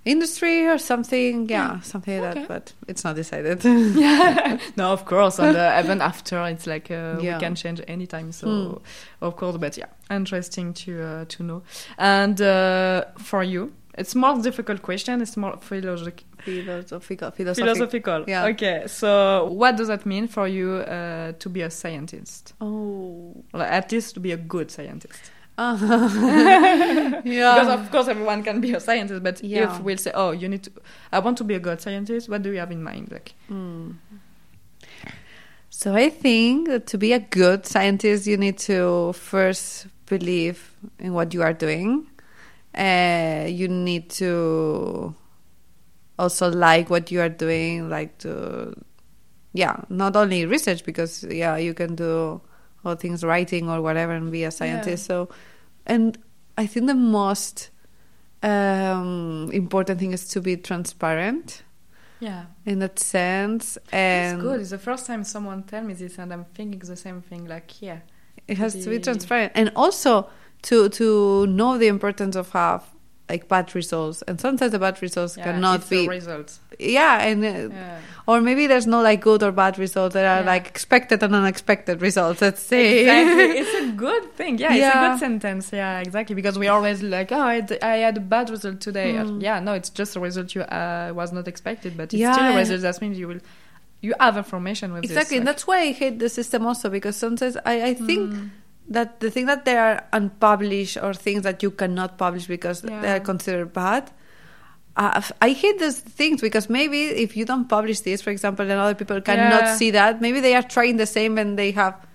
[0.04, 1.48] industry or something.
[1.48, 2.40] Yeah, something like Okay.
[2.42, 2.48] that.
[2.48, 3.64] But it's not decided.
[3.64, 4.58] yeah.
[4.76, 5.38] no, of course.
[5.38, 7.34] And uh, even after, it's like uh, Yeah.
[7.36, 8.32] we can change anytime.
[8.32, 9.24] So, Hmm.
[9.24, 11.62] of course, but yeah, interesting to uh, to know.
[11.98, 15.20] And uh, for you, it's more difficult question.
[15.22, 16.24] It's more philosophic.
[16.38, 17.64] philosophical, philosophic.
[17.64, 18.24] Philosophical.
[18.28, 18.46] Yeah.
[18.46, 18.84] Okay.
[18.86, 22.54] So, what does that mean for you uh, to be a scientist?
[22.60, 23.44] Oh.
[23.54, 25.30] Or at least to be a good scientist.
[25.58, 27.20] yeah.
[27.22, 29.74] Because of course everyone can be a scientist, but Yeah.
[29.76, 30.70] if we'll say, "Oh, you need to,"
[31.12, 32.28] I want to be a good scientist.
[32.28, 33.10] What do you have in mind?
[33.10, 33.94] Like, Mm.
[35.70, 41.12] So I think that to be a good scientist, you need to first believe in
[41.12, 42.06] what you are doing.
[42.76, 45.14] Uh, you need to
[46.18, 48.74] also like what you are doing, like to,
[49.52, 52.40] yeah, not only research because yeah, you can do
[52.84, 55.06] all things writing or whatever and be a scientist.
[55.06, 55.28] So,
[55.86, 56.18] and
[56.58, 57.70] I think the most
[58.42, 61.62] um, important thing is to be transparent
[62.20, 64.60] yeah, in that sense and it's good.
[64.60, 67.46] It's the first time someone tell me this, and I'm thinking the same thing.
[67.46, 68.00] Like, yeah,
[68.48, 70.28] it has to be transparent and also
[70.68, 72.82] to to know the importance of have
[73.28, 76.48] like bad results and sometimes the bad results yeah cannot be a result.
[76.78, 77.98] yeah and uh, Yeah.
[78.30, 80.52] or maybe there's no like good or bad results there are Yeah.
[80.54, 83.44] like expected and unexpected results let's say Exactly.
[83.62, 84.58] it's a good thing.
[84.58, 85.64] Yeah, it's a good sentence.
[85.72, 86.34] Yeah, exactly.
[86.40, 89.10] Because we always like, oh, I, d- I had a bad result today.
[89.14, 89.42] Mm.
[89.42, 92.56] Yeah, no, it's just a result you uh, was not expected, but it's still a
[92.62, 92.80] result.
[92.82, 93.40] That means you will,
[94.06, 95.40] you have information with exactly this.
[95.40, 98.50] and that's why i hate the system also because sometimes i, I think Mm.
[98.88, 103.12] That the thing that they are unpublished or things that you cannot publish because they
[103.12, 104.10] are considered bad.
[104.96, 108.80] Uh, I hate those things because maybe if you don't publish this, for example, and
[108.80, 109.76] other people cannot Yeah.
[109.76, 112.05] see that, maybe they are trying the same and they have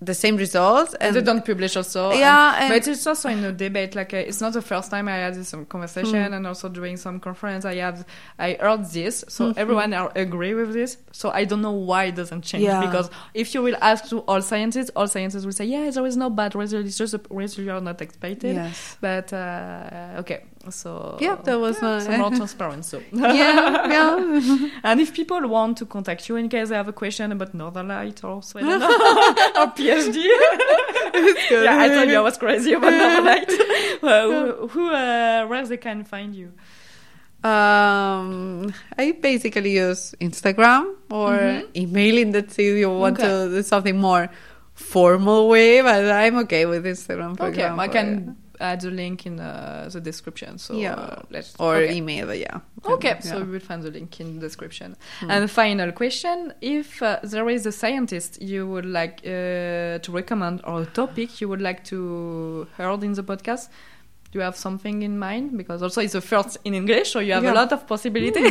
[0.00, 0.94] the same results.
[1.00, 2.12] And they don't publish also.
[2.12, 3.94] Yeah, and, and- but it's also in a debate.
[3.94, 6.34] Like uh, it's not the first time I had this um, conversation, Hmm.
[6.34, 8.04] and also during some conference, I have
[8.38, 9.24] I heard this.
[9.28, 9.58] So Mhm.
[9.58, 10.98] everyone are agree with this.
[11.12, 12.64] So I don't know why it doesn't change.
[12.64, 12.80] Yeah.
[12.84, 16.16] Because if you will ask to all scientists, all scientists will say, yeah, there is
[16.16, 16.84] no bad result.
[16.86, 18.54] It's just a result you are not expected.
[18.54, 18.96] Yes.
[19.00, 22.84] But uh, okay, So Yeah, that was yeah, some more transparent.
[22.84, 24.68] So yeah, yeah.
[24.84, 27.88] and if people want to contact you in case they have a question about Northern
[27.88, 30.16] Light or Sweden or PhD,
[31.50, 33.52] yeah, I told you I was crazy about Northern Light.
[34.02, 36.52] well, who, who uh, where they can find you?
[37.44, 41.76] Um, I basically use Instagram or Mhm.
[41.76, 43.28] emailing that if you want Okay.
[43.28, 44.28] to do something more
[44.74, 47.36] formal way, but I'm okay with Instagram.
[47.36, 50.58] For okay, example, I can add the link in uh, the description.
[50.58, 50.94] So Yeah.
[50.94, 51.94] uh, let's or okay.
[51.96, 52.60] email, yeah.
[52.84, 53.20] Okay, Yeah.
[53.20, 54.96] so we will find the link in the description.
[55.20, 55.30] Hmm.
[55.30, 60.60] And final question: If uh, there is a scientist you would like uh, to recommend
[60.64, 63.68] or a topic you would like to heard in the podcast,
[64.32, 65.56] do you have something in mind?
[65.56, 67.52] Because also it's the first in English, so you have Yeah.
[67.52, 68.42] a lot of possibility.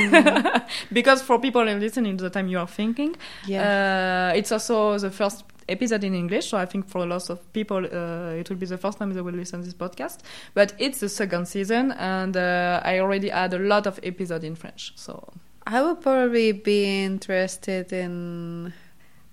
[0.92, 3.16] because for people listening, the time you are thinking,
[3.48, 4.32] yeah.
[4.34, 7.52] uh, it's also the first episode in English, so I think for a lot of
[7.54, 10.20] people, uh, it will be the first time they will listen to this podcast.
[10.54, 14.56] But it's the second season, and uh, I already had a lot of episodes in
[14.56, 14.94] French.
[14.96, 15.34] So
[15.66, 18.74] I would probably be interested in,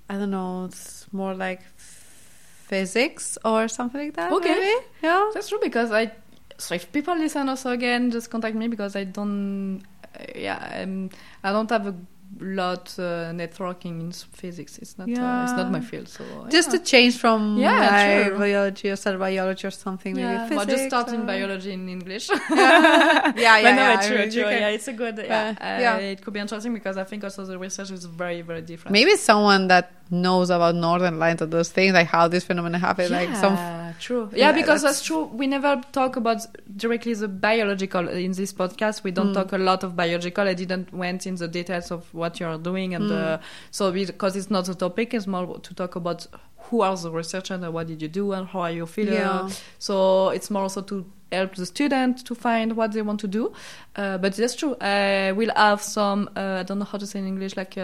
[0.08, 4.32] I don't know, it's more like physics or something like that.
[4.32, 4.48] Okay.
[4.48, 4.84] maybe?
[5.02, 5.30] Yeah.
[5.34, 6.12] that's true because I.
[6.58, 9.82] So if people listen also again, just contact me because I don't.
[10.18, 11.10] Uh, yeah, um,
[11.42, 11.94] I don't have a
[12.42, 14.78] lot uh, networking in physics.
[14.78, 15.08] It's not.
[15.08, 16.08] Uh, it's not my field.
[16.08, 16.78] So Just yeah.
[16.78, 20.56] to change from Yeah, like, biology or cell biology or something, maybe Yeah, physics.
[20.56, 22.28] well, just start in or- biology in English.
[22.50, 24.42] yeah, yeah, but no, yeah, it's I true, mean, true.
[24.42, 25.16] can- Yeah, it's a good.
[25.18, 25.96] Yeah, Uh, uh, yeah.
[25.98, 28.92] it could be interesting because I think also the research is very, very different.
[28.92, 33.10] Maybe someone that knows about northern lights or those things, like how this phenomenon happens,
[33.10, 33.54] like some.
[33.54, 34.28] Yeah, true.
[34.32, 35.24] Yeah, Yeah, because that's- that's true.
[35.24, 39.02] We never talk about directly the biological in this podcast.
[39.02, 39.34] We don't Mm.
[39.34, 40.46] talk a lot of biological.
[40.46, 43.18] I didn't went in the details of what you are doing, and Mm.
[43.34, 43.38] uh,
[43.70, 46.26] so because it's not the topic, it's more to talk about
[46.66, 49.14] who are the researchers and what did you do and how are you feeling.
[49.14, 49.48] Yeah.
[49.78, 53.52] So it's more also to help the student to find what they want to do.
[53.96, 54.76] Uh, but that's true.
[54.80, 56.28] I will have some.
[56.36, 57.76] Uh, I don't know how to say in English, like.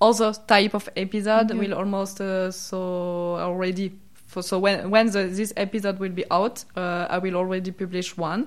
[0.00, 1.56] Uh, other type of episode Yeah.
[1.60, 3.92] will almost uh, so already
[4.26, 8.16] for, so when when the, this episode will be out uh, i will already publish
[8.18, 8.46] one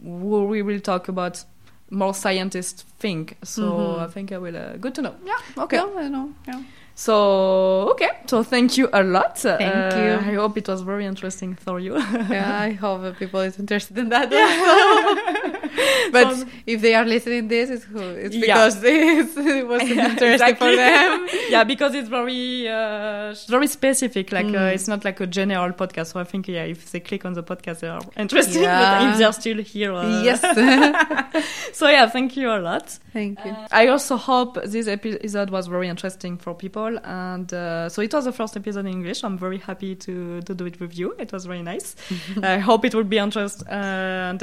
[0.00, 1.44] where we will talk about
[1.90, 4.00] more scientists think so Mhm.
[4.04, 6.30] i think i will uh, good to know yeah okay Yeah, I know.
[6.46, 6.62] Yeah.
[6.94, 7.14] so
[7.92, 10.12] okay so thank you a lot Thank Uh, you.
[10.30, 11.94] i hope it was very interesting for you
[12.30, 14.32] yeah, I hope people is interested in that.
[14.32, 15.58] also.
[16.12, 18.40] but if they are listening this, it's, who- it's Yeah.
[18.46, 21.26] because it's, it was interesting for them.
[21.50, 24.32] yeah, because it's very uh, very specific.
[24.32, 24.74] Like uh, Mm.
[24.74, 26.12] it's not like a general podcast.
[26.12, 28.62] So I think yeah, if they click on the podcast, they are interested.
[28.62, 28.98] Yeah.
[29.00, 30.40] But if they're still here, uh, Yes.
[31.72, 32.88] so yeah, thank you a lot.
[33.12, 33.50] Thank you.
[33.50, 38.12] Uh, I also hope this episode was very interesting for people, and uh, so it
[38.12, 39.24] was the first episode in English.
[39.24, 41.14] I'm very happy to to do it with you.
[41.18, 41.96] It was very nice.
[42.42, 44.34] I hope it will be interest uh,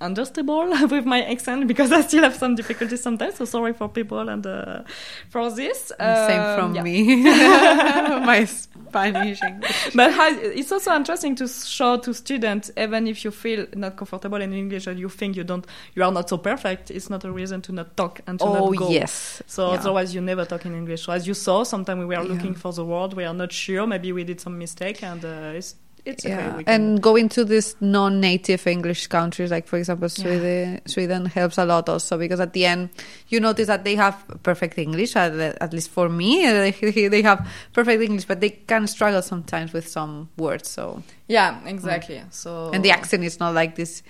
[0.00, 3.36] underst- understandable with my accent because I still have some difficulties sometimes.
[3.36, 4.82] So sorry for people and uh,
[5.30, 5.92] for this.
[5.98, 6.82] Same Um, from yeah.
[6.82, 7.22] me.
[8.26, 9.90] My Spanish English.
[9.94, 10.10] But
[10.42, 14.86] it's also interesting to show to students, even if you feel not comfortable in English
[14.86, 16.90] and you think you don't, you are not so perfect.
[16.90, 18.90] It's not a reason to not talk and to Oh not go.
[18.90, 19.42] yes.
[19.46, 19.78] So Yeah.
[19.78, 21.02] otherwise, you never talk in English.
[21.04, 22.32] So as you saw, sometimes we were Yeah.
[22.32, 23.86] looking for the word, we are not sure.
[23.86, 25.74] Maybe we did some mistake, and uh, it's
[26.04, 26.34] it's okay.
[26.34, 31.58] Yeah, can- and going to these non-native English countries, like for example Sweden, Sweden helps
[31.58, 32.90] a lot also because at the end
[33.28, 35.16] you notice that they have perfect English.
[35.16, 36.44] At, at least for me,
[37.08, 40.68] they have perfect English, but they can struggle sometimes with some words.
[40.68, 42.22] So yeah, exactly.
[42.30, 44.02] So and the accent is not like this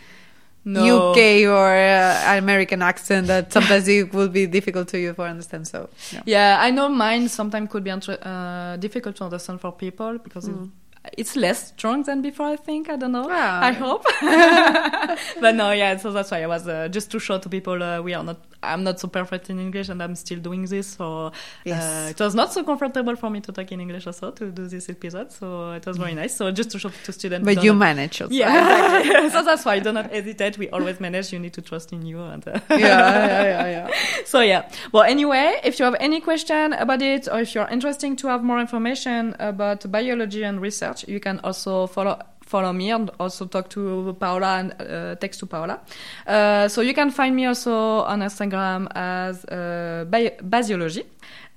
[0.63, 1.13] no.
[1.13, 5.67] UK or uh, American accent that sometimes it will be difficult to you for understand.
[5.67, 6.23] So yeah.
[6.27, 10.65] Yeah, I know mine sometimes could be uh, difficult to understand for people because Mm.
[10.65, 10.71] it,
[11.17, 12.47] it's less strong than before.
[12.47, 13.27] I think I don't know.
[13.31, 13.63] Ah.
[13.63, 14.05] I hope.
[15.41, 15.97] but no, yeah.
[15.97, 18.39] So that's why I was uh, just to show to people uh, we are not.
[18.63, 20.89] I'm not so perfect in English, and I'm still doing this.
[20.89, 21.33] So uh,
[21.65, 24.89] it was not so comfortable for me to talk in English also to do this
[24.89, 25.33] episode.
[25.33, 26.37] So it was very nice.
[26.37, 27.45] So just to show to students.
[27.45, 28.35] But you manage also.
[28.35, 29.31] Yeah, exactly.
[29.35, 30.59] so that's why do not hesitate.
[30.59, 31.33] We always manage.
[31.33, 32.47] You need to trust in you and.
[32.47, 33.91] Uh, yeah, yeah, yeah, yeah.
[34.25, 34.71] so yeah.
[34.93, 38.43] Well, anyway, if you have any question about it, or if you're interested to have
[38.43, 42.19] more information about biology and research, you can also follow
[42.51, 45.81] follow me and also talk to Paula and uh, text to Paula.
[46.27, 51.05] Uh, so you can find me also on Instagram as uh, Basiology.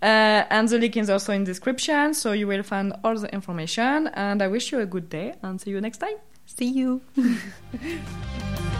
[0.01, 4.07] Uh, and the link is also in description, so you will find all the information.
[4.13, 6.17] And I wish you a good day and see you next time.
[6.45, 7.01] See you.